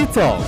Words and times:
T-Talk 0.00 0.40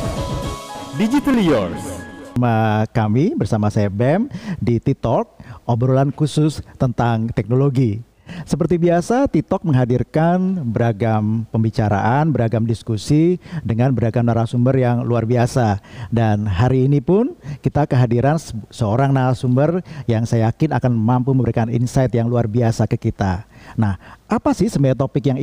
Digital 0.96 1.36
Yours 1.36 1.84
Bersama 2.32 2.88
kami 2.88 3.36
bersama 3.36 3.68
saya 3.68 3.92
BEM 3.92 4.32
di 4.56 4.80
T-Talk, 4.80 5.28
obrolan 5.68 6.08
khusus 6.08 6.64
tentang 6.80 7.28
teknologi. 7.36 8.00
Seperti 8.48 8.80
biasa, 8.80 9.28
TikTok 9.28 9.68
menghadirkan 9.68 10.64
beragam 10.72 11.44
pembicaraan, 11.52 12.32
beragam 12.32 12.64
diskusi 12.64 13.36
dengan 13.60 13.92
beragam 13.92 14.24
narasumber 14.24 14.72
yang 14.72 15.04
luar 15.04 15.28
biasa. 15.28 15.84
Dan 16.08 16.48
hari 16.48 16.88
ini 16.88 17.04
pun 17.04 17.36
kita 17.60 17.84
kehadiran 17.84 18.40
se- 18.40 18.56
seorang 18.72 19.12
narasumber 19.12 19.84
yang 20.08 20.24
saya 20.24 20.48
yakin 20.48 20.72
akan 20.72 20.96
mampu 20.96 21.36
memberikan 21.36 21.68
insight 21.68 22.08
yang 22.16 22.32
luar 22.32 22.48
biasa 22.48 22.88
ke 22.88 22.96
kita. 22.96 23.44
Nah, 23.76 24.00
apa 24.32 24.56
sih 24.56 24.72
sebenarnya 24.72 25.04
topik 25.04 25.28
yang 25.28 25.36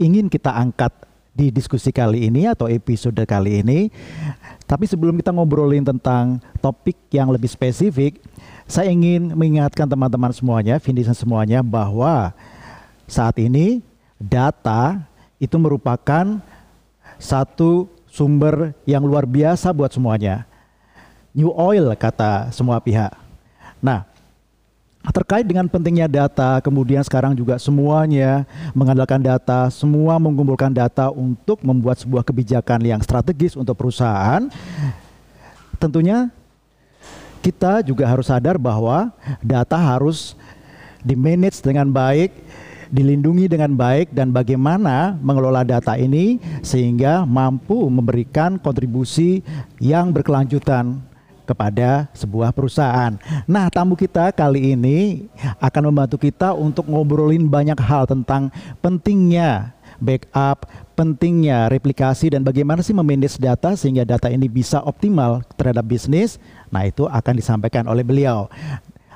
ingin 0.00 0.32
kita 0.32 0.48
angkat 0.48 1.09
di 1.40 1.48
diskusi 1.48 1.88
kali 1.88 2.28
ini 2.28 2.44
atau 2.44 2.68
episode 2.68 3.16
kali 3.24 3.64
ini? 3.64 3.88
Tapi 4.68 4.84
sebelum 4.84 5.16
kita 5.16 5.32
ngobrolin 5.32 5.80
tentang 5.80 6.36
topik 6.60 7.00
yang 7.08 7.32
lebih 7.32 7.48
spesifik, 7.48 8.20
saya 8.68 8.92
ingin 8.92 9.32
mengingatkan 9.32 9.88
teman-teman 9.88 10.36
semuanya, 10.36 10.76
Vindisan 10.76 11.16
semuanya 11.16 11.64
bahwa 11.64 12.36
saat 13.08 13.40
ini 13.40 13.80
data 14.20 15.00
itu 15.40 15.56
merupakan 15.56 16.44
satu 17.16 17.88
sumber 18.04 18.76
yang 18.84 19.00
luar 19.00 19.24
biasa 19.24 19.72
buat 19.72 19.96
semuanya. 19.96 20.44
New 21.32 21.48
oil 21.56 21.88
kata 21.96 22.52
semua 22.52 22.76
pihak. 22.84 23.16
Nah, 23.80 24.09
terkait 25.08 25.48
dengan 25.48 25.64
pentingnya 25.64 26.04
data, 26.04 26.60
kemudian 26.60 27.00
sekarang 27.00 27.32
juga 27.32 27.56
semuanya 27.56 28.44
mengandalkan 28.76 29.24
data, 29.24 29.72
semua 29.72 30.20
mengumpulkan 30.20 30.68
data 30.68 31.08
untuk 31.08 31.64
membuat 31.64 31.96
sebuah 32.04 32.20
kebijakan 32.20 32.84
yang 32.84 33.00
strategis 33.00 33.56
untuk 33.56 33.80
perusahaan. 33.80 34.44
Tentunya 35.80 36.28
kita 37.40 37.80
juga 37.80 38.04
harus 38.04 38.28
sadar 38.28 38.60
bahwa 38.60 39.08
data 39.40 39.80
harus 39.80 40.36
di-manage 41.00 41.64
dengan 41.64 41.88
baik, 41.88 42.36
dilindungi 42.92 43.48
dengan 43.48 43.72
baik 43.72 44.12
dan 44.12 44.28
bagaimana 44.28 45.16
mengelola 45.24 45.64
data 45.64 45.96
ini 45.96 46.36
sehingga 46.60 47.24
mampu 47.24 47.88
memberikan 47.88 48.60
kontribusi 48.60 49.40
yang 49.80 50.12
berkelanjutan 50.12 51.00
kepada 51.50 52.06
sebuah 52.14 52.54
perusahaan. 52.54 53.18
Nah, 53.50 53.66
tamu 53.66 53.98
kita 53.98 54.30
kali 54.30 54.78
ini 54.78 55.26
akan 55.58 55.90
membantu 55.90 56.22
kita 56.22 56.54
untuk 56.54 56.86
ngobrolin 56.86 57.50
banyak 57.50 57.78
hal 57.82 58.06
tentang 58.06 58.54
pentingnya 58.78 59.74
backup, 59.98 60.70
pentingnya 60.94 61.68
replikasi 61.68 62.32
dan 62.32 62.46
bagaimana 62.46 62.80
sih 62.80 62.94
memanage 62.94 63.36
data 63.36 63.74
sehingga 63.74 64.06
data 64.06 64.30
ini 64.30 64.46
bisa 64.46 64.80
optimal 64.86 65.42
terhadap 65.58 65.84
bisnis. 65.86 66.38
Nah, 66.70 66.86
itu 66.86 67.10
akan 67.10 67.34
disampaikan 67.34 67.84
oleh 67.90 68.06
beliau. 68.06 68.46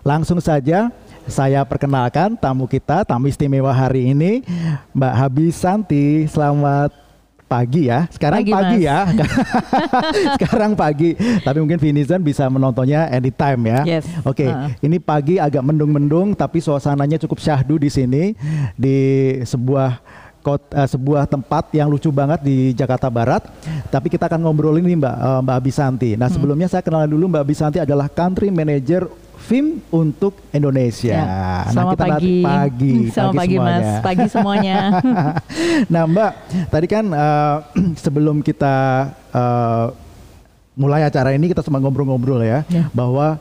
Langsung 0.05 0.37
saja 0.37 0.93
saya 1.25 1.65
perkenalkan 1.65 2.37
tamu 2.37 2.69
kita, 2.69 3.09
tamu 3.09 3.33
istimewa 3.33 3.73
hari 3.73 4.13
ini, 4.13 4.45
Mbak 4.93 5.15
Habis 5.17 5.57
Santi. 5.57 6.29
Selamat 6.29 7.04
pagi 7.45 7.87
ya. 7.87 8.09
Sekarang 8.09 8.41
Pagi, 8.41 8.53
pagi, 8.53 8.79
Mas. 8.81 8.89
ya. 8.89 8.99
Sekarang 10.37 10.73
pagi. 10.75 11.11
Tapi 11.17 11.59
mungkin 11.59 11.79
Vinizan 11.79 12.21
bisa 12.21 12.49
menontonnya 12.49 13.07
anytime 13.09 13.61
ya. 13.65 13.81
Yes. 13.85 14.05
Oke, 14.23 14.47
Uh. 14.47 14.69
ini 14.81 14.97
pagi 14.97 15.37
agak 15.37 15.61
mendung-mendung 15.61 16.33
tapi 16.33 16.59
suasananya 16.59 17.17
cukup 17.19 17.39
syahdu 17.39 17.77
di 17.77 17.89
sini 17.89 18.33
di 18.75 18.97
sebuah 19.41 20.01
kot, 20.41 20.61
eh, 20.71 20.85
sebuah 20.85 21.25
tempat 21.25 21.73
yang 21.73 21.89
lucu 21.89 22.09
banget 22.09 22.41
di 22.41 22.73
Jakarta 22.73 23.09
Barat. 23.09 23.49
Tapi 23.89 24.09
kita 24.09 24.27
akan 24.27 24.41
ngobrolin 24.43 24.85
nih 24.85 24.99
Mbak 24.99 25.15
eh, 25.17 25.41
Mbak 25.43 25.57
Abisanti. 25.57 26.11
Nah, 26.15 26.29
Hmm. 26.29 26.35
sebelumnya 26.35 26.69
saya 26.69 26.83
kenalan 26.83 27.09
dulu 27.09 27.31
Mbak 27.31 27.43
Abisanti 27.43 27.79
adalah 27.79 28.07
country 28.07 28.49
manager 28.49 29.09
film 29.45 29.69
untuk 29.91 30.41
Indonesia. 30.51 31.13
Ya, 31.13 31.23
Nah, 31.23 31.63
Selamat 31.69 31.93
kita 31.93 32.05
nanti 32.07 32.17
pagi. 32.17 32.37
pagi, 32.43 32.95
Selamat 33.15 33.35
pagi, 33.37 33.55
Mas. 33.55 33.61
semuanya. 33.61 33.93
Pagi 34.01 34.27
semuanya. 34.27 34.77
nah 35.93 36.03
Mbak, 36.05 36.33
tadi 36.69 36.87
kan 36.87 37.05
eh, 37.07 37.57
sebelum 38.05 38.41
kita 38.41 38.75
eh, 39.31 39.87
mulai 40.75 41.05
acara 41.05 41.31
ini 41.31 41.47
kita 41.47 41.61
sempat 41.61 41.79
ngobrol-ngobrol 41.79 42.41
ya, 42.41 42.65
Ya. 42.67 42.89
bahwa 42.91 43.39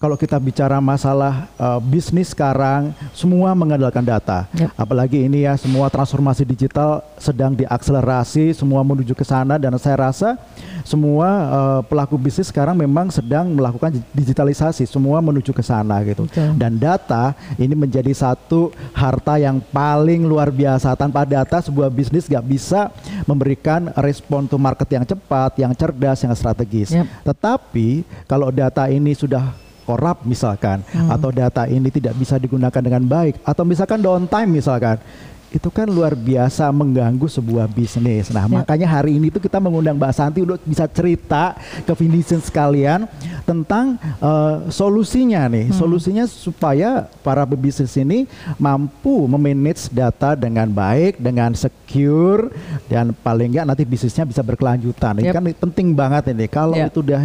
kalau 0.00 0.16
kita 0.16 0.40
bicara 0.40 0.80
masalah 0.80 1.44
eh, 1.60 1.80
bisnis 1.84 2.32
sekarang, 2.32 2.96
semua 3.12 3.52
mengandalkan 3.52 4.00
data. 4.00 4.48
Yap. 4.56 4.72
Apalagi 4.72 5.28
ini 5.28 5.44
ya 5.44 5.60
semua 5.60 5.92
transformasi 5.92 6.48
digital 6.48 7.04
sedang 7.20 7.52
diakselerasi, 7.52 8.56
semua 8.56 8.80
menuju 8.80 9.12
ke 9.12 9.28
sana 9.28 9.60
dan 9.60 9.76
saya 9.76 10.08
rasa 10.08 10.40
semua 10.88 11.28
eh, 11.28 11.80
pelaku 11.84 12.16
bisnis 12.16 12.48
sekarang 12.48 12.80
memang 12.80 13.12
sedang 13.12 13.52
melakukan 13.52 14.00
digitalisasi, 14.16 14.88
semua 14.88 15.20
menuju 15.20 15.52
ke 15.52 15.60
sana 15.60 16.00
gitu. 16.08 16.24
Betul. 16.24 16.56
Dan 16.56 16.80
data 16.80 17.36
ini 17.60 17.76
menjadi 17.76 18.10
satu 18.16 18.72
harta 18.96 19.36
yang 19.36 19.60
paling 19.68 20.24
luar 20.24 20.48
biasa. 20.48 20.96
Tanpa 20.96 21.28
data 21.28 21.60
sebuah 21.60 21.92
bisnis 21.92 22.24
gak 22.24 22.48
bisa 22.48 22.88
memberikan 23.28 23.92
respon 24.00 24.48
to 24.48 24.56
market 24.56 24.88
yang 24.88 25.04
cepat, 25.04 25.60
yang 25.60 25.76
cerdas, 25.76 26.24
yang 26.24 26.32
strategis. 26.32 26.96
Yap. 26.96 27.04
Tetapi 27.20 28.08
kalau 28.24 28.48
data 28.48 28.88
ini 28.88 29.12
sudah 29.12 29.68
korup 29.90 30.22
misalkan, 30.22 30.86
atau 31.10 31.34
data 31.34 31.66
ini 31.66 31.90
tidak 31.90 32.14
bisa 32.14 32.38
digunakan 32.38 32.78
dengan 32.78 33.02
baik, 33.02 33.42
atau 33.42 33.66
misalkan 33.66 33.98
downtime 33.98 34.46
misalkan, 34.54 35.02
itu 35.50 35.66
kan 35.68 35.90
luar 35.90 36.14
biasa 36.14 36.70
mengganggu 36.70 37.26
sebuah 37.26 37.66
bisnis. 37.66 38.30
Nah, 38.30 38.46
Yap. 38.46 38.62
makanya 38.62 38.86
hari 38.86 39.18
ini 39.18 39.34
tuh 39.34 39.42
kita 39.42 39.58
mengundang 39.58 39.98
Mbak 39.98 40.12
Santi 40.14 40.38
untuk 40.46 40.62
bisa 40.62 40.86
cerita 40.86 41.58
ke 41.82 41.92
Vinician 41.98 42.38
sekalian 42.38 43.10
tentang 43.42 43.98
eh, 44.22 44.56
solusinya 44.70 45.50
nih, 45.50 45.74
solusinya 45.74 46.24
supaya 46.30 47.10
para 47.26 47.42
pebisnis 47.42 47.98
ini 47.98 48.30
mampu 48.62 49.26
memanage 49.26 49.90
data 49.90 50.38
dengan 50.38 50.70
baik, 50.70 51.18
dengan 51.18 51.50
secure 51.58 52.54
dan 52.86 53.10
paling 53.10 53.50
nggak 53.58 53.66
nanti 53.66 53.82
bisnisnya 53.82 54.22
bisa 54.22 54.46
berkelanjutan. 54.46 55.18
Ini 55.18 55.34
Yap. 55.34 55.34
kan 55.34 55.44
penting 55.66 55.98
banget 55.98 56.30
ini. 56.30 56.46
Kalau 56.46 56.78
Yap. 56.78 56.94
itu 56.94 57.02
udah 57.02 57.22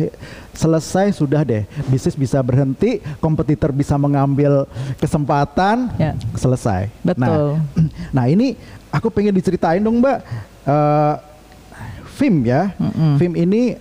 selesai 0.56 1.13
sudah 1.13 1.46
deh, 1.46 1.62
bisnis 1.92 2.18
bisa 2.18 2.42
berhenti, 2.42 3.03
kompetitor 3.22 3.69
bisa 3.69 3.94
mengambil 4.02 4.66
kesempatan, 4.97 5.94
Ya. 6.02 6.18
selesai. 6.34 6.90
Betul. 7.06 7.22
Nah, 7.22 7.94
nah 8.16 8.31
ini 8.31 8.56
aku 8.88 9.12
pengen 9.12 9.36
diceritain 9.36 9.84
dong 9.84 10.00
Mbak. 10.00 10.20
Eh, 10.66 11.16
film 12.16 12.48
ya, 12.48 12.72
Mm-mm. 12.80 13.20
film 13.20 13.36
ini 13.36 13.76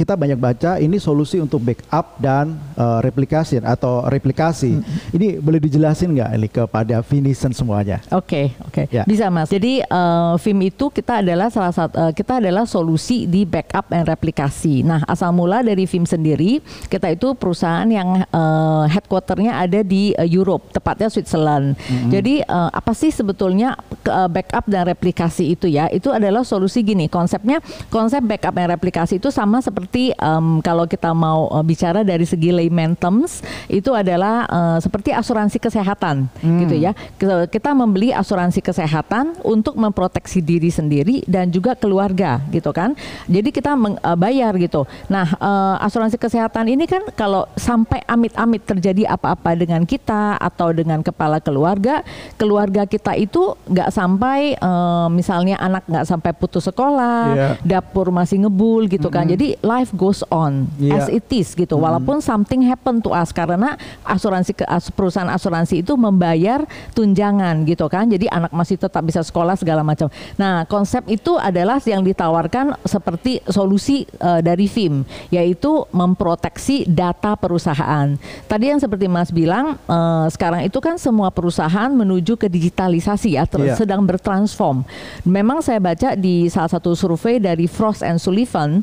kita 0.00 0.16
banyak 0.16 0.40
baca 0.40 0.80
ini 0.80 0.96
solusi 0.96 1.36
untuk 1.36 1.60
backup 1.60 2.16
dan 2.16 2.56
eh, 2.72 2.98
replikasi 3.04 3.60
atau 3.60 4.08
replikasi. 4.08 4.80
Ini 5.12 5.44
boleh 5.44 5.60
dijelasin 5.60 6.16
nggak 6.16 6.30
ini 6.40 6.48
kepada 6.48 7.04
Vinison 7.04 7.52
semuanya? 7.52 8.00
Oke, 8.08 8.56
oke. 8.64 8.88
Ya. 8.88 9.04
Bisa, 9.04 9.28
Mas. 9.28 9.52
Jadi 9.52 9.84
eh, 9.84 10.34
film 10.40 10.64
itu 10.64 10.88
kita 10.88 11.20
adalah 11.20 11.52
salah 11.52 11.76
satu 11.76 11.92
eh, 12.00 12.12
kita 12.16 12.40
adalah 12.40 12.64
solusi 12.64 13.28
di 13.28 13.44
backup 13.44 13.92
dan 13.92 14.08
replikasi. 14.08 14.80
Nah, 14.88 15.04
asal 15.04 15.36
mula 15.36 15.60
dari 15.60 15.84
film 15.84 16.08
sendiri, 16.08 16.64
kita 16.88 17.12
itu 17.12 17.36
perusahaan 17.36 17.84
yang 17.84 18.24
eh, 18.24 18.84
headquarternya 18.88 19.60
ada 19.60 19.84
di 19.84 20.16
eh, 20.16 20.24
Europe, 20.24 20.72
tepatnya 20.72 21.12
Switzerland. 21.12 21.76
Jadi 22.08 22.40
eh, 22.40 22.70
apa 22.72 22.96
sih 22.96 23.12
sebetulnya 23.12 23.76
eh, 24.08 24.28
backup 24.32 24.64
dan 24.64 24.88
replikasi 24.88 25.52
itu 25.52 25.68
ya? 25.68 25.92
Itu 25.92 26.08
adalah 26.08 26.40
solusi 26.40 26.80
gini. 26.80 27.12
Konsepnya 27.12 27.60
konsep 27.92 28.24
backup 28.24 28.56
dan 28.56 28.72
replikasi 28.72 29.20
itu 29.20 29.28
sama 29.28 29.60
seperti 29.60 29.89
em, 29.92 30.46
kalau 30.60 30.86
kita 30.86 31.10
mau 31.10 31.50
eh, 31.50 31.64
bicara 31.66 32.00
dari 32.00 32.22
segi 32.22 32.50
layman 32.50 32.94
terms 32.94 33.42
itu 33.66 33.90
adalah 33.90 34.46
eh, 34.46 34.78
seperti 34.78 35.10
asuransi 35.10 35.58
kesehatan 35.58 36.30
gitu 36.62 36.74
ya. 36.76 36.94
Kita- 37.16 37.50
Kita 37.50 37.70
membeli 37.72 38.10
asuransi 38.10 38.60
kesehatan 38.60 39.42
untuk 39.42 39.74
memproteksi 39.74 40.38
diri 40.38 40.68
sendiri 40.68 41.26
dan 41.26 41.48
juga 41.48 41.74
keluarga 41.74 42.38
gitu 42.48 42.70
kan. 42.70 42.94
Jadi 43.26 43.50
kita 43.50 43.74
meng- 43.74 43.98
eh, 43.98 44.14
bayar 44.14 44.54
gitu. 44.54 44.84
Nah, 45.06 45.26
eh, 45.26 45.76
asuransi 45.80 46.14
kesehatan 46.14 46.68
ini 46.68 46.84
kan 46.84 47.02
kalau 47.14 47.48
sampai 47.56 47.98
amit-amit 48.04 48.62
terjadi 48.62 49.10
apa-apa 49.10 49.56
dengan 49.56 49.82
kita 49.82 50.36
atau 50.36 50.70
dengan 50.70 51.00
kepala 51.00 51.40
keluarga, 51.40 52.06
keluarga 52.36 52.84
kita 52.84 53.16
itu 53.16 53.56
nggak 53.66 53.90
sampai 53.90 54.54
eh, 54.54 55.06
misalnya 55.10 55.56
anak 55.58 55.82
nggak 55.86 56.06
sampai 56.06 56.30
putus 56.32 56.62
sekolah, 56.62 57.22
Iya. 57.30 57.48
dapur 57.64 58.10
masih 58.10 58.44
ngebul 58.44 58.86
gitu 58.86 59.08
kan. 59.08 59.24
Jadi 59.26 59.56
life 59.70 59.94
goes 59.94 60.26
on 60.28 60.66
Iya. 60.76 60.98
as 60.98 61.06
it 61.06 61.30
is 61.30 61.54
gitu. 61.54 61.78
Walaupun 61.78 62.18
something 62.18 62.66
happen 62.66 62.98
to 62.98 63.14
us 63.14 63.30
karena 63.30 63.78
asuransi 64.02 64.52
ke 64.52 64.64
as- 64.66 64.90
perusahaan 64.90 65.30
asuransi 65.30 65.80
itu 65.80 65.94
membayar 65.94 66.66
tunjangan 66.90 67.62
gitu 67.64 67.86
kan. 67.86 68.10
Jadi 68.10 68.26
anak 68.26 68.50
masih 68.50 68.74
tetap 68.74 69.00
bisa 69.00 69.22
sekolah 69.22 69.54
segala 69.54 69.80
macam. 69.80 70.10
Nah, 70.34 70.66
konsep 70.66 71.06
itu 71.06 71.38
adalah 71.38 71.78
yang 71.82 72.02
ditawarkan 72.02 72.74
seperti 72.82 73.38
solusi 73.46 74.02
eh, 74.18 74.40
dari 74.40 74.66
FIM 74.66 75.06
yaitu 75.28 75.86
memproteksi 75.90 76.82
data 76.84 77.34
perusahaan. 77.34 78.18
Tadi 78.44 78.64
yang 78.66 78.80
seperti 78.80 79.06
Mas 79.06 79.30
bilang 79.30 79.78
eh, 79.78 80.26
sekarang 80.28 80.64
itu 80.64 80.78
kan 80.78 80.96
semua 80.96 81.30
perusahaan 81.30 81.88
menuju 81.88 82.34
ke 82.34 82.48
digitalisasi 82.48 83.38
ya, 83.38 83.46
ter- 83.46 83.60
Iya. 83.60 83.76
sedang 83.76 84.02
bertransform. 84.02 84.82
Memang 85.22 85.60
saya 85.60 85.76
baca 85.78 86.16
di 86.16 86.48
salah 86.48 86.72
satu 86.72 86.96
survei 86.96 87.36
dari 87.36 87.68
Frost 87.68 88.00
and 88.00 88.16
Sullivan 88.16 88.80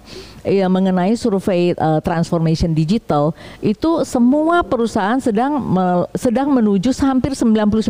ya, 0.49 0.67
mengenai 0.67 1.13
survei 1.13 1.71
uh, 1.73 1.99
transformation 1.99 2.71
digital 2.71 3.31
itu 3.59 4.01
semua 4.01 4.63
perusahaan 4.63 5.19
sedang 5.19 5.59
me- 5.59 6.07
sedang 6.13 6.49
menuju 6.49 6.89
hampir 6.99 7.35
99% 7.35 7.83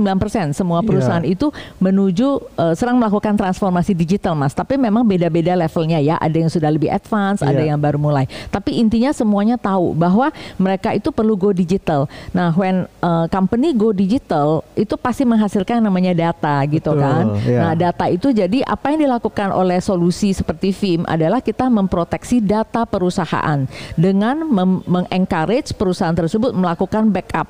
semua 0.51 0.79
Iya. 0.81 0.87
perusahaan 0.87 1.25
itu 1.25 1.47
menuju 1.77 2.27
uh, 2.55 2.73
sedang 2.73 2.97
melakukan 2.97 3.33
transformasi 3.33 3.93
digital 3.93 4.33
Mas. 4.33 4.51
Tapi 4.51 4.75
memang 4.75 5.03
beda-beda 5.03 5.53
levelnya 5.53 5.97
ya. 5.97 6.15
Ada 6.17 6.37
yang 6.37 6.51
sudah 6.51 6.69
lebih 6.69 6.89
advance, 6.89 7.41
ada 7.41 7.57
Iya. 7.57 7.73
yang 7.73 7.79
baru 7.79 7.97
mulai. 7.97 8.25
Tapi 8.47 8.77
intinya 8.77 9.11
semuanya 9.11 9.55
tahu 9.55 9.93
bahwa 9.93 10.29
mereka 10.55 10.91
itu 10.91 11.09
perlu 11.09 11.35
go 11.35 11.51
digital. 11.51 12.05
Nah, 12.31 12.53
when 12.53 12.85
uh, 12.99 13.25
company 13.27 13.73
go 13.73 13.91
digital 13.91 14.63
itu 14.73 14.95
pasti 14.95 15.23
menghasilkan 15.23 15.79
namanya 15.79 16.13
data 16.13 16.61
gitu 16.65 16.93
Betul, 16.93 17.03
kan. 17.03 17.23
iya. 17.43 17.59
Nah, 17.61 17.73
data 17.73 18.05
itu 18.07 18.29
jadi 18.29 18.63
apa 18.63 18.93
yang 18.93 19.05
dilakukan 19.05 19.51
oleh 19.51 19.77
solusi 19.77 20.31
seperti 20.31 20.71
FIM 20.71 21.01
adalah 21.05 21.39
kita 21.39 21.67
memproteksi 21.67 22.39
data 22.47 22.81
perusahaan 22.83 23.67
dengan 23.93 24.47
mengencourage 24.87 25.75
perusahaan 25.75 26.15
tersebut 26.15 26.51
melakukan 26.51 27.05
backup 27.07 27.47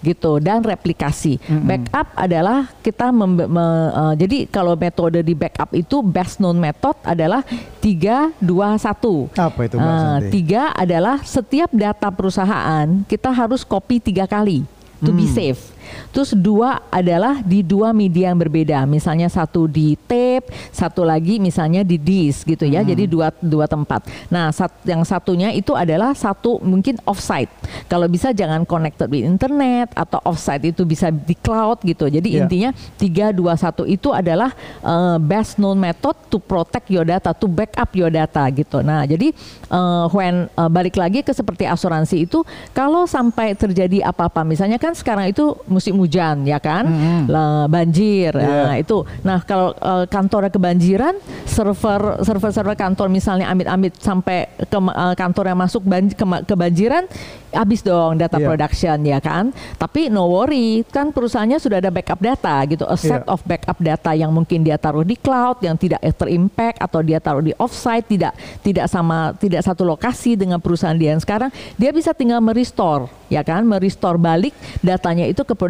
gitu 0.00 0.38
dan 0.38 0.58
replikasi. 0.60 1.38
Backup 1.46 2.10
adalah 2.12 2.66
kita 2.80 3.10
mem- 3.10 3.46
me- 3.46 3.62
eh, 3.92 4.14
jadi 4.16 4.38
kalau 4.48 4.74
metode 4.74 5.22
di 5.22 5.34
backup 5.34 5.70
itu 5.72 6.00
best 6.00 6.38
known 6.38 6.56
method 6.56 6.98
adalah 7.04 7.46
3 7.78 8.34
2 8.34 8.74
1. 8.74 9.30
Apa 9.30 9.60
itu 9.62 9.76
Mbak 9.76 9.86
Ah, 9.86 10.18
Santi? 10.18 10.30
tiga 10.32 10.62
adalah 10.72 11.16
setiap 11.22 11.70
data 11.70 12.10
perusahaan 12.10 12.86
kita 13.04 13.30
harus 13.30 13.62
copy 13.62 14.00
tiga 14.00 14.26
kali 14.26 14.66
to 14.98 15.12
be 15.12 15.28
safe. 15.28 15.77
Terus 16.10 16.32
dua 16.32 16.82
adalah 16.88 17.40
di 17.40 17.60
dua 17.60 17.92
media 17.92 18.30
yang 18.32 18.38
berbeda. 18.38 18.84
Misalnya 18.84 19.28
satu 19.28 19.66
di 19.66 19.94
tape, 20.06 20.48
satu 20.70 21.04
lagi 21.04 21.38
misalnya 21.38 21.82
di 21.82 21.96
disk 21.96 22.48
gitu 22.48 22.64
ya. 22.64 22.80
Jadi 22.80 23.04
dua 23.04 23.30
dua 23.38 23.64
tempat. 23.64 24.04
Nah, 24.28 24.50
sat- 24.50 24.82
yang 24.84 25.02
satunya 25.02 25.52
itu 25.52 25.72
adalah 25.72 26.12
satu 26.12 26.58
mungkin 26.60 26.96
offsite. 27.04 27.50
Kalau 27.86 28.08
bisa 28.08 28.32
jangan 28.32 28.64
connected 28.64 29.08
with 29.08 29.22
internet 29.22 29.92
atau 29.92 30.18
offsite 30.24 30.68
itu 30.68 30.82
bisa 30.82 31.08
di 31.08 31.34
cloud 31.34 31.80
gitu. 31.82 32.08
Jadi 32.08 32.28
Iya. 32.28 32.44
intinya 32.44 32.70
3 32.96 33.32
2 33.32 33.54
1 33.56 33.84
itu 33.88 34.08
adalah 34.10 34.52
uh, 34.80 35.16
best 35.16 35.56
known 35.56 35.76
method 35.76 36.14
to 36.28 36.36
protect 36.36 36.88
your 36.88 37.04
data, 37.04 37.32
to 37.32 37.46
backup 37.46 37.90
your 37.92 38.08
data 38.08 38.44
gitu. 38.50 38.80
Nah, 38.80 39.04
jadi 39.04 39.32
uh, 39.68 40.06
when 40.10 40.48
uh, 40.54 40.68
balik 40.68 40.96
lagi 40.96 41.20
ke 41.20 41.32
seperti 41.32 41.64
asuransi 41.64 42.24
itu 42.24 42.42
kalau 42.72 43.04
sampai 43.04 43.54
terjadi 43.54 44.04
apa-apa 44.04 44.42
misalnya 44.42 44.76
kan 44.76 44.92
sekarang 44.92 45.30
itu 45.30 45.56
musim 45.78 45.94
hujan 45.94 46.42
ya 46.42 46.58
kan, 46.58 46.82
Lah, 47.30 47.70
banjir. 47.70 48.34
Iya. 48.34 48.50
Nah, 48.66 48.74
itu. 48.74 49.06
Nah, 49.22 49.38
kalau 49.42 49.70
uh, 49.78 50.02
kantornya 50.04 50.50
kebanjiran, 50.50 51.14
server 51.46 52.18
server 52.26 52.50
server 52.50 52.74
kantor 52.74 53.06
misalnya 53.06 53.46
amit-amit 53.46 53.94
sampai 53.96 54.50
ke 54.58 54.74
uh, 54.74 55.14
kantor 55.14 55.44
yang 55.48 55.58
masuk 55.58 55.82
banj- 55.82 56.18
kema- 56.18 56.42
kebanjiran 56.42 57.06
habis 57.48 57.80
dong 57.80 58.18
data 58.18 58.36
Iya. 58.36 58.44
production 58.44 58.98
ya 59.02 59.18
kan. 59.18 59.54
Tapi 59.74 60.10
no 60.10 60.26
worry, 60.26 60.82
kan 60.84 61.10
perusahaannya 61.10 61.56
sudah 61.56 61.78
ada 61.78 61.88
backup 61.88 62.18
data 62.18 62.58
gitu, 62.66 62.82
a 62.84 62.96
set 62.98 63.22
Iya. 63.22 63.30
of 63.30 63.40
backup 63.42 63.78
data 63.78 64.10
yang 64.12 64.28
mungkin 64.28 64.60
dia 64.60 64.74
taruh 64.74 65.00
di 65.00 65.14
cloud 65.14 65.62
yang 65.62 65.78
tidak 65.78 66.02
terimpact 66.14 66.82
atau 66.82 67.00
dia 67.00 67.18
taruh 67.18 67.40
di 67.40 67.54
offsite 67.54 68.04
tidak 68.08 68.32
tidak 68.60 68.90
sama 68.90 69.32
tidak 69.36 69.62
satu 69.62 69.86
lokasi 69.86 70.34
dengan 70.34 70.58
perusahaan 70.58 70.96
dia 70.96 71.14
yang 71.14 71.22
sekarang, 71.22 71.48
dia 71.74 71.88
bisa 71.88 72.10
tinggal 72.10 72.42
merestore 72.42 73.06
ya 73.28 73.40
kan, 73.40 73.60
merestore 73.62 74.16
balik 74.16 74.52
datanya 74.80 75.24
itu 75.24 75.40
ke 75.40 75.52
production 75.52 75.67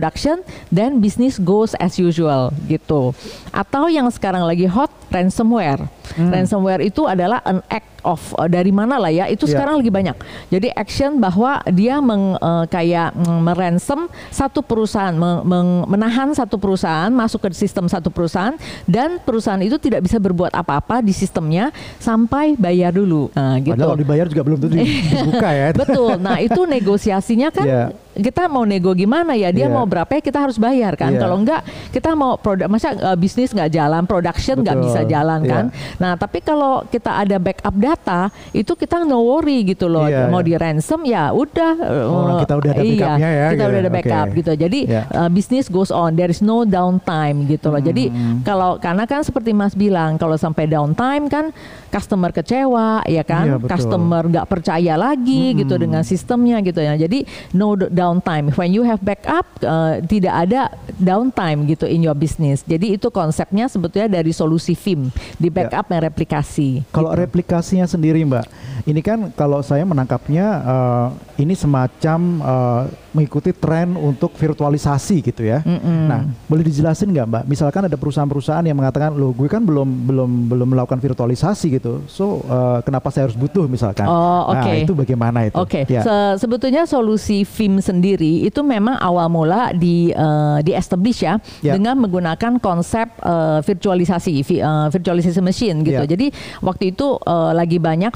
dan 0.68 0.98
bisnis 0.98 1.36
goes 1.36 1.74
as 1.76 1.96
usual 1.96 2.50
gitu. 2.64 3.10
Atau 3.50 3.86
yang 3.86 4.06
sekarang 4.08 4.42
lagi 4.42 4.64
hot 4.64 4.90
ransomware. 5.08 5.88
Ransomware 6.16 6.82
itu 6.82 7.04
adalah 7.04 7.38
an 7.42 7.60
act 7.68 7.86
of 8.00 8.18
uh, 8.34 8.46
dari 8.46 8.70
mana 8.70 8.96
lah 8.96 9.08
ya, 9.08 9.26
itu 9.26 9.44
Iya. 9.44 9.52
sekarang 9.54 9.74
lagi 9.76 9.90
banyak. 9.90 10.16
Jadi 10.48 10.68
action 10.70 11.16
bahwa 11.16 11.60
dia 11.68 11.98
meng, 11.98 12.34
uh, 12.34 12.64
kayak 12.64 13.12
mm, 13.12 13.40
meransom 13.42 14.00
satu 14.28 14.60
perusahaan, 14.60 15.12
meng- 15.12 15.44
meng- 15.44 15.84
menahan 15.86 16.32
satu 16.32 16.56
perusahaan 16.56 17.08
masuk 17.08 17.44
ke 17.44 17.54
sistem 17.54 17.86
satu 17.86 18.08
perusahaan 18.08 18.54
dan 18.84 19.18
perusahaan 19.18 19.60
itu 19.60 19.76
tidak 19.76 20.00
bisa 20.00 20.16
berbuat 20.16 20.52
apa-apa 20.52 21.00
di 21.00 21.10
sistemnya 21.10 21.68
sampai 21.98 22.54
bayar 22.54 22.90
dulu. 22.90 23.28
Nah, 23.32 23.58
gitu. 23.58 23.74
Padahal 23.74 23.88
kalau 23.92 24.00
dibayar 24.00 24.26
juga 24.26 24.42
belum 24.42 24.58
tentu 24.58 24.74
dibuka 24.80 25.48
ya. 25.50 25.66
Betul. 25.72 26.12
Nah 26.18 26.36
itu 26.38 26.60
negosiasinya 26.64 27.48
kan 27.50 27.66
Iya. 27.66 27.84
Kita 28.19 28.50
mau 28.50 28.67
nego 28.67 28.91
gimana 28.93 29.32
ya? 29.32 29.49
Dia 29.49 29.70
Iya. 29.70 29.73
mau 29.73 29.87
berapa 29.87 30.11
ya 30.11 30.20
kita 30.20 30.38
harus 30.43 30.59
bayar 30.59 30.99
kan? 30.99 31.15
Iya. 31.15 31.20
Kalau 31.23 31.37
enggak 31.38 31.62
kita 31.94 32.11
mau 32.12 32.35
produk, 32.35 32.67
masa 32.67 32.93
uh, 32.93 33.15
bisnis 33.15 33.55
nggak 33.55 33.70
jalan, 33.70 34.03
production 34.05 34.59
nggak 34.59 34.79
bisa 34.82 35.00
jalan 35.06 35.41
Iya. 35.43 35.50
kan? 35.50 35.65
Nah 35.97 36.12
tapi 36.15 36.43
kalau 36.43 36.82
kita 36.85 37.15
ada 37.15 37.38
backup 37.38 37.75
data 37.75 38.20
itu 38.50 38.75
kita 38.75 39.06
no 39.06 39.23
worry 39.23 39.62
gitu 39.65 39.87
loh. 39.87 40.11
Iya, 40.11 40.26
mau 40.26 40.43
iya. 40.43 40.47
di 40.47 40.55
ransom 40.55 41.00
ya 41.06 41.31
udah. 41.31 41.73
Orang 42.05 42.37
uh, 42.37 42.41
kita 42.43 42.55
udah 42.59 42.70
ada 42.70 42.82
iya, 42.82 42.99
backupnya 42.99 43.29
ya, 43.31 43.47
Kita 43.49 43.55
gitu. 43.55 43.70
udah 43.70 43.81
ada 43.81 43.93
backup 43.93 44.26
Oke. 44.26 44.37
gitu. 44.43 44.53
Jadi 44.59 44.81
Iya. 44.91 45.03
uh, 45.09 45.31
bisnis 45.31 45.67
goes 45.70 45.94
on. 45.94 46.11
There 46.12 46.29
is 46.29 46.43
no 46.43 46.67
downtime 46.67 47.47
gitu 47.47 47.70
loh. 47.70 47.79
Jadi 47.79 48.11
Hmm. 48.11 48.43
kalau 48.43 48.76
karena 48.79 49.06
kan 49.06 49.23
seperti 49.23 49.55
Mas 49.55 49.73
bilang 49.73 50.19
kalau 50.19 50.35
sampai 50.35 50.67
downtime 50.67 51.31
kan 51.31 51.55
customer 51.88 52.31
kecewa 52.31 53.02
ya 53.08 53.25
kan, 53.25 53.44
Iya, 53.49 53.56
betul. 53.58 53.70
customer 53.73 54.23
nggak 54.29 54.46
percaya 54.49 54.94
lagi 54.94 55.56
gitu 55.56 55.75
dengan 55.81 56.05
sistemnya 56.05 56.61
gitu 56.61 56.81
ya. 56.81 56.94
Jadi 56.96 57.25
no 57.56 57.75
downtime. 57.76 58.52
When 58.55 58.70
you 58.73 58.85
have 58.85 59.00
backup 59.00 59.46
uh, 59.64 60.00
tidak 60.05 60.49
ada 60.49 60.73
downtime 61.00 61.64
gitu 61.69 61.88
in 61.88 62.05
your 62.05 62.17
business. 62.17 62.62
Jadi 62.64 62.96
itu 63.00 63.08
konsepnya 63.08 63.67
sebetulnya 63.67 64.20
dari 64.20 64.31
solusi 64.31 64.76
FIM 64.76 65.08
di 65.40 65.49
backup 65.49 65.88
dan 65.88 66.05
replikasi. 66.05 66.85
Kalau 66.93 67.12
gitu. 67.12 67.20
replikasinya 67.25 67.88
sendiri 67.88 68.23
Mbak, 68.25 68.46
ini 68.87 69.00
kan 69.00 69.32
kalau 69.34 69.64
saya 69.64 69.82
menangkapnya 69.88 70.46
eh, 70.62 71.06
ini 71.38 71.55
semacam 71.55 72.19
eh, 72.38 72.82
mengikuti 73.08 73.50
tren 73.50 73.94
untuk 73.94 74.35
virtualisasi 74.35 75.23
gitu 75.23 75.43
ya. 75.43 75.62
Mm-mm. 75.62 76.06
Nah, 76.06 76.20
boleh 76.44 76.62
dijelasin 76.62 77.08
nggak 77.08 77.26
Mbak? 77.26 77.43
Misalkan 77.46 77.82
ada 77.87 77.94
perusahaan-perusahaan 77.94 78.62
yang 78.62 78.75
mengatakan, 78.75 79.14
loh 79.14 79.31
gue 79.31 79.46
kan 79.46 79.62
belum 79.62 79.87
belum 80.05 80.31
belum 80.50 80.69
melakukan 80.75 80.99
virtualisasi 80.99 81.79
gitu, 81.79 82.02
so 82.06 82.43
eh, 82.43 82.79
kenapa 82.82 83.08
saya 83.08 83.31
harus 83.31 83.38
butuh 83.38 83.64
misalkan? 83.64 84.06
Oh, 84.06 84.50
Nah, 84.50 84.67
oke. 84.67 84.82
itu 84.82 84.93
bagaimana 84.93 85.46
itu? 85.46 85.55
Oke, 85.55 85.87
Ya. 85.87 86.02
Se- 86.02 86.43
sebetulnya 86.43 86.85
solusi 86.85 87.43
FIM 87.43 87.79
sendiri 87.79 88.43
itu 88.43 88.61
memang 88.61 88.99
awal 88.99 89.31
mula 89.31 89.70
di 89.73 90.11
eh, 90.11 90.58
di 90.61 90.75
establish 90.75 91.23
ya, 91.23 91.38
Ya. 91.62 91.79
dengan 91.79 91.96
menggunakan 91.99 92.58
konsep 92.58 93.06
eh, 93.23 93.58
virtualisasi, 93.62 94.43
vi- 94.43 94.58
eh, 94.61 94.87
virtualisasi 94.91 95.38
machine 95.38 95.87
gitu. 95.87 96.02
Ya. 96.02 96.11
Jadi 96.11 96.34
waktu 96.61 96.91
itu 96.93 97.14
eh, 97.17 97.52
lagi 97.55 97.79
banyak 97.79 98.10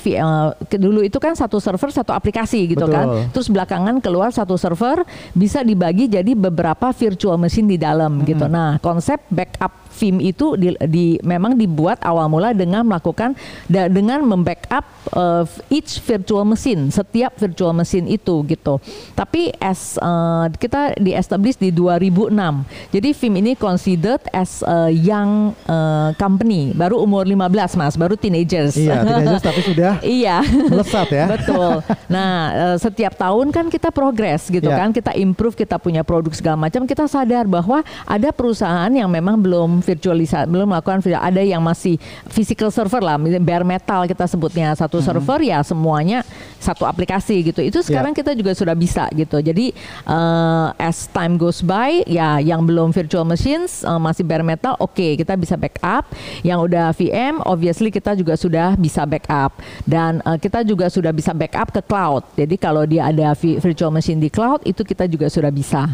ke- 0.66 0.78
dulu 0.78 1.00
itu 1.00 1.16
kan 1.16 1.32
satu 1.32 1.62
server 1.62 1.90
satu 1.90 2.10
aplikasi 2.10 2.66
gitu 2.66 2.82
Betul. 2.82 2.94
kan. 2.94 3.06
Terus 3.34 3.48
belakangan 3.50 3.98
keluar 3.98 4.30
satu 4.30 4.54
server 4.54 5.02
bisa 5.34 5.60
dibagi 5.66 6.06
jadi 6.08 6.32
beberapa 6.32 6.94
virtual 6.94 7.36
machine 7.36 7.66
di 7.66 7.78
dalam 7.80 8.22
gitu. 8.22 8.46
Nah, 8.46 8.78
konsep 8.78 9.18
backup 9.28 9.81
FIM 9.92 10.18
itu 10.18 10.56
di, 10.56 10.72
di- 10.88 11.20
memang 11.20 11.52
dibuat 11.52 12.00
awal 12.00 12.26
mula 12.26 12.50
dengan 12.50 12.82
melakukan 12.82 13.36
da- 13.66 13.86
dengan 13.86 14.24
membackup 14.24 14.84
uh, 15.12 15.44
each 15.68 16.00
virtual 16.00 16.42
machine, 16.42 16.88
setiap 16.88 17.36
virtual 17.36 17.70
machine 17.70 18.08
itu 18.08 18.40
gitu. 18.44 18.80
Tapi 19.12 19.52
as 19.56 19.94
uh, 19.96 20.48
kita 20.52 20.96
di 20.96 21.12
establish 21.12 21.54
di 21.54 21.68
2006. 21.68 22.32
Jadi 22.90 23.08
FIM 23.12 23.34
ini 23.36 23.52
considered 23.52 24.24
as 24.30 24.62
a 24.62 24.88
young 24.88 25.52
uh, 25.66 26.16
company, 26.16 26.72
baru 26.72 26.96
umur 26.98 27.28
15 27.28 27.76
Mas, 27.76 27.94
baru 27.94 28.16
teenagers. 28.16 28.72
Iya, 28.74 29.02
teenagers 29.04 29.42
tapi 29.42 29.60
sudah 29.60 29.92
Iya. 30.00 30.40
melesat 30.66 31.08
ya. 31.10 31.26
Betul. 31.28 31.84
Nah, 32.08 32.30
eh, 32.48 32.76
setiap 32.78 33.12
tahun 33.14 33.50
kan 33.50 33.68
kita 33.68 33.90
progres 33.90 34.48
gitu 34.48 34.64
Ya. 34.64 34.78
kan, 34.78 34.88
kita 34.90 35.12
improve, 35.12 35.52
kita 35.52 35.76
punya 35.76 36.00
produk 36.00 36.32
segala 36.32 36.56
macam, 36.56 36.86
kita 36.86 37.04
sadar 37.04 37.44
bahwa 37.44 37.82
ada 38.06 38.32
perusahaan 38.32 38.88
yang 38.88 39.10
memang 39.10 39.36
belum 39.36 39.81
virtualisasi, 39.82 40.46
belum 40.48 40.70
melakukan 40.70 41.02
ada 41.18 41.42
yang 41.42 41.60
masih 41.60 41.98
physical 42.30 42.70
server 42.70 43.02
lah, 43.02 43.18
bare 43.42 43.66
metal 43.66 44.06
kita 44.06 44.24
sebutnya 44.30 44.72
satu 44.78 45.02
server 45.02 45.42
ya 45.42 45.60
semuanya 45.66 46.22
satu 46.62 46.86
aplikasi 46.86 47.42
gitu. 47.50 47.58
Itu 47.58 47.82
sekarang 47.82 48.14
kita 48.14 48.32
juga 48.38 48.54
sudah 48.54 48.78
bisa 48.78 49.10
gitu. 49.12 49.42
Jadi 49.42 49.74
eh, 50.06 50.68
as 50.78 51.10
time 51.10 51.34
goes 51.34 51.60
by, 51.60 52.06
ya 52.06 52.38
yang 52.38 52.62
belum 52.62 52.94
virtual 52.94 53.26
machines 53.26 53.82
eh, 53.82 54.00
masih 54.00 54.22
bare 54.22 54.46
metal, 54.46 54.78
oke 54.78 55.18
kita 55.18 55.34
bisa 55.34 55.58
backup. 55.58 56.06
Yang 56.46 56.58
udah 56.70 56.86
VM, 56.94 57.34
obviously 57.42 57.90
kita 57.90 58.14
juga 58.14 58.38
sudah 58.38 58.78
bisa 58.78 59.02
backup 59.02 59.58
dan 59.84 60.22
eh, 60.22 60.38
kita 60.38 60.62
juga 60.62 60.86
sudah 60.86 61.10
bisa 61.10 61.34
backup 61.34 61.74
ke 61.74 61.82
cloud. 61.82 62.22
Jadi 62.38 62.54
kalau 62.56 62.86
dia 62.86 63.10
ada 63.10 63.34
vi- 63.34 63.58
virtual 63.58 63.90
machine 63.90 64.22
di 64.22 64.30
cloud, 64.30 64.62
itu 64.62 64.86
kita 64.86 65.10
juga 65.10 65.26
sudah 65.26 65.50
bisa 65.50 65.90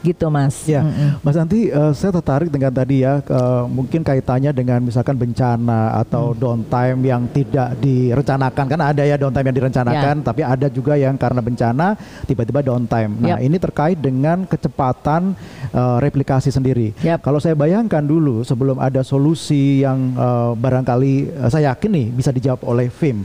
gitu 0.00 0.26
mas. 0.28 0.64
Ya, 0.64 0.80
Mm-mm. 0.82 1.20
Mas 1.20 1.36
Anti, 1.36 1.68
eh, 1.68 1.92
saya 1.92 2.10
tertarik 2.16 2.48
dengan 2.48 2.72
tadi 2.72 3.04
ya, 3.04 3.20
eh, 3.20 3.62
mungkin 3.68 4.00
kaitannya 4.00 4.50
dengan 4.50 4.80
misalkan 4.80 5.14
bencana 5.14 6.00
atau 6.00 6.32
Hmm. 6.32 6.38
downtime 6.38 7.00
yang 7.04 7.22
tidak 7.30 7.76
direncanakan, 7.78 8.64
kan 8.66 8.80
ada 8.80 9.02
ya 9.02 9.16
downtime 9.16 9.46
yang 9.52 9.58
direncanakan, 9.64 10.14
tapi 10.24 10.40
ada 10.40 10.66
juga 10.68 10.96
yang 10.96 11.16
karena 11.16 11.40
bencana 11.40 11.86
tiba-tiba 12.24 12.60
downtime. 12.60 13.12
Nah, 13.20 13.36
Yap. 13.36 13.44
ini 13.44 13.56
terkait 13.56 13.98
dengan 13.98 14.44
kecepatan 14.44 15.32
eh, 15.70 15.96
replikasi 16.00 16.50
sendiri. 16.50 16.96
Yap. 17.00 17.22
Kalau 17.22 17.38
saya 17.38 17.54
bayangkan 17.54 18.02
dulu 18.02 18.42
sebelum 18.42 18.80
ada 18.80 19.04
solusi 19.04 19.84
yang 19.84 20.16
eh, 20.16 20.52
barangkali 20.56 21.14
eh, 21.30 21.48
saya 21.48 21.72
yakin 21.74 21.90
nih 21.92 22.06
bisa 22.10 22.30
dijawab 22.30 22.64
oleh 22.64 22.88
Vim, 22.90 23.22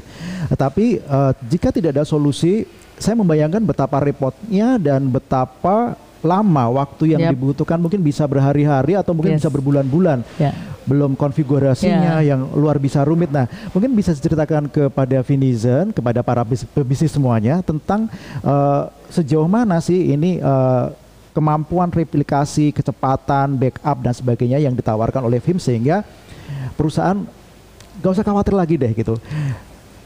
tapi 0.53 0.99
eh, 0.99 1.31
jika 1.47 1.71
tidak 1.71 1.95
ada 1.97 2.03
solusi, 2.05 2.67
saya 2.95 3.19
membayangkan 3.19 3.59
betapa 3.59 3.99
repotnya 3.99 4.79
dan 4.79 5.11
betapa 5.11 5.99
lama 6.25 6.73
waktu 6.73 7.13
yang 7.13 7.21
Yap. 7.21 7.31
dibutuhkan 7.37 7.77
mungkin 7.77 8.01
bisa 8.01 8.25
berhari-hari 8.25 8.97
atau 8.97 9.13
mungkin 9.13 9.37
Yes. 9.37 9.45
bisa 9.45 9.53
berbulan-bulan. 9.53 10.25
Ya. 10.35 10.51
Belum 10.85 11.13
konfigurasinya 11.13 12.21
Ya. 12.21 12.33
yang 12.35 12.49
luar 12.53 12.77
biasa 12.77 13.05
rumit. 13.05 13.29
Nah, 13.29 13.45
mungkin 13.69 13.93
bisa 13.93 14.09
diceritakan 14.11 14.67
kepada 14.67 15.21
Vinizen, 15.21 15.89
kepada 15.89 16.21
para 16.21 16.41
bis- 16.41 16.65
pebisnis 16.67 17.09
semuanya 17.09 17.61
tentang 17.61 18.09
eh, 18.41 18.81
sejauh 19.09 19.45
mana 19.45 19.77
sih 19.79 20.11
ini 20.11 20.37
eh, 20.37 20.85
kemampuan 21.31 21.89
replikasi, 21.89 22.71
kecepatan, 22.71 23.53
backup 23.55 23.97
dan 23.99 24.13
sebagainya 24.13 24.57
yang 24.57 24.71
ditawarkan 24.71 25.25
oleh 25.25 25.37
Vim 25.37 25.57
sehingga 25.57 26.01
perusahaan 26.73 27.17
gak 27.99 28.11
usah 28.11 28.23
khawatir 28.23 28.53
lagi 28.53 28.75
deh 28.75 28.91
gitu. 28.91 29.19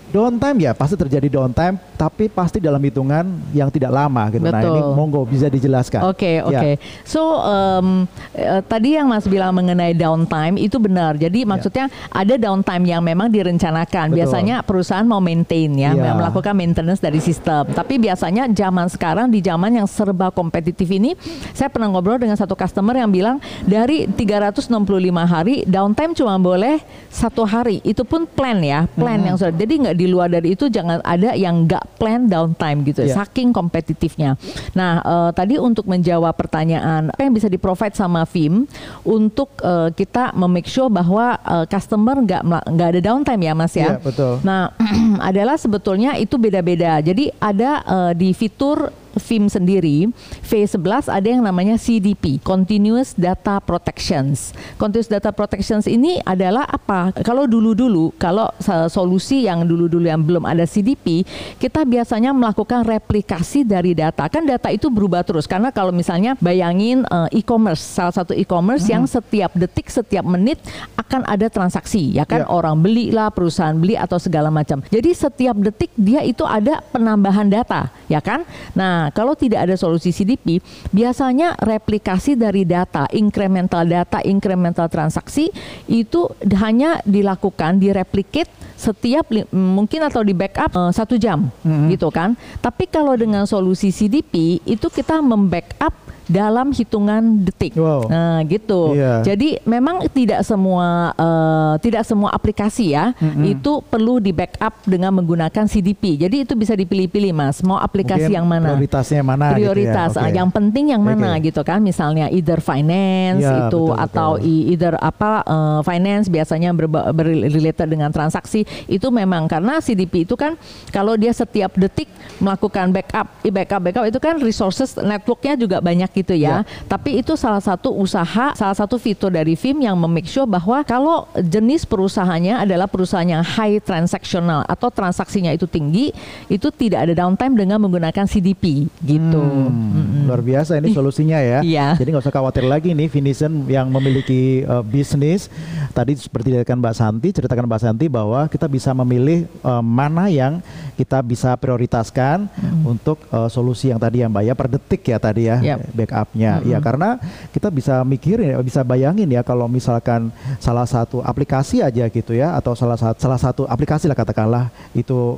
Downtime 0.09 0.57
ya 0.65 0.71
pasti 0.73 0.97
terjadi 0.97 1.29
downtime, 1.29 1.77
tapi 1.93 2.25
pasti 2.33 2.57
dalam 2.57 2.81
hitungan 2.81 3.29
yang 3.53 3.69
tidak 3.69 3.93
lama 3.93 4.25
gitu. 4.33 4.41
Nah 4.41 4.57
ini 4.57 4.81
Betul. 4.81 4.97
monggo 4.97 5.21
bisa 5.21 5.45
dijelaskan. 5.45 6.01
Oke 6.09 6.41
Ya. 6.41 6.49
oke. 6.49 6.71
So 7.05 7.21
em, 7.45 8.09
eh, 8.33 8.61
tadi 8.65 8.97
yang 8.97 9.05
Mas 9.05 9.29
bilang 9.29 9.53
mengenai 9.53 9.93
downtime 9.93 10.57
itu 10.57 10.81
benar. 10.81 11.13
Jadi 11.13 11.45
maksudnya 11.45 11.93
ada 12.09 12.33
downtime 12.41 12.89
yang 12.89 13.05
memang 13.05 13.29
direncanakan. 13.29 14.09
Betul. 14.09 14.17
Biasanya 14.17 14.65
perusahaan 14.65 15.05
mau 15.05 15.21
maintain 15.21 15.69
ya, 15.77 15.93
Ya. 15.93 16.17
melakukan 16.17 16.57
maintenance 16.57 16.97
dari 16.97 17.21
sistem. 17.21 17.69
Tapi 17.69 18.01
biasanya 18.01 18.49
zaman 18.49 18.89
sekarang 18.89 19.29
di 19.29 19.45
zaman 19.45 19.77
yang 19.77 19.85
serba 19.85 20.33
kompetitif 20.33 20.89
ini, 20.89 21.13
saya 21.53 21.69
pernah 21.69 21.85
ngobrol 21.85 22.17
dengan 22.17 22.33
satu 22.33 22.57
customer 22.57 22.97
yang 22.97 23.13
bilang 23.13 23.37
dari 23.61 24.09
365 24.09 25.29
hari 25.29 25.61
downtime 25.69 26.17
cuma 26.17 26.41
boleh 26.41 26.81
satu 27.13 27.45
hari. 27.45 27.77
Itu 27.85 28.01
pun 28.09 28.25
plan 28.25 28.57
ya, 28.57 28.89
plan 28.97 29.21
yang 29.21 29.37
sudah. 29.37 29.53
Jadi 29.53 29.73
nggak 29.85 29.97
di 29.99 30.07
luar 30.07 30.31
dari 30.31 30.55
itu 30.55 30.71
jangan 30.71 31.03
ada 31.03 31.35
yang 31.35 31.67
nggak 31.67 31.99
plan 31.99 32.31
downtime 32.31 32.87
gitu. 32.87 33.03
Ya. 33.03 33.19
Saking 33.19 33.51
kompetitifnya. 33.51 34.39
Nah, 34.71 35.03
eh, 35.03 35.29
tadi 35.35 35.59
untuk 35.59 35.83
menjawab 35.91 36.31
pertanyaan 36.39 37.11
apa 37.11 37.21
yang 37.27 37.35
bisa 37.35 37.51
di-provide 37.51 37.99
sama 37.99 38.23
Vim 38.23 38.63
untuk 39.03 39.51
eh, 39.59 39.91
kita 39.91 40.31
memake 40.31 40.71
sure 40.71 40.87
bahwa 40.87 41.35
eh, 41.35 41.65
customer 41.67 42.15
nggak 42.23 42.41
nggak 42.71 42.87
ada 42.95 43.01
downtime 43.03 43.41
ya, 43.43 43.53
Mas 43.53 43.75
Iya, 43.75 43.99
ya. 43.99 43.99
betul. 43.99 44.39
Nah, 44.47 44.71
adalah 45.29 45.59
sebetulnya 45.59 46.15
itu 46.15 46.39
beda-beda. 46.39 47.03
Jadi 47.03 47.27
ada 47.35 47.83
eh, 47.83 48.11
di 48.15 48.31
fitur 48.31 48.87
Vim 49.17 49.49
sendiri, 49.49 50.11
V11 50.45 51.09
ada 51.09 51.27
yang 51.27 51.41
namanya 51.41 51.75
CDP, 51.79 52.37
Continuous 52.41 53.17
Data 53.17 53.57
Protections. 53.63 54.53
Continuous 54.77 55.09
Data 55.09 55.33
Protections 55.33 55.89
ini 55.89 56.21
adalah 56.21 56.69
apa? 56.69 57.15
Kalau 57.25 57.49
dulu-dulu, 57.49 58.13
kalau 58.21 58.49
sa- 58.61 58.91
solusi 58.91 59.49
yang 59.49 59.65
dulu-dulu 59.65 60.05
yang 60.05 60.21
belum 60.21 60.45
ada 60.45 60.65
CDP, 60.65 61.25
kita 61.57 61.85
biasanya 61.85 62.35
melakukan 62.35 62.85
replikasi 62.85 63.65
dari 63.65 63.97
data. 63.97 64.29
Kan 64.29 64.45
data 64.45 64.69
itu 64.69 64.87
berubah 64.91 65.25
terus 65.25 65.49
karena 65.49 65.73
kalau 65.73 65.89
misalnya 65.89 66.37
bayangin 66.37 67.05
eh, 67.05 67.39
e-commerce, 67.41 67.81
salah 67.81 68.13
satu 68.13 68.33
e-commerce 68.33 68.85
yang 68.89 69.05
setiap 69.09 69.53
detik, 69.57 69.89
setiap 69.89 70.25
menit 70.25 70.61
akan 70.97 71.25
ada 71.25 71.49
transaksi, 71.49 72.13
ya 72.13 72.23
kan? 72.25 72.45
Ya. 72.45 72.47
Orang 72.49 72.81
beli 72.85 73.09
lah, 73.09 73.33
perusahaan 73.33 73.75
beli 73.75 73.97
atau 73.97 74.21
segala 74.21 74.53
macam. 74.53 74.81
Jadi 74.89 75.09
setiap 75.13 75.55
detik 75.57 75.91
dia 75.97 76.21
itu 76.21 76.45
ada 76.45 76.81
penambahan 76.93 77.49
data, 77.49 77.91
ya 78.09 78.19
kan? 78.19 78.43
Nah, 78.73 79.13
kalau 79.13 79.37
tidak 79.37 79.69
ada 79.69 79.77
solusi 79.77 80.09
CDP, 80.09 80.59
biasanya 80.89 81.53
replikasi 81.61 82.33
dari 82.33 82.65
data, 82.65 83.05
incremental 83.13 83.85
data, 83.85 84.19
incremental 84.25 84.89
transaksi 84.89 85.53
itu 85.85 86.27
hanya 86.57 86.99
dilakukan, 87.05 87.77
direplicate 87.77 88.49
setiap 88.73 89.29
li- 89.29 89.45
mungkin 89.53 90.01
atau 90.03 90.25
di 90.25 90.33
backup 90.33 90.73
eh, 90.73 90.91
satu 90.91 91.15
jam, 91.15 91.53
gitu 91.87 92.09
kan? 92.09 92.33
Tapi 92.59 92.89
kalau 92.89 93.13
dengan 93.13 93.45
solusi 93.45 93.93
CDP 93.93 94.59
itu 94.65 94.89
kita 94.89 95.21
membackup 95.21 95.93
dalam 96.29 96.69
hitungan 96.69 97.41
detik. 97.41 97.73
Wow. 97.73 98.05
Nah, 98.05 98.45
gitu. 98.45 98.93
Iya. 98.93 99.25
Jadi 99.25 99.57
memang 99.65 100.05
tidak 100.13 100.45
semua 100.45 101.11
eh, 101.17 101.73
tidak 101.81 102.05
semua 102.05 102.29
aplikasi 102.31 102.93
ya 102.93 103.11
itu 103.41 103.81
perlu 103.81 104.21
di 104.21 104.29
backup 104.29 104.77
dengan 104.85 105.09
menggunakan 105.17 105.65
CDP. 105.65 106.21
Jadi 106.21 106.45
itu 106.45 106.53
bisa 106.53 106.77
dipilih-pilih 106.77 107.33
Mas, 107.33 107.65
mau 107.65 107.81
aplikasi 107.81 108.29
Mungkin 108.29 108.37
yang 108.37 108.45
mana? 108.45 108.77
Prioritasnya 108.77 109.21
mana? 109.25 109.45
gitu 109.49 109.49
ya. 109.49 109.57
Prioritas. 109.57 110.11
Ah, 110.15 110.29
Yang 110.29 110.49
penting 110.53 110.85
yang 110.93 111.01
mana 111.01 111.35
Oke. 111.35 111.49
gitu 111.49 111.61
kan? 111.65 111.81
Misalnya 111.81 112.29
either 112.29 112.61
finance 112.61 113.41
Ya, 113.41 113.65
itu 113.65 113.81
betul, 113.89 113.97
atau 113.97 114.29
betul. 114.37 114.69
either 114.69 114.93
apa 115.01 115.31
eh, 115.41 115.79
finance 115.81 116.29
biasanya 116.29 116.69
berrelated 116.75 117.89
dengan 117.89 118.13
transaksi 118.13 118.63
itu 118.85 119.07
memang 119.09 119.49
karena 119.49 119.81
CDP 119.81 120.29
itu 120.29 120.37
kan 120.37 120.53
kalau 120.93 121.17
dia 121.17 121.33
setiap 121.33 121.73
detik 121.73 122.05
melakukan 122.37 122.93
backup, 122.93 123.27
backup 123.41 123.81
backup 123.81 124.05
itu 124.05 124.19
kan 124.21 124.35
resources 124.37 124.93
networknya 124.95 125.57
juga 125.57 125.77
banyak 125.81 126.11
gitu 126.21 126.35
ya. 126.35 126.67
Tapi 126.85 127.23
itu 127.23 127.33
salah 127.39 127.63
satu 127.63 127.95
usaha, 127.95 128.53
salah 128.53 128.75
satu 128.75 128.99
fitur 128.99 129.31
dari 129.31 129.55
Vim 129.55 129.79
yang 129.79 129.95
memake 129.95 130.27
sure 130.27 130.45
bahwa 130.45 130.83
kalau 130.83 131.25
jenis 131.39 131.87
perusahaannya 131.87 132.59
adalah 132.59 132.85
perusahaan 132.85 133.25
yang 133.25 133.43
high 133.43 133.79
transactional 133.79 134.67
atau 134.67 134.91
transaksinya 134.91 135.55
itu 135.55 135.65
tinggi, 135.65 136.11
itu 136.51 136.67
tidak 136.75 137.07
ada 137.07 137.13
downtime 137.15 137.55
dengan 137.55 137.79
menggunakan 137.79 138.27
CDP 138.27 138.91
gitu. 139.03 139.41
Hmm, 139.41 140.27
luar 140.27 140.43
biasa 140.43 140.77
ini 140.77 140.91
solusinya 140.97 141.39
ya. 141.39 141.59
Iya. 141.63 141.87
Jadi 141.95 142.09
nggak 142.11 142.23
usah 142.27 142.35
khawatir 142.35 142.65
lagi 142.67 142.91
nih 142.91 143.07
Finison 143.07 143.65
yang 143.65 143.87
memiliki 143.87 144.67
uh, 144.67 144.83
bisnis. 144.83 145.47
Tadi 145.95 146.15
seperti 146.15 146.53
dikatakan 146.53 146.79
Mbak 146.79 146.95
Santi, 146.95 147.27
ceritakan 147.33 147.65
Mbak 147.65 147.81
Santi 147.81 148.05
bahwa 148.11 148.45
kita 148.51 148.69
bisa 148.69 148.91
memilih 148.93 149.49
uh, 149.63 149.81
mana 149.81 150.27
yang 150.29 150.61
kita 150.99 151.23
bisa 151.23 151.55
prioritaskan 151.55 152.51
untuk 152.83 153.23
uh, 153.31 153.47
solusi 153.47 153.89
yang 153.89 153.99
tadi 153.99 154.21
ya 154.21 154.27
Mbak 154.27 154.43
ya 154.43 154.53
per 154.53 154.67
detik 154.67 155.01
ya 155.07 155.17
tadi 155.17 155.47
ya 155.47 155.57
Yap. 155.63 155.79
Backupnya. 156.09 156.65
Ya 156.65 156.77
karena 156.81 157.21
kita 157.53 157.69
bisa 157.69 158.01
mikirin, 158.01 158.57
ya, 158.57 158.57
bisa 158.65 158.81
bayangin 158.81 159.29
ya 159.29 159.45
kalau 159.45 159.69
misalkan 159.69 160.33
salah 160.57 160.89
satu 160.89 161.21
aplikasi 161.21 161.85
aja 161.85 162.09
gitu 162.09 162.33
ya 162.33 162.57
atau 162.57 162.73
salah 162.73 162.97
satu 162.97 163.17
salah 163.21 163.37
satu 163.37 163.61
aplikasi 163.69 164.09
lah 164.09 164.17
katakanlah 164.17 164.73
itu 164.97 165.37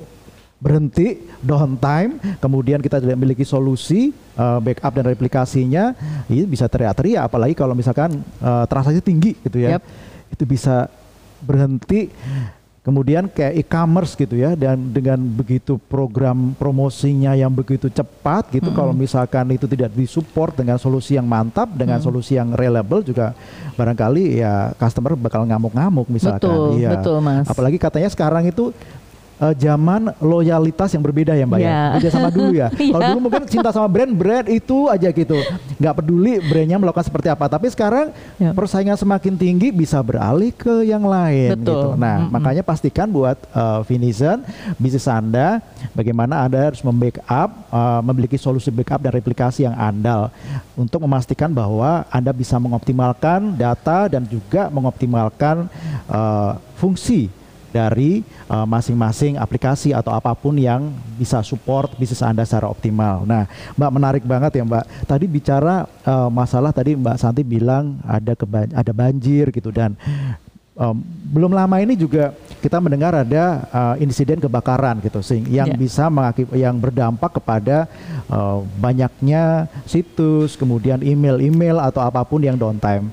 berhenti 0.62 1.18
downtime 1.42 2.22
kemudian 2.38 2.78
kita 2.86 3.02
tidak 3.02 3.18
memiliki 3.18 3.42
solusi 3.42 4.14
uh, 4.38 4.62
backup 4.62 4.94
dan 4.94 5.10
replikasinya 5.10 5.98
ini 6.30 6.46
bisa 6.46 6.70
teriak-teriak 6.70 7.26
apalagi 7.26 7.58
kalau 7.58 7.74
misalkan 7.74 8.22
uh, 8.38 8.70
transaksi 8.70 9.02
tinggi 9.02 9.34
gitu 9.42 9.58
ya 9.58 9.82
Yap. 9.82 9.84
itu 10.30 10.44
bisa 10.46 10.86
berhenti 11.42 12.14
kemudian 12.82 13.30
kayak 13.30 13.62
e-commerce 13.62 14.18
gitu 14.18 14.34
ya 14.34 14.58
dan 14.58 14.90
dengan 14.90 15.22
begitu 15.22 15.78
program 15.86 16.58
promosinya 16.58 17.38
yang 17.38 17.54
begitu 17.54 17.94
cepat 17.94 18.50
gitu 18.50 18.74
kalau 18.74 18.90
misalkan 18.90 19.46
itu 19.54 19.70
tidak 19.70 19.94
disupport 19.94 20.50
dengan 20.58 20.82
solusi 20.82 21.14
yang 21.14 21.30
mantap 21.30 21.70
dengan 21.78 22.02
solusi 22.02 22.42
yang 22.42 22.58
reliable 22.58 23.06
juga 23.06 23.38
barangkali 23.78 24.42
ya 24.42 24.74
customer 24.82 25.14
bakal 25.14 25.46
ngamuk-ngamuk 25.46 26.10
misalkan 26.10 26.42
Betul, 26.42 26.82
Iya. 26.82 26.90
betul, 26.98 27.18
Mas. 27.22 27.46
apalagi 27.46 27.78
katanya 27.78 28.10
sekarang 28.10 28.50
itu 28.50 28.74
eh, 29.42 29.54
zaman 29.58 30.14
loyalitas 30.22 30.94
yang 30.94 31.02
berbeda 31.02 31.34
ya 31.34 31.44
Mbak 31.44 31.60
ya. 31.60 31.66
Iya. 31.66 31.82
Beda 31.98 32.10
sama 32.14 32.30
dulu 32.30 32.52
ya. 32.54 32.68
Kalau 32.94 33.02
Iya. 33.02 33.10
dulu 33.12 33.20
mungkin 33.26 33.44
cinta 33.50 33.70
sama 33.74 33.88
brand, 33.90 34.14
brand 34.14 34.48
itu 34.48 34.86
aja 34.88 35.10
gitu. 35.10 35.38
Nggak 35.82 35.94
peduli 35.98 36.38
brandnya 36.46 36.78
melakukan 36.78 37.06
seperti 37.06 37.28
apa. 37.28 37.50
Tapi 37.50 37.68
sekarang 37.70 38.14
Ya. 38.38 38.54
persaingan 38.54 38.96
semakin 38.96 39.34
tinggi 39.36 39.74
bisa 39.74 39.98
beralih 40.00 40.54
ke 40.54 40.86
yang 40.86 41.02
lain 41.02 41.58
Betul. 41.58 41.66
gitu. 41.66 41.80
Nah, 41.98 42.16
Mm-mm. 42.22 42.32
makanya 42.32 42.62
pastikan 42.62 43.10
buat 43.10 43.38
uh, 43.52 43.82
Vinizen 43.84 44.46
bisnis 44.78 45.06
Anda 45.06 45.60
bagaimana 45.92 46.46
Anda 46.46 46.70
harus 46.70 46.82
membackup 46.82 47.50
uh, 47.70 48.02
memiliki 48.06 48.38
solusi 48.38 48.70
backup 48.70 49.02
dan 49.02 49.12
replikasi 49.12 49.66
yang 49.66 49.74
andal 49.74 50.30
untuk 50.78 51.02
memastikan 51.02 51.50
bahwa 51.50 52.06
Anda 52.08 52.30
bisa 52.30 52.58
mengoptimalkan 52.58 53.58
data 53.58 54.06
dan 54.06 54.24
juga 54.26 54.70
mengoptimalkan 54.70 55.66
uh, 56.08 56.58
fungsi 56.78 57.30
dari 57.72 58.22
uh, 58.52 58.68
masing-masing 58.68 59.40
aplikasi 59.40 59.96
atau 59.96 60.12
apa 60.12 60.36
pun 60.36 60.54
yang 60.60 60.92
bisa 61.16 61.40
support 61.42 61.96
bisnis 61.96 62.22
Anda 62.22 62.44
secara 62.44 62.68
optimal. 62.68 63.24
Nah, 63.24 63.48
Mbak 63.80 63.92
menarik 63.92 64.24
banget 64.28 64.60
ya 64.60 64.64
Mbak. 64.68 65.08
Tadi 65.08 65.26
bicara 65.26 65.88
uh, 66.04 66.28
masalah 66.28 66.76
tadi 66.76 66.94
Mbak 67.00 67.18
Santi 67.18 67.42
bilang 67.42 67.98
ada 68.04 68.36
keba- 68.36 68.70
ada 68.72 68.92
banjir 68.92 69.50
gitu 69.56 69.72
dan 69.72 69.96
um, 70.76 71.00
belum 71.32 71.56
lama 71.56 71.80
ini 71.80 71.96
juga 71.96 72.36
kita 72.60 72.78
mendengar 72.84 73.16
ada 73.16 73.64
uh, 73.72 73.96
insiden 73.98 74.38
kebakaran 74.44 75.00
gitu 75.00 75.24
sing 75.24 75.48
yang 75.48 75.72
Ya. 75.72 75.80
bisa 75.80 76.12
mengakib 76.12 76.52
yang 76.52 76.76
berdampak 76.76 77.40
kepada 77.40 77.88
uh, 78.28 78.60
banyaknya 78.78 79.72
situs, 79.88 80.60
kemudian 80.60 81.00
email-email 81.00 81.80
atau 81.80 82.04
apa 82.04 82.22
pun 82.28 82.44
yang 82.44 82.60
downtime 82.60 83.10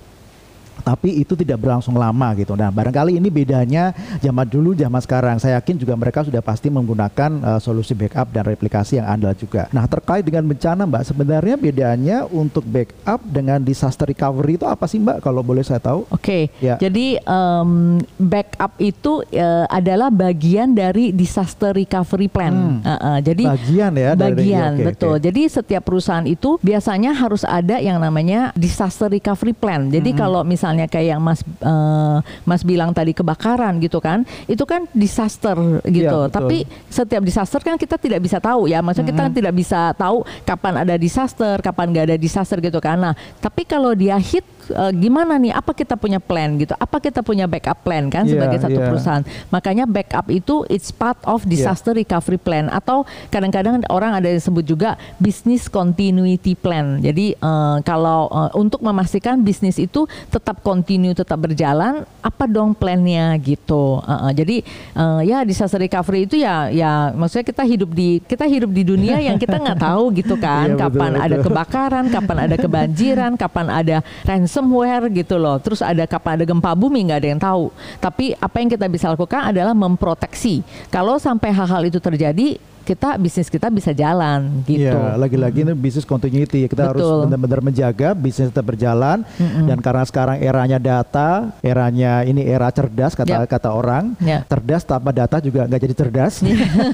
tapi 0.88 1.20
itu 1.20 1.36
tidak 1.36 1.60
berlangsung 1.60 1.92
lama 1.92 2.32
gitu. 2.32 2.56
Nah, 2.56 2.72
barangkali 2.72 3.20
ini 3.20 3.28
bedanya 3.28 3.92
zaman 4.24 4.48
dulu, 4.48 4.72
zaman 4.72 4.96
sekarang. 4.98 5.36
Saya 5.36 5.60
yakin 5.60 5.76
juga 5.76 5.92
mereka 5.92 6.24
sudah 6.24 6.40
pasti 6.40 6.72
menggunakan 6.72 7.30
uh, 7.44 7.60
solusi 7.60 7.92
backup 7.92 8.32
dan 8.32 8.48
replikasi 8.48 8.96
yang 8.96 9.04
andal 9.04 9.36
juga. 9.36 9.68
Nah, 9.68 9.84
terkait 9.84 10.24
dengan 10.24 10.48
bencana, 10.48 10.88
Mbak, 10.88 11.02
sebenarnya 11.04 11.56
bedanya 11.58 12.16
untuk 12.24 12.64
backup 12.64 13.20
dengan 13.22 13.60
disaster 13.60 14.08
recovery 14.08 14.56
itu 14.56 14.64
apa 14.64 14.88
sih, 14.88 14.96
Mbak? 14.96 15.20
Kalau 15.20 15.44
boleh 15.44 15.60
saya 15.60 15.76
tahu? 15.76 16.08
Oke, 16.08 16.48
Ya. 16.64 16.80
jadi 16.80 17.20
em, 17.20 17.70
backup 18.16 18.72
itu 18.78 19.20
eh, 19.28 19.66
adalah 19.68 20.08
bagian 20.08 20.72
dari 20.72 21.10
disaster 21.10 21.74
recovery 21.74 22.30
plan. 22.30 22.54
Hmm. 22.54 22.78
Eh, 22.80 22.90
eh, 22.94 23.18
jadi 23.26 23.42
Bagian 23.44 23.92
ya 23.92 24.10
dari- 24.14 24.38
bagian 24.38 24.72
oke, 24.72 24.84
betul. 24.88 25.12
oke. 25.12 25.20
Jadi 25.20 25.42
setiap 25.50 25.82
perusahaan 25.84 26.24
itu 26.24 26.56
biasanya 26.62 27.10
harus 27.12 27.42
ada 27.42 27.76
yang 27.76 27.98
namanya 27.98 28.54
disaster 28.54 29.10
recovery 29.10 29.52
plan. 29.52 29.90
Jadi 29.90 30.14
Hmm. 30.14 30.18
kalau 30.18 30.40
misalnya 30.42 30.77
kayak 30.86 31.18
yang 31.18 31.22
Mas 31.24 31.42
eh, 31.42 32.18
Mas 32.46 32.62
bilang 32.62 32.94
tadi 32.94 33.16
kebakaran 33.16 33.80
gitu 33.82 33.98
kan, 33.98 34.22
itu 34.46 34.62
kan 34.62 34.86
disaster 34.94 35.56
gitu. 35.88 36.28
Betul. 36.28 36.30
Tapi 36.30 36.58
setiap 36.86 37.22
disaster 37.24 37.60
kan 37.64 37.74
kita 37.74 37.98
tidak 37.98 38.20
bisa 38.22 38.38
tahu 38.38 38.70
ya. 38.70 38.78
Maksudnya 38.84 39.10
kita 39.10 39.24
tidak 39.32 39.54
bisa 39.56 39.90
tahu 39.96 40.22
kapan 40.44 40.86
ada 40.86 40.94
disaster, 40.94 41.58
kapan 41.64 41.90
nggak 41.90 42.04
ada 42.14 42.16
disaster 42.20 42.60
gitu 42.62 42.78
kan. 42.78 43.00
Nah, 43.00 43.14
tapi 43.40 43.64
kalau 43.64 43.96
dia 43.96 44.14
hit 44.20 44.44
eh, 44.70 44.92
gimana 44.94 45.36
nih? 45.36 45.52
Apa 45.52 45.72
kita 45.72 45.96
punya 45.96 46.18
plan 46.18 46.54
gitu? 46.56 46.72
Apa 46.76 47.00
kita 47.00 47.20
punya 47.20 47.44
backup 47.44 47.80
plan 47.82 48.06
kan 48.08 48.24
Iya, 48.24 48.36
sebagai 48.36 48.58
satu 48.60 48.78
iya. 48.80 48.86
perusahaan? 48.88 49.24
Makanya 49.50 49.84
backup 49.84 50.26
itu 50.28 50.64
it's 50.68 50.88
part 50.88 51.18
of 51.24 51.44
disaster 51.44 51.92
recovery 51.92 52.38
plan 52.38 52.68
atau 52.68 53.02
kadang-kadang 53.28 53.82
orang 53.90 54.14
ada 54.16 54.28
yang 54.28 54.40
sebut 54.40 54.64
juga 54.64 54.94
business 55.18 55.66
continuity 55.66 56.54
plan. 56.54 57.00
Jadi 57.02 57.34
eh, 57.34 57.76
kalau 57.82 58.28
eh, 58.30 58.50
untuk 58.56 58.80
memastikan 58.80 59.40
bisnis 59.42 59.76
itu 59.76 60.06
tetap 60.28 60.62
continue, 60.62 61.12
tetap 61.12 61.38
berjalan, 61.40 62.06
apa 62.22 62.44
dong 62.46 62.72
plannya 62.72 63.34
gitu. 63.42 64.00
Eh, 64.04 64.12
eh, 64.12 64.32
jadi 64.38 64.56
eh, 64.94 65.20
ya 65.26 65.38
disaster 65.42 65.80
recovery 65.80 66.24
itu 66.24 66.36
ya 66.38 66.68
ya 66.68 67.10
maksudnya 67.12 67.46
kita 67.46 67.62
hidup 67.64 67.90
di 67.90 68.20
kita 68.22 68.44
hidup 68.44 68.70
di 68.70 68.82
dunia 68.84 69.18
yang 69.18 69.36
kita 69.36 69.56
nggak 69.58 69.78
tahu 69.80 70.14
gitu 70.14 70.34
kan 70.44 70.68
Iya, 70.68 70.74
betul, 70.76 70.82
kapan 70.98 71.12
ada 71.14 71.36
betul. 71.36 71.44
kebakaran, 71.50 72.04
kapan 72.10 72.36
ada 72.44 72.56
kebanjiran, 72.58 73.32
kapan 73.38 73.66
ada 73.70 73.96
ransomware 74.22 74.57
gitu 75.10 75.36
loh. 75.36 75.56
Terus 75.62 75.80
ada 75.80 76.04
kapan 76.04 76.40
ada 76.40 76.44
gempa 76.44 76.72
bumi 76.74 77.08
nggak 77.08 77.18
ada 77.18 77.28
yang 77.28 77.40
tahu. 77.42 77.64
Tapi 77.98 78.36
apa 78.38 78.56
yang 78.60 78.70
kita 78.70 78.86
bisa 78.86 79.06
lakukan 79.10 79.50
adalah 79.50 79.72
memproteksi. 79.72 80.62
Kalau 80.88 81.16
sampai 81.16 81.50
hal-hal 81.54 81.82
itu 81.86 81.98
terjadi, 81.98 82.60
kita 82.88 83.20
bisnis 83.20 83.52
kita 83.52 83.68
bisa 83.68 83.92
jalan 83.92 84.64
gitu. 84.64 84.88
Iya, 84.88 85.20
lagi-lagi 85.20 85.60
ini 85.60 85.76
bisnis 85.76 86.08
continuity. 86.08 86.64
Kita 86.64 86.88
harus 86.88 87.04
Betul. 87.04 87.28
benar-benar 87.28 87.60
menjaga 87.60 88.08
bisnis 88.16 88.48
tetap 88.48 88.64
berjalan. 88.72 89.28
Dan 89.68 89.84
karena 89.84 90.08
sekarang 90.08 90.40
eranya 90.40 90.80
data, 90.80 91.52
eranya 91.60 92.24
ini 92.24 92.48
era 92.48 92.72
cerdas 92.72 93.12
kata 93.12 93.28
Ya. 93.28 93.44
kata 93.44 93.68
orang. 93.76 94.16
Ya. 94.24 94.40
Cerdas 94.48 94.88
tanpa 94.88 95.12
data 95.12 95.36
juga 95.44 95.68
nggak 95.68 95.80
jadi 95.84 95.94
cerdas. 96.00 96.40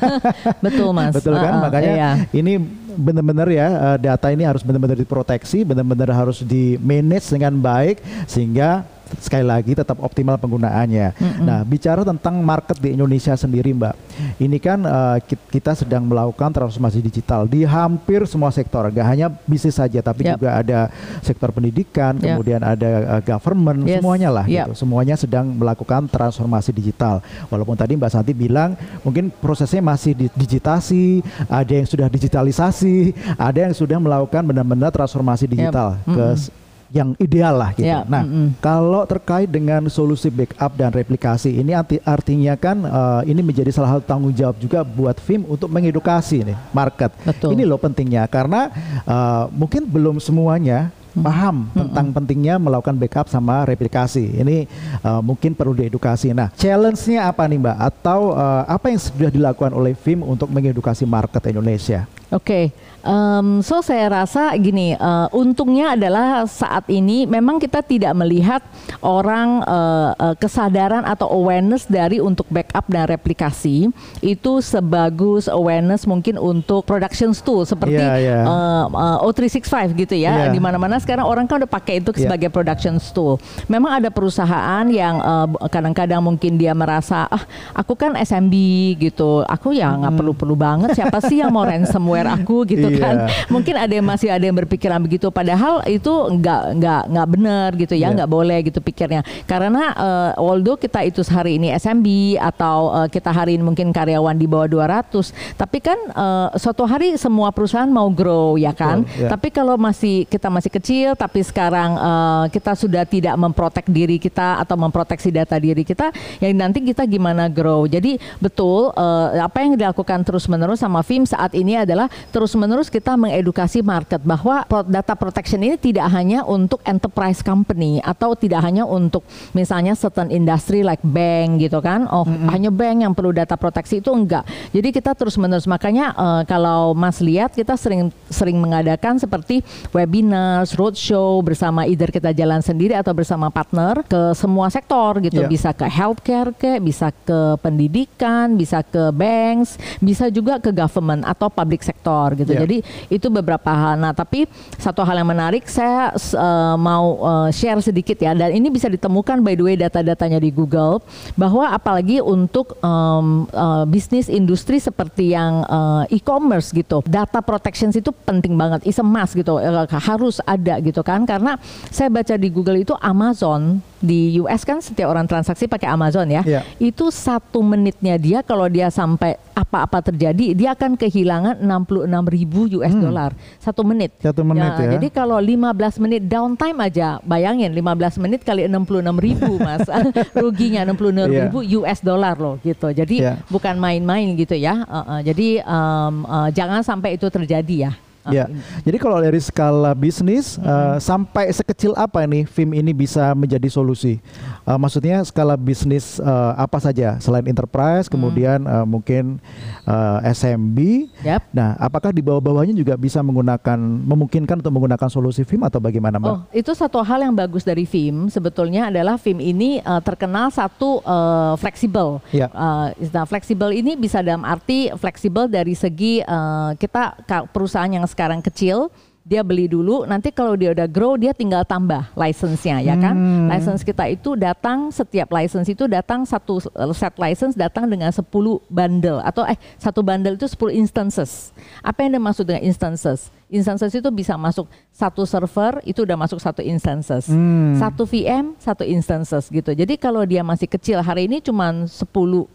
Betul 0.66 0.90
mas. 0.90 1.14
Betul 1.14 1.38
kan? 1.38 1.52
Ah, 1.54 1.58
ah, 1.62 1.62
Makanya 1.70 1.92
iya. 1.94 2.10
ini 2.34 2.58
benar-benar 2.94 3.46
ya 3.54 3.68
eh, 3.94 3.98
data 4.02 4.34
ini 4.34 4.42
harus 4.42 4.66
benar-benar 4.66 4.98
diproteksi, 4.98 5.62
benar-benar 5.62 6.10
harus 6.10 6.42
di 6.42 6.74
manage 6.82 7.30
dengan 7.30 7.54
baik 7.62 8.02
sehingga 8.26 8.82
sekali 9.18 9.42
lagi 9.42 9.72
tetap 9.72 9.98
optimal 9.98 10.36
penggunaannya. 10.36 11.08
Nah, 11.40 11.60
bicara 11.62 12.02
tentang 12.02 12.38
market 12.38 12.78
di 12.78 12.92
Indonesia 12.92 13.34
sendiri, 13.34 13.70
Mbak. 13.70 13.94
Ini 14.38 14.58
kan 14.58 14.80
ki- 15.20 15.50
kita 15.50 15.74
sedang 15.74 16.04
melakukan 16.04 16.50
transformasi 16.50 16.98
digital 16.98 17.44
di 17.44 17.62
hampir 17.62 18.24
semua 18.24 18.48
sektor, 18.48 18.86
gak 18.88 19.06
hanya 19.06 19.28
bisnis 19.44 19.74
saja, 19.74 19.98
tapi 19.98 20.24
Yap. 20.24 20.38
juga 20.38 20.50
ada 20.54 20.78
sektor 21.20 21.50
pendidikan, 21.50 22.14
Yap. 22.16 22.38
kemudian 22.38 22.60
ada 22.60 22.90
eh, 23.18 23.22
government, 23.22 23.84
Yes. 23.84 23.98
semuanya 24.00 24.28
lah 24.30 24.44
Yap. 24.46 24.70
gitu. 24.70 24.86
Semuanya 24.86 25.14
sedang 25.14 25.50
melakukan 25.50 26.06
transformasi 26.06 26.70
digital. 26.70 27.18
Walaupun 27.48 27.74
tadi 27.74 27.94
Mbak 27.94 28.10
Santi 28.10 28.32
bilang 28.32 28.74
mungkin 29.02 29.30
prosesnya 29.30 29.82
masih 29.82 30.14
di- 30.14 30.32
digitasi, 30.32 31.20
ada 31.46 31.72
yang 31.72 31.84
sudah 31.84 32.06
digitalisasi, 32.08 33.12
ada 33.34 33.58
yang 33.58 33.74
sudah 33.74 33.98
melakukan 33.98 34.42
benar-benar 34.44 34.90
transformasi 34.90 35.46
digital 35.46 35.98
ke 36.04 36.10
Mm-mm. 36.34 36.62
Yang 36.94 37.18
ideal 37.18 37.58
lah 37.58 37.74
gitu. 37.74 37.90
Yap, 37.90 38.06
Nah, 38.06 38.22
mm-mm. 38.22 38.54
kalau 38.62 39.02
terkait 39.04 39.50
dengan 39.50 39.82
solusi 39.90 40.30
backup 40.30 40.78
dan 40.78 40.94
replikasi 40.94 41.58
ini 41.58 41.74
arti- 41.74 41.98
artinya 42.06 42.54
kan 42.54 42.86
eh, 42.86 43.34
ini 43.34 43.42
menjadi 43.42 43.74
salah 43.74 43.98
satu 43.98 44.06
tanggung 44.06 44.30
jawab 44.30 44.54
juga 44.62 44.86
buat 44.86 45.18
FIM 45.18 45.42
untuk 45.50 45.66
mengedukasi 45.66 46.46
nih 46.46 46.58
market. 46.70 47.10
Betul. 47.26 47.58
Ini 47.58 47.66
loh 47.66 47.82
pentingnya 47.82 48.30
karena 48.30 48.70
eh, 49.02 49.44
mungkin 49.50 49.90
belum 49.90 50.22
semuanya 50.22 50.94
paham 51.14 51.70
tentang 51.70 52.10
pentingnya 52.10 52.58
melakukan 52.58 52.98
backup 52.98 53.26
sama 53.30 53.66
replikasi. 53.66 54.38
Ini 54.38 54.56
eh, 55.02 55.20
mungkin 55.22 55.58
perlu 55.58 55.74
diedukasi. 55.74 56.30
Nah, 56.30 56.54
challenge-nya 56.54 57.26
apa 57.26 57.46
nih 57.50 57.58
Mbak? 57.58 57.76
Atau 57.90 58.34
eh, 58.38 58.62
apa 58.70 58.86
yang 58.90 59.02
sudah 59.02 59.30
dilakukan 59.34 59.74
oleh 59.74 59.98
FIM 59.98 60.22
untuk 60.22 60.46
mengedukasi 60.46 61.02
market 61.06 61.42
Indonesia? 61.50 62.06
Oke, 62.34 62.74
em, 63.00 63.62
so 63.62 63.78
saya 63.78 64.10
rasa 64.10 64.50
gini, 64.58 64.90
eh, 64.90 65.26
untungnya 65.30 65.94
adalah 65.94 66.42
saat 66.50 66.82
ini 66.90 67.30
memang 67.30 67.62
kita 67.62 67.78
tidak 67.78 68.10
melihat 68.18 68.58
orang 68.98 69.62
eh, 69.62 70.10
eh, 70.18 70.34
kesadaran 70.34 71.06
atau 71.06 71.30
awareness 71.30 71.86
dari 71.86 72.18
untuk 72.18 72.42
backup 72.50 72.90
dan 72.90 73.06
replikasi 73.06 73.86
itu 74.18 74.52
sebagus 74.58 75.46
awareness 75.46 76.10
mungkin 76.10 76.34
untuk 76.34 76.82
production 76.82 77.30
tool 77.30 77.62
seperti 77.62 78.02
Iya, 78.02 78.18
iya. 78.18 78.38
eh, 78.42 78.84
eh, 78.90 79.26
O365 79.30 79.94
gitu 79.94 80.18
ya, 80.18 80.50
Iya. 80.50 80.50
di 80.50 80.58
mana-mana 80.58 80.98
sekarang 80.98 81.22
orang 81.22 81.46
kan 81.46 81.62
udah 81.62 81.70
pakai 81.70 82.02
itu 82.02 82.10
Iya. 82.18 82.26
sebagai 82.26 82.50
production 82.50 82.98
tool. 83.14 83.38
Memang 83.70 84.02
ada 84.02 84.10
perusahaan 84.10 84.82
yang 84.90 85.22
kadang-kadang 85.70 86.18
mungkin 86.18 86.58
dia 86.58 86.74
merasa 86.74 87.30
ah 87.30 87.46
aku 87.78 87.94
kan 87.94 88.18
SMB 88.18 88.54
gitu, 88.98 89.46
aku 89.46 89.70
ya 89.70 89.94
nggak 89.94 90.18
perlu-perlu 90.18 90.56
banget 90.58 90.98
siapa 90.98 91.22
sih 91.22 91.38
yang 91.38 91.54
mau 91.54 91.62
ransomware 91.62 92.23
aku 92.26 92.64
gitu 92.66 92.88
Iya. 92.88 93.00
kan. 93.00 93.14
Mungkin 93.54 93.74
ada 93.76 93.92
yang 93.92 94.06
masih 94.06 94.28
ada 94.32 94.44
yang 94.44 94.56
berpikiran 94.56 95.00
begitu 95.00 95.28
padahal 95.28 95.84
itu 95.86 96.10
nggak 96.10 96.62
nggak 96.80 97.02
nggak 97.12 97.26
benar 97.30 97.68
gitu 97.76 97.94
ya, 97.94 98.10
Iya. 98.10 98.16
nggak 98.20 98.30
boleh 98.30 98.58
gitu 98.64 98.78
pikirnya. 98.80 99.22
Karena 99.44 99.92
eh, 99.94 100.30
although 100.40 100.76
kita 100.76 101.04
itu 101.04 101.20
hari 101.28 101.56
ini 101.58 101.72
SMB 101.74 102.06
atau 102.38 103.04
eh, 103.04 103.08
kita 103.08 103.30
hari 103.30 103.56
ini 103.56 103.64
mungkin 103.64 103.90
karyawan 103.90 104.36
di 104.36 104.46
bawah 104.46 104.68
200, 104.68 105.32
tapi 105.56 105.78
kan 105.80 105.98
eh, 106.10 106.48
suatu 106.56 106.84
hari 106.84 107.16
semua 107.16 107.50
perusahaan 107.50 107.88
mau 107.88 108.08
grow 108.10 108.56
ya 108.56 108.72
kan. 108.72 109.02
Betul, 109.04 109.24
ya. 109.24 109.28
Tapi 109.32 109.48
kalau 109.50 109.74
masih 109.76 110.24
kita 110.26 110.48
masih 110.48 110.70
kecil 110.70 111.08
tapi 111.14 111.40
sekarang 111.42 111.96
eh, 111.96 112.44
kita 112.52 112.72
sudah 112.74 113.04
tidak 113.06 113.34
memprotek 113.36 113.86
diri 113.88 114.16
kita 114.18 114.60
atau 114.60 114.76
memproteksi 114.78 115.30
data 115.30 115.56
diri 115.58 115.82
kita, 115.82 116.10
ya 116.38 116.48
nanti 116.54 116.80
kita 116.80 117.04
gimana 117.04 117.46
grow. 117.48 117.84
Jadi 117.84 118.16
betul 118.38 118.90
eh, 118.94 119.40
apa 119.40 119.64
yang 119.64 119.74
dilakukan 119.74 120.22
terus-menerus 120.24 120.80
sama 120.80 121.00
FIM 121.02 121.24
saat 121.24 121.52
ini 121.54 121.76
adalah 121.78 122.06
terus-menerus 122.30 122.90
kita 122.90 123.14
mengedukasi 123.14 123.80
market 123.84 124.20
bahwa 124.22 124.66
data 124.86 125.14
protection 125.14 125.60
ini 125.62 125.76
tidak 125.78 126.10
hanya 126.10 126.42
untuk 126.44 126.80
enterprise 126.84 127.40
company 127.40 127.98
atau 128.02 128.34
tidak 128.34 128.64
hanya 128.64 128.84
untuk 128.84 129.22
misalnya 129.52 129.94
certain 129.94 130.28
industry 130.28 130.84
like 130.84 131.02
bank 131.02 131.62
gitu 131.62 131.78
kan. 131.80 132.06
Oh, 132.10 132.26
hanya 132.50 132.68
bank 132.68 133.04
yang 133.04 133.12
perlu 133.12 133.30
data 133.30 133.54
proteksi 133.54 134.02
itu 134.02 134.10
enggak. 134.10 134.44
Jadi 134.74 134.88
kita 134.90 135.14
terus-menerus 135.14 135.66
makanya 135.70 136.12
eh, 136.14 136.42
kalau 136.46 136.92
Mas 136.92 137.22
lihat 137.22 137.54
kita 137.54 137.78
sering 137.78 138.10
sering 138.28 138.58
mengadakan 138.58 139.16
seperti 139.16 139.62
webinars, 139.94 140.74
roadshow 140.74 141.40
bersama 141.40 141.86
either 141.86 142.10
kita 142.10 142.34
jalan 142.34 142.60
sendiri 142.60 142.98
atau 142.98 143.14
bersama 143.14 143.48
partner 143.48 144.02
ke 144.04 144.34
semua 144.34 144.68
sektor 144.68 145.22
gitu. 145.22 145.46
Iya. 145.46 145.48
Bisa 145.48 145.70
ke 145.70 145.86
healthcare 145.86 146.50
ke, 146.54 146.82
bisa 146.82 147.10
ke 147.12 147.56
pendidikan, 147.62 148.58
bisa 148.58 148.82
ke 148.82 149.14
banks, 149.14 149.78
bisa 150.02 150.28
juga 150.28 150.58
ke 150.58 150.74
government 150.74 151.22
atau 151.24 151.46
public 151.48 151.80
sector 151.80 151.93
gitu. 152.36 152.52
Iya. 152.52 152.66
Jadi 152.66 152.78
itu 153.08 153.26
beberapa 153.32 153.70
hal. 153.72 153.96
Nah, 153.96 154.12
tapi 154.12 154.44
satu 154.76 155.00
hal 155.06 155.20
yang 155.20 155.28
menarik 155.28 155.64
saya 155.68 156.12
eh, 156.14 156.76
mau 156.76 157.18
eh, 157.20 157.50
share 157.54 157.80
sedikit 157.80 158.18
ya 158.20 158.36
dan 158.36 158.52
ini 158.52 158.68
bisa 158.68 158.90
ditemukan 158.90 159.40
by 159.40 159.54
the 159.56 159.64
way 159.64 159.74
data-datanya 159.78 160.38
di 160.40 160.52
Google 160.52 161.00
bahwa 161.34 161.72
apalagi 161.72 162.20
untuk 162.20 162.76
em, 162.84 163.48
eh, 163.48 163.84
bisnis 163.88 164.28
industri 164.28 164.76
seperti 164.78 165.32
yang 165.32 165.64
eh, 165.64 166.20
e-commerce 166.20 166.74
gitu. 166.76 167.00
Data 167.08 167.40
protections 167.40 167.96
itu 167.96 168.12
penting 168.12 168.54
banget, 168.54 168.84
is 168.84 169.00
a 169.00 169.06
must 169.06 169.32
gitu. 169.32 169.56
Harus 169.88 170.38
ada 170.44 170.76
gitu 170.84 171.00
kan 171.00 171.24
karena 171.24 171.56
saya 171.88 172.12
baca 172.12 172.34
di 172.36 172.48
Google 172.52 172.84
itu 172.84 172.92
Amazon 173.00 173.80
di 174.04 174.36
US 174.44 174.68
kan 174.68 174.84
setiap 174.84 175.08
orang 175.08 175.24
transaksi 175.24 175.64
pakai 175.64 175.88
Amazon 175.88 176.28
ya. 176.28 176.44
Iya. 176.44 176.60
Itu 176.76 177.08
satu 177.08 177.64
menitnya 177.64 178.20
dia 178.20 178.44
kalau 178.44 178.68
dia 178.68 178.92
sampai 178.92 179.40
apa-apa 179.56 180.04
terjadi 180.12 180.52
dia 180.52 180.76
akan 180.76 181.00
kehilangan 181.00 181.62
66 181.64 181.83
ribu 182.28 182.66
US 182.80 182.94
dollar 182.94 183.30
satu 183.58 183.84
menit. 183.84 184.12
Satu 184.20 184.42
menit 184.44 184.72
ya. 184.78 184.96
Jadi 184.96 185.08
kalau 185.10 185.38
15 185.40 186.02
menit 186.02 186.22
downtime 186.24 186.78
aja, 186.80 187.18
bayangin 187.22 187.70
15 187.72 188.22
menit 188.22 188.40
kali 188.44 188.64
66 188.66 189.16
ribu 189.20 189.58
mas, 189.60 189.84
ruginya 190.42 190.84
66 190.88 191.24
Iya. 191.24 191.48
ribu 191.48 191.58
US 191.82 192.00
dollar 192.00 192.34
loh 192.36 192.56
gitu. 192.60 192.92
Jadi 192.92 193.24
Iya. 193.24 193.40
bukan 193.48 193.76
main-main 193.80 194.34
gitu 194.36 194.54
ya. 194.54 194.84
Uh, 194.84 195.18
uh, 195.18 195.20
jadi 195.20 195.60
um, 195.64 196.14
uh, 196.24 196.48
jangan 196.50 196.84
sampai 196.84 197.16
itu 197.16 197.26
terjadi 197.28 197.90
ya. 197.90 197.92
Uh, 198.24 198.32
Ya, 198.34 198.48
jadi 198.82 198.96
kalau 198.96 199.20
dari 199.20 199.36
skala 199.36 199.92
bisnis 199.92 200.56
eh, 200.56 200.96
sampai 200.96 201.52
sekecil 201.52 201.92
apa 201.92 202.24
nih 202.24 202.48
film 202.48 202.72
ini 202.72 202.96
bisa 202.96 203.36
menjadi 203.36 203.68
solusi? 203.68 204.16
Eh, 204.64 204.78
maksudnya 204.80 205.20
skala 205.28 205.60
bisnis 205.60 206.16
eh, 206.16 206.52
apa 206.56 206.80
saja 206.80 207.20
selain 207.20 207.44
enterprise, 207.44 208.08
kemudian 208.08 208.64
eh, 208.64 208.86
mungkin 208.88 209.36
eh, 209.84 210.18
SMB. 210.32 210.78
Yap. 211.20 211.42
Nah, 211.52 211.76
apakah 211.76 212.16
di 212.16 212.24
bawah-bawahnya 212.24 212.72
juga 212.72 212.96
bisa 212.96 213.20
menggunakan 213.20 213.76
memungkinkan 213.80 214.64
untuk 214.64 214.72
menggunakan 214.72 215.08
solusi 215.12 215.44
film 215.44 215.68
atau 215.68 215.78
bagaimana, 215.84 216.16
Mbak? 216.16 216.32
Oh, 216.32 216.40
itu 216.56 216.72
satu 216.72 217.04
hal 217.04 217.28
yang 217.28 217.36
bagus 217.36 217.60
dari 217.60 217.84
film 217.84 218.32
sebetulnya 218.32 218.88
adalah 218.88 219.20
film 219.20 219.44
ini 219.44 219.84
eh, 219.84 220.00
terkenal 220.00 220.48
satu 220.48 221.04
eh, 221.04 221.54
fleksibel. 221.60 222.24
Ya. 222.32 222.48
Eh, 222.48 223.08
nah, 223.12 223.28
fleksibel 223.28 223.68
ini 223.76 224.00
bisa 224.00 224.24
dalam 224.24 224.48
arti 224.48 224.88
fleksibel 224.96 225.44
dari 225.44 225.76
segi 225.76 226.24
eh, 226.24 226.70
kita 226.80 227.20
perusahaan 227.52 227.92
yang 227.92 228.08
sekarang 228.14 228.38
kecil 228.38 228.94
dia 229.24 229.40
beli 229.40 229.64
dulu. 229.66 230.04
Nanti 230.04 230.28
kalau 230.28 230.52
dia 230.52 230.76
udah 230.76 230.84
grow 230.84 231.16
dia 231.16 231.32
tinggal 231.32 231.64
tambah 231.64 232.12
license-nya 232.12 232.84
ya 232.84 232.94
kan? 233.00 233.16
Hmm. 233.16 233.48
license 233.48 233.80
kita 233.80 234.04
itu 234.12 234.36
datang 234.36 234.92
setiap 234.92 235.32
license 235.32 235.66
itu 235.72 235.88
datang 235.88 236.28
satu 236.28 236.60
eh, 236.60 236.92
set 236.92 237.16
license 237.16 237.56
datang 237.56 237.88
dengan 237.88 238.12
10 238.12 238.20
bundle 238.68 239.18
atau 239.24 239.48
eh 239.48 239.56
satu 239.80 240.04
bundle 240.04 240.36
itu 240.36 240.44
10 240.46 240.76
instances. 240.76 241.56
Apa 241.80 242.04
yang 242.04 242.20
dimaksud 242.20 242.44
dengan 242.44 242.62
instances 242.68 243.32
instances 243.48 243.92
itu 243.92 244.08
bisa 244.08 244.34
masuk 244.34 244.66
satu 244.90 245.24
server 245.24 245.80
itu 245.84 246.02
udah 246.02 246.16
masuk 246.16 246.38
satu 246.38 246.60
instances 246.60 247.26
Hmm. 247.28 247.76
satu 247.76 248.04
VM 248.04 248.56
satu 248.58 248.84
instances 248.84 249.48
gitu 249.48 249.72
jadi 249.72 249.94
kalau 249.96 250.22
dia 250.24 250.44
masih 250.44 250.66
kecil 250.66 251.00
hari 251.00 251.26
ini 251.26 251.40
cuman 251.40 251.86
10 251.86 252.04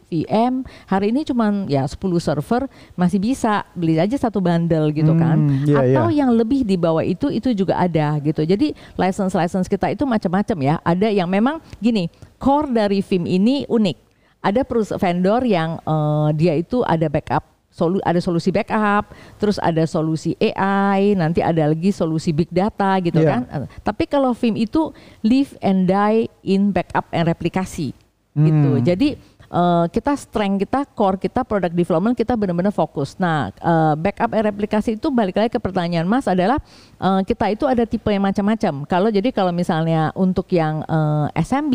VM 0.10 0.64
hari 0.86 1.12
ini 1.12 1.22
cuman 1.24 1.66
ya 1.68 1.86
10 1.86 1.98
server 2.18 2.66
masih 2.94 3.18
bisa 3.18 3.66
beli 3.74 4.00
aja 4.00 4.16
satu 4.16 4.40
bundle 4.40 4.90
gitu 4.92 5.14
kan 5.16 5.38
Hmm, 5.40 5.64
iya, 5.66 5.78
atau 5.80 6.08
iya. 6.10 6.26
yang 6.26 6.32
lebih 6.36 6.66
di 6.66 6.76
bawah 6.76 7.02
itu 7.02 7.30
itu 7.30 7.54
juga 7.54 7.80
ada 7.80 8.18
gitu. 8.20 8.44
Jadi 8.44 8.74
license 8.96 9.34
license 9.34 9.68
kita 9.68 9.90
itu 9.90 10.04
macam-macam 10.04 10.58
ya. 10.60 10.76
Ada 10.84 11.10
yang 11.10 11.30
memang 11.30 11.60
gini, 11.80 12.08
core 12.38 12.70
dari 12.70 13.00
film 13.00 13.26
ini 13.26 13.64
unik. 13.66 13.98
Ada 14.40 14.64
perusahaan 14.64 15.00
vendor 15.00 15.44
yang 15.44 15.80
eh, 15.80 16.30
dia 16.36 16.54
itu 16.56 16.84
ada 16.84 17.08
backup 17.08 17.44
solu 17.80 18.04
ada 18.04 18.20
solusi 18.20 18.52
backup, 18.52 19.16
terus 19.40 19.56
ada 19.58 19.88
solusi 19.88 20.36
AI, 20.36 21.16
nanti 21.16 21.40
ada 21.40 21.72
lagi 21.72 21.96
solusi 21.96 22.36
big 22.36 22.52
data 22.52 23.00
gitu 23.00 23.24
Iya. 23.24 23.32
kan. 23.32 23.42
Eh, 23.64 23.68
Tapi 23.80 24.04
kalau 24.04 24.36
film 24.36 24.60
itu 24.60 24.92
live 25.24 25.56
and 25.64 25.88
die 25.88 26.28
in 26.44 26.76
backup 26.76 27.08
and 27.10 27.24
replikasi 27.24 27.96
gitu. 28.36 28.72
Hmm. 28.76 28.84
Jadi 28.84 29.10
eh, 29.50 29.86
kita 29.90 30.14
strength 30.14 30.62
kita, 30.62 30.86
core 30.94 31.18
kita, 31.18 31.42
product 31.42 31.74
development 31.74 32.14
kita 32.14 32.38
benar-benar 32.38 32.70
fokus. 32.70 33.18
Nah, 33.18 33.50
eh, 33.50 33.94
backup 33.98 34.30
and 34.30 34.46
replikasi 34.46 34.94
itu 34.94 35.10
balik 35.10 35.34
lagi 35.36 35.50
ke 35.50 35.58
pertanyaan 35.58 36.06
Mas 36.06 36.30
adalah 36.30 36.62
eh, 37.02 37.22
kita 37.26 37.50
itu 37.50 37.66
ada 37.66 37.82
tipe 37.82 38.06
yang 38.08 38.22
macam-macam. 38.22 38.86
Kalau 38.86 39.10
jadi 39.10 39.34
kalau 39.34 39.50
misalnya 39.50 40.14
untuk 40.14 40.46
yang 40.54 40.86
eh, 40.86 41.42
SMB 41.42 41.74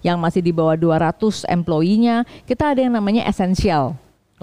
yang 0.00 0.16
masih 0.16 0.40
di 0.40 0.50
bawah 0.50 0.72
200 0.72 1.44
employee-nya, 1.46 2.24
kita 2.48 2.72
ada 2.72 2.80
yang 2.80 2.96
namanya 2.96 3.28
essential 3.28 3.92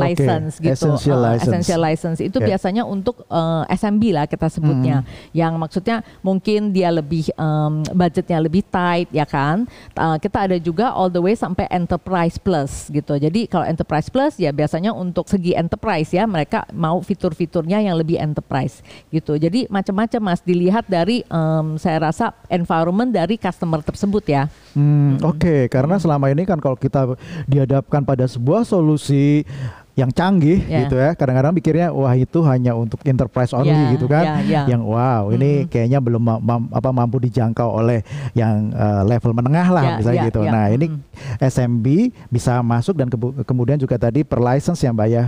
License 0.01 0.53
gitu. 0.57 0.71
essential 0.71 1.17
Eh, 1.19 1.25
license. 1.27 1.43
essential 1.49 1.79
license 1.81 2.19
itu 2.19 2.37
Ya. 2.39 2.47
biasanya 2.53 2.83
untuk 2.83 3.25
eh, 3.25 3.63
SMB 3.71 4.03
lah 4.11 4.25
kita 4.25 4.47
sebutnya. 4.47 5.03
Hmm. 5.03 5.09
Yang 5.31 5.53
maksudnya 5.57 5.95
mungkin 6.19 6.71
dia 6.71 6.89
lebih 6.89 7.27
em, 7.33 7.73
budgetnya 7.91 8.39
lebih 8.39 8.63
tight 8.63 9.09
ya 9.09 9.23
kan. 9.23 9.67
Eh, 9.93 10.17
kita 10.19 10.47
ada 10.47 10.57
juga 10.57 10.91
all 10.91 11.07
the 11.07 11.19
way 11.19 11.33
sampai 11.33 11.67
enterprise 11.69 12.35
plus 12.35 12.87
gitu. 12.89 13.15
Jadi 13.15 13.45
kalau 13.45 13.63
enterprise 13.63 14.07
plus 14.07 14.35
ya 14.35 14.49
biasanya 14.49 14.91
untuk 14.91 15.25
segi 15.25 15.53
enterprise 15.53 16.09
ya 16.09 16.23
mereka 16.23 16.63
mau 16.71 16.99
fitur-fiturnya 16.99 17.79
yang 17.79 17.95
lebih 17.95 18.15
enterprise 18.15 18.79
gitu. 19.09 19.35
Jadi 19.35 19.67
macam-macam 19.67 20.21
Mas 20.23 20.41
dilihat 20.41 20.85
dari 20.85 21.21
em, 21.23 21.75
saya 21.75 21.99
rasa 22.01 22.31
environment 22.47 23.09
dari 23.09 23.35
customer 23.35 23.79
tersebut 23.79 24.23
ya. 24.25 24.47
Hmm, 24.71 25.17
Oke, 25.21 25.67
karena 25.67 25.97
selama 25.97 26.29
ini 26.29 26.45
kan 26.45 26.57
kalau 26.57 26.73
kita 26.73 27.17
dihadapkan 27.45 28.01
pada 28.01 28.23
sebuah 28.23 28.61
solusi 28.61 29.43
yang 29.99 30.09
canggih 30.09 30.63
Ya. 30.63 30.87
gitu 30.87 30.95
ya, 30.95 31.11
kadang-kadang 31.11 31.51
pikirnya 31.51 31.91
wah 31.91 32.15
itu 32.15 32.39
hanya 32.41 32.71
untuk 32.73 33.03
enterprise 33.03 33.51
only 33.51 33.67
Ya, 33.69 33.91
gitu 33.91 34.07
kan, 34.07 34.23
ya, 34.23 34.35
ya. 34.41 34.61
yang 34.69 34.81
wow 34.81 35.27
ini 35.29 35.67
kayaknya 35.67 35.99
belum 35.99 36.21
ma- 36.21 36.39
mam- 36.39 36.71
apa 36.71 36.89
mampu 36.89 37.19
dijangkau 37.19 37.67
oleh 37.75 37.99
yang 38.31 38.71
eh, 38.71 39.01
level 39.05 39.31
menengah 39.33 39.67
lah 39.67 39.83
Ya, 39.83 39.93
misalnya 39.97 40.19
ya, 40.19 40.27
gitu. 40.29 40.39
ya. 40.41 40.51
Nah 40.51 40.65
ini. 40.69 40.87
SMB 41.37 41.85
bisa 42.27 42.61
masuk 42.61 42.95
dan 42.95 43.07
kebu- 43.07 43.43
kemudian 43.43 43.75
juga 43.75 43.97
tadi 43.97 44.23
per 44.23 44.39
license 44.39 44.79
ya 44.79 44.89
mbak 44.89 45.07
ya. 45.09 45.23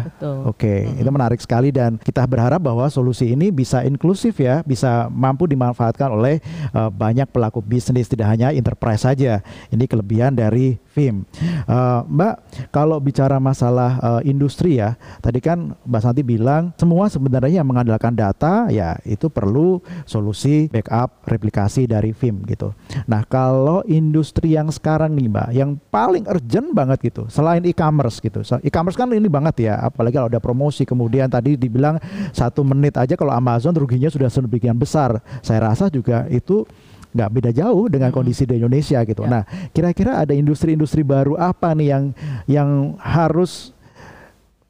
Oke, 0.46 0.88
itu 0.88 1.10
menarik 1.10 1.40
sekali 1.40 1.68
dan 1.70 1.98
kita 1.98 2.24
berharap 2.24 2.62
bahwa 2.62 2.88
solusi 2.88 3.34
ini 3.34 3.50
bisa 3.50 3.82
inklusif 3.82 4.38
ya, 4.38 4.62
bisa 4.62 5.10
mampu 5.10 5.44
dimanfaatkan 5.44 6.08
oleh 6.08 6.40
eh, 6.70 6.90
banyak 6.94 7.28
pelaku 7.28 7.60
bisnis 7.60 8.06
tidak 8.06 8.30
hanya 8.30 8.54
enterprise 8.54 9.02
saja. 9.02 9.42
Ini 9.68 9.84
kelebihan 9.84 10.32
dari 10.32 10.78
film. 10.88 11.26
Eh, 11.66 12.00
Mbak, 12.06 12.34
kalau 12.70 13.02
bicara 13.02 13.42
masalah 13.42 13.98
eh, 14.22 14.30
industri 14.30 14.61
ya, 14.70 15.00
tadi 15.24 15.42
kan 15.42 15.74
Mbak 15.86 16.02
Santi 16.02 16.22
bilang 16.22 16.74
semua 16.78 17.10
sebenarnya 17.10 17.62
yang 17.62 17.70
mengandalkan 17.70 18.14
data 18.14 18.70
ya 18.70 18.98
itu 19.08 19.32
perlu 19.32 19.82
solusi 20.06 20.70
backup 20.70 21.26
replikasi 21.26 21.90
dari 21.90 22.14
film 22.14 22.46
gitu. 22.46 22.76
Nah, 23.10 23.26
kalau 23.26 23.82
industri 23.90 24.54
yang 24.54 24.70
sekarang 24.70 25.18
nih 25.18 25.28
Mbak, 25.32 25.50
yang 25.56 25.70
paling 25.90 26.30
urgent 26.30 26.76
banget 26.78 27.12
gitu, 27.12 27.26
selain 27.32 27.66
e-commerce 27.66 28.22
gitu. 28.22 28.46
So, 28.46 28.62
E-commerce 28.62 29.00
kan 29.00 29.10
ini 29.10 29.26
banget 29.32 29.72
ya, 29.72 29.82
apalagi 29.82 30.22
kalau 30.22 30.30
ada 30.30 30.42
promosi 30.44 30.86
kemudian 30.86 31.32
tadi 31.32 31.58
dibilang 31.58 31.98
satu 32.30 32.62
menit 32.62 32.94
aja 33.00 33.18
kalau 33.18 33.34
Amazon 33.34 33.74
ruginya 33.74 34.08
sudah 34.12 34.30
sedemikian 34.30 34.78
besar. 34.78 35.18
Saya 35.42 35.72
rasa 35.72 35.90
juga 35.90 36.30
itu 36.30 36.64
nggak 37.12 37.30
beda 37.32 37.52
jauh 37.52 37.92
dengan 37.92 38.10
kondisi 38.16 38.48
di 38.48 38.56
Indonesia 38.56 39.04
gitu. 39.04 39.28
Ya. 39.28 39.30
Nah, 39.30 39.44
kira-kira 39.76 40.24
ada 40.24 40.32
industri-industri 40.32 41.04
baru 41.04 41.36
apa 41.36 41.76
nih 41.76 41.88
yang 41.92 42.04
yang 42.48 42.70
harus 43.00 43.76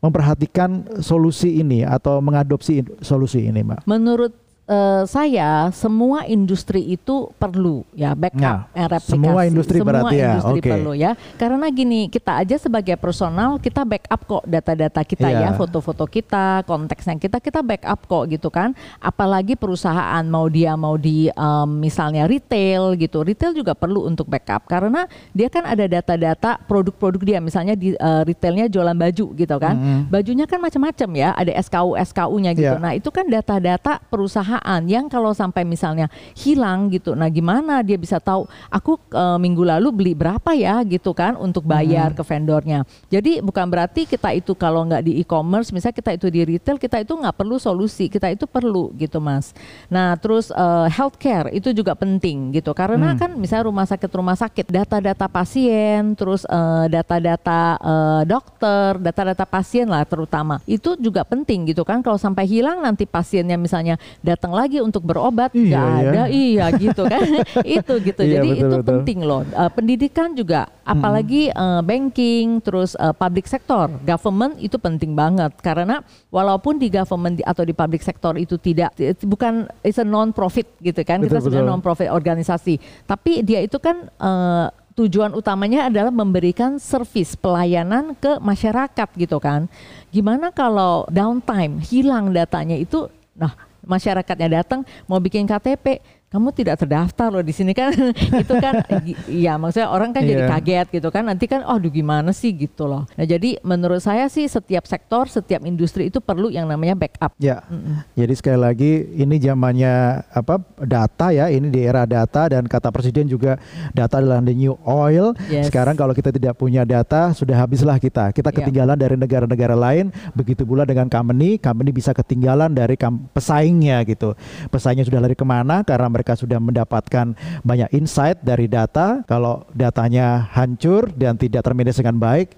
memperhatikan 0.01 0.99
solusi 0.99 1.61
ini 1.61 1.85
atau 1.85 2.19
mengadopsi 2.19 2.81
solusi 3.05 3.45
ini, 3.45 3.61
Mbak? 3.61 3.85
Menurut 3.85 4.33
eh, 4.65 5.03
saya 5.03 5.69
semua 5.71 6.23
industri 6.23 6.81
itu 6.87 7.29
perlu 7.35 7.83
ya 7.91 8.13
backup 8.13 8.39
Ya, 8.41 8.65
and 8.73 8.89
replikasi. 8.89 9.11
semua 9.11 9.41
industri 9.43 9.77
semua 9.77 9.89
berarti 9.91 10.15
ya, 10.15 10.27
industri 10.31 10.59
oke. 10.59 10.69
perlu 10.69 10.91
ya. 10.93 11.11
Karena 11.35 11.65
gini, 11.67 12.01
kita 12.07 12.31
aja 12.37 12.55
sebagai 12.55 12.95
personal 12.95 13.57
kita 13.57 13.81
backup 13.83 14.21
kok 14.23 14.43
data-data 14.45 15.01
kita 15.03 15.27
Iya. 15.27 15.39
ya, 15.41 15.49
foto-foto 15.53 16.05
kita, 16.05 16.63
konteksnya 16.63 17.15
kita 17.15 17.37
kita 17.37 17.59
backup 17.61 17.99
kok 18.05 18.23
gitu 18.27 18.47
kan. 18.47 18.71
Apalagi 18.97 19.53
perusahaan 19.53 20.23
mau 20.23 20.47
dia 20.47 20.73
mau 20.73 20.95
di 20.95 21.27
em, 21.27 21.69
misalnya 21.77 22.25
retail 22.25 22.95
gitu. 22.95 23.21
Retail 23.21 23.51
juga 23.53 23.73
perlu 23.73 24.05
untuk 24.05 24.25
backup 24.25 24.65
karena 24.65 25.05
dia 25.31 25.47
kan 25.47 25.65
ada 25.65 25.85
data-data 25.85 26.59
produk-produk 26.61 27.21
dia 27.21 27.39
misalnya 27.39 27.73
di 27.73 27.93
eh, 27.93 28.21
retailnya 28.23 28.65
jualan 28.65 28.95
baju 28.95 29.25
gitu 29.35 29.55
kan. 29.57 29.75
Bajunya 30.07 30.43
kan 30.43 30.57
macam-macam 30.57 31.09
ya, 31.13 31.29
ada 31.31 31.51
SKU 31.57 31.99
SKU-nya 31.99 32.51
gitu. 32.51 32.75
Iya. 32.75 32.79
Nah, 32.79 32.91
itu 32.91 33.07
kan 33.07 33.27
data-data 33.27 33.99
perusahaan 34.07 34.50
yang 34.89 35.07
kalau 35.07 35.31
sampai 35.31 35.63
misalnya 35.63 36.11
hilang 36.35 36.91
gitu. 36.91 37.15
Nah, 37.15 37.31
gimana 37.31 37.85
dia 37.85 37.95
bisa 37.95 38.17
tahu 38.19 38.49
aku 38.67 38.99
eh, 39.13 39.37
minggu 39.37 39.63
lalu 39.63 39.87
beli 39.93 40.13
berapa 40.17 40.51
ya 40.57 40.81
gitu 40.83 41.15
kan 41.15 41.37
untuk 41.37 41.63
bayar 41.63 42.11
ke 42.11 42.23
vendornya. 42.25 42.83
Jadi 43.07 43.39
bukan 43.39 43.69
berarti 43.69 44.09
kita 44.09 44.33
itu 44.35 44.57
kalau 44.57 44.83
nggak 44.87 45.05
di 45.05 45.21
e-commerce, 45.21 45.69
misalnya 45.71 45.95
kita 46.01 46.11
itu 46.17 46.27
di 46.27 46.41
retail, 46.43 46.81
kita 46.81 46.99
itu 46.99 47.13
nggak 47.13 47.35
perlu 47.37 47.61
solusi, 47.61 48.09
kita 48.09 48.27
itu 48.33 48.49
perlu 48.49 48.91
gitu, 48.97 49.21
Mas. 49.21 49.53
Nah, 49.87 50.17
terus 50.17 50.49
eh, 50.49 50.87
healthcare 50.89 51.53
itu 51.53 51.71
juga 51.71 51.93
penting 51.93 52.55
gitu. 52.57 52.73
Karena 52.73 53.13
kan 53.13 53.37
misalnya 53.37 53.69
rumah 53.69 53.85
sakit 53.85 54.11
rumah 54.11 54.37
sakit 54.39 54.65
data-data 54.67 55.29
pasien, 55.29 56.17
terus 56.17 56.47
eh, 56.49 56.85
data-data 56.89 57.61
eh, 57.77 58.21
dokter, 58.25 58.97
data-data 58.97 59.45
pasien 59.45 59.85
lah 59.85 60.03
terutama. 60.07 60.63
Itu 60.65 60.97
juga 60.97 61.21
penting 61.21 61.69
gitu 61.69 61.85
kan. 61.85 62.01
Kalau 62.01 62.17
sampai 62.17 62.47
hilang 62.47 62.81
nanti 62.81 63.05
pasiennya 63.05 63.59
misalnya 63.59 63.99
datang 64.41 64.57
lagi 64.57 64.81
untuk 64.81 65.05
berobat 65.05 65.53
Iya, 65.53 65.69
nggak 65.69 65.85
ya. 65.85 66.01
ada, 66.01 66.23
iya 66.27 66.65
gitu 66.73 67.05
kan. 67.05 67.21
itu 67.77 67.93
gitu. 68.01 68.21
Iya, 68.25 68.41
Jadi 68.41 68.49
betul, 68.49 68.57
itu 68.57 68.65
betul. 68.73 68.89
penting 68.89 69.19
loh. 69.21 69.41
Eh, 69.45 69.69
pendidikan 69.69 70.33
juga 70.33 70.65
apalagi 70.81 71.53
eh, 71.53 71.81
banking, 71.85 72.57
terus 72.59 72.97
eh, 72.97 73.13
public 73.13 73.45
sector, 73.45 73.93
government 74.01 74.57
itu 74.57 74.81
penting 74.81 75.13
banget 75.13 75.53
karena 75.61 76.01
walaupun 76.27 76.81
di 76.81 76.89
government 76.89 77.37
di- 77.37 77.45
atau 77.45 77.61
di 77.61 77.69
public 77.71 78.01
sector 78.01 78.33
itu 78.33 78.57
tidak 78.57 78.97
it- 78.97 79.21
bukan 79.21 79.69
it's 79.85 80.01
a 80.01 80.03
non 80.03 80.33
profit 80.33 80.65
gitu 80.81 81.05
kan. 81.05 81.21
Betul, 81.21 81.29
Kita 81.29 81.45
sebenarnya 81.45 81.61
betul. 81.61 81.77
non 81.77 81.85
profit 81.85 82.09
organisasi. 82.09 82.73
Tapi 83.05 83.45
dia 83.45 83.61
itu 83.61 83.77
kan 83.77 84.09
eh, 84.09 84.67
tujuan 84.91 85.31
utamanya 85.31 85.85
adalah 85.85 86.09
memberikan 86.09 86.81
service 86.81 87.37
pelayanan 87.37 88.17
ke 88.17 88.41
masyarakat 88.41 89.05
gitu 89.15 89.37
kan. 89.37 89.69
Gimana 90.09 90.49
kalau 90.49 91.05
downtime 91.07 91.77
hilang 91.85 92.33
datanya 92.33 92.73
itu 92.73 93.05
nah 93.31 93.53
masyarakatnya 93.85 94.61
datang 94.61 94.81
mau 95.09 95.17
bikin 95.17 95.45
KTP 95.45 96.01
kamu 96.31 96.47
tidak 96.55 96.79
terdaftar 96.79 97.27
loh 97.27 97.43
di 97.43 97.51
sini 97.51 97.75
kan 97.75 97.91
itu 98.43 98.53
kan 98.55 98.81
iya 99.27 99.59
maksudnya 99.59 99.91
orang 99.91 100.09
kan 100.09 100.23
Iya. 100.23 100.29
jadi 100.31 100.43
kaget 100.47 100.87
gitu 100.95 101.09
kan 101.09 101.25
nanti 101.25 101.45
kan 101.45 101.59
aduh 101.61 101.89
gimana 101.89 102.31
sih 102.31 102.55
gitu 102.55 102.87
loh 102.87 103.03
nah 103.13 103.25
jadi 103.25 103.59
menurut 103.61 103.99
saya 103.99 104.25
sih 104.25 104.47
setiap 104.47 104.85
sektor 104.85 105.27
setiap 105.27 105.59
industri 105.61 106.07
itu 106.07 106.17
perlu 106.17 106.47
yang 106.47 106.65
namanya 106.65 106.95
backup 106.95 107.33
Ya, 107.41 107.65
jadi 108.13 108.37
sekali 108.37 108.59
lagi 108.61 108.91
ini 109.11 109.41
zamannya 109.41 110.21
apa 110.29 110.61
data 110.77 111.33
ya, 111.33 111.49
ini 111.49 111.73
di 111.73 111.81
era 111.81 112.05
data 112.05 112.45
dan 112.47 112.69
kata 112.69 112.93
presiden 112.93 113.25
juga 113.25 113.57
data 113.91 114.21
adalah 114.21 114.45
the 114.45 114.53
new 114.53 114.77
oil. 114.85 115.33
Yes. 115.49 115.67
Sekarang 115.67 115.97
kalau 115.97 116.13
kita 116.13 116.29
tidak 116.29 116.53
punya 116.53 116.85
data 116.85 117.33
sudah 117.33 117.57
habislah 117.57 117.97
kita. 117.97 118.29
Kita 118.29 118.53
Ya. 118.53 118.61
ketinggalan 118.61 118.93
dari 118.93 119.17
negara-negara 119.17 119.73
lain. 119.73 120.13
Begitu 120.37 120.69
pula 120.69 120.85
dengan 120.85 121.09
company, 121.09 121.57
company 121.57 121.89
bisa 121.89 122.13
ketinggalan 122.13 122.69
dari 122.69 122.93
pesaingnya 123.33 124.05
gitu. 124.05 124.37
Pesaingnya 124.69 125.01
sudah 125.03 125.17
lari 125.19 125.33
ke 125.33 125.43
mana 125.43 125.81
karena 125.81 126.05
mereka 126.05 126.20
sudah 126.23 126.61
mendapatkan 126.61 127.33
banyak 127.65 127.89
insight 127.93 128.39
dari 128.45 128.69
data. 128.69 129.25
Kalau 129.25 129.65
datanya 129.73 130.47
hancur 130.53 131.09
dan 131.13 131.35
tidak 131.35 131.65
termanage 131.65 131.97
dengan 131.97 132.17
baik, 132.21 132.55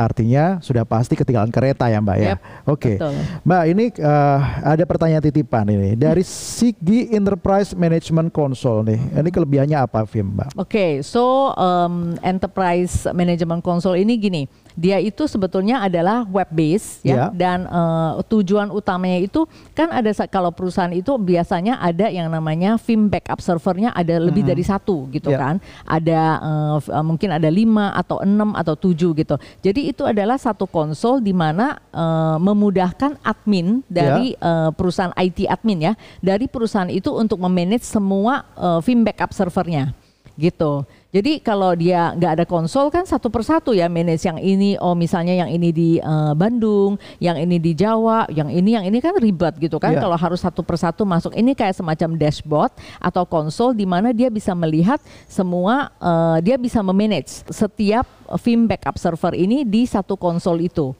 artinya 0.00 0.56
sudah 0.64 0.88
pasti 0.88 1.12
ketinggalan 1.12 1.52
kereta 1.52 1.92
ya 1.92 2.00
Mbak 2.00 2.16
ya. 2.16 2.28
Yep, 2.32 2.38
Oke. 2.72 2.96
betul. 2.96 3.12
Mbak, 3.44 3.62
ini 3.68 3.84
eh, 4.00 4.38
ada 4.64 4.84
pertanyaan 4.88 5.24
titipan 5.28 5.68
ini 5.68 5.92
dari 5.92 6.24
Sigi 6.24 7.12
Enterprise 7.12 7.76
Management 7.76 8.32
Console 8.32 8.80
nih. 8.88 9.00
Ini 9.20 9.28
kelebihannya 9.28 9.76
apa, 9.76 10.08
Vim, 10.08 10.32
Mbak? 10.40 10.56
Oke, 10.56 11.04
so 11.04 11.52
um, 11.52 12.16
enterprise 12.24 13.04
management 13.12 13.60
console 13.60 14.00
ini 14.00 14.16
gini, 14.16 14.42
dia 14.78 14.98
itu 15.02 15.26
sebetulnya 15.26 15.82
adalah 15.82 16.26
web 16.28 16.48
base 16.50 17.02
Ya. 17.02 17.10
ya, 17.10 17.24
dan 17.32 17.64
uh, 17.70 18.20
tujuan 18.28 18.68
utamanya 18.70 19.22
itu 19.24 19.46
kan 19.72 19.88
ada 19.90 20.10
kalau 20.28 20.52
perusahaan 20.52 20.92
itu 20.92 21.16
biasanya 21.16 21.80
ada 21.80 22.10
yang 22.12 22.28
namanya 22.28 22.76
Vim 22.82 23.08
backup 23.08 23.40
servernya 23.40 23.94
ada 23.94 24.20
lebih 24.20 24.44
dari 24.44 24.60
satu 24.60 25.08
gitu 25.14 25.32
Ya. 25.32 25.38
kan, 25.38 25.54
ada 25.86 26.20
uh, 26.42 27.04
mungkin 27.06 27.30
ada 27.32 27.48
lima 27.48 27.94
atau 27.94 28.20
enam 28.20 28.52
atau 28.52 28.74
tujuh 28.76 29.14
gitu. 29.16 29.36
Jadi 29.64 29.90
itu 29.94 30.02
adalah 30.04 30.36
satu 30.36 30.66
konsol 30.68 31.22
di 31.22 31.32
mana 31.32 31.78
uh, 31.94 32.36
memudahkan 32.42 33.16
admin 33.22 33.80
dari 33.86 34.34
uh, 34.42 34.74
perusahaan 34.74 35.14
IT 35.16 35.46
admin 35.46 35.90
ya, 35.90 35.92
dari 36.20 36.50
perusahaan 36.50 36.90
itu 36.90 37.14
untuk 37.14 37.38
memanage 37.40 37.86
semua 37.86 38.44
uh, 38.58 38.78
Vim 38.82 39.06
backup 39.06 39.32
servernya 39.32 39.94
gitu. 40.40 40.88
Jadi 41.10 41.42
kalau 41.42 41.74
dia 41.74 42.14
nggak 42.14 42.32
ada 42.38 42.44
konsol 42.46 42.86
kan 42.86 43.02
satu 43.02 43.26
persatu 43.34 43.74
ya 43.74 43.90
manage 43.90 44.22
yang 44.22 44.38
ini, 44.38 44.78
oh 44.78 44.94
misalnya 44.94 45.34
yang 45.34 45.50
ini 45.50 45.74
di 45.74 45.90
eh, 45.98 46.32
Bandung, 46.38 47.02
yang 47.18 47.34
ini 47.34 47.58
di 47.58 47.74
Jawa, 47.74 48.30
yang 48.30 48.46
ini 48.46 48.78
yang 48.78 48.86
ini 48.86 49.02
kan 49.02 49.18
ribet 49.18 49.58
gitu 49.58 49.82
kan. 49.82 49.98
Iya. 49.98 50.06
Kalau 50.06 50.14
harus 50.14 50.38
satu 50.38 50.62
persatu 50.62 51.02
masuk 51.02 51.34
ini 51.34 51.58
kayak 51.58 51.74
semacam 51.74 52.14
dashboard 52.14 52.70
atau 53.02 53.26
konsol 53.26 53.74
di 53.74 53.90
mana 53.90 54.14
dia 54.14 54.30
bisa 54.30 54.54
melihat 54.54 55.02
semua, 55.26 55.90
eh, 55.98 56.38
dia 56.46 56.54
bisa 56.54 56.78
memanage 56.78 57.42
setiap 57.50 58.06
Vim 58.46 58.70
backup 58.70 58.94
server 58.94 59.34
ini 59.34 59.66
di 59.66 59.90
satu 59.90 60.14
konsol 60.14 60.62
itu. 60.62 60.94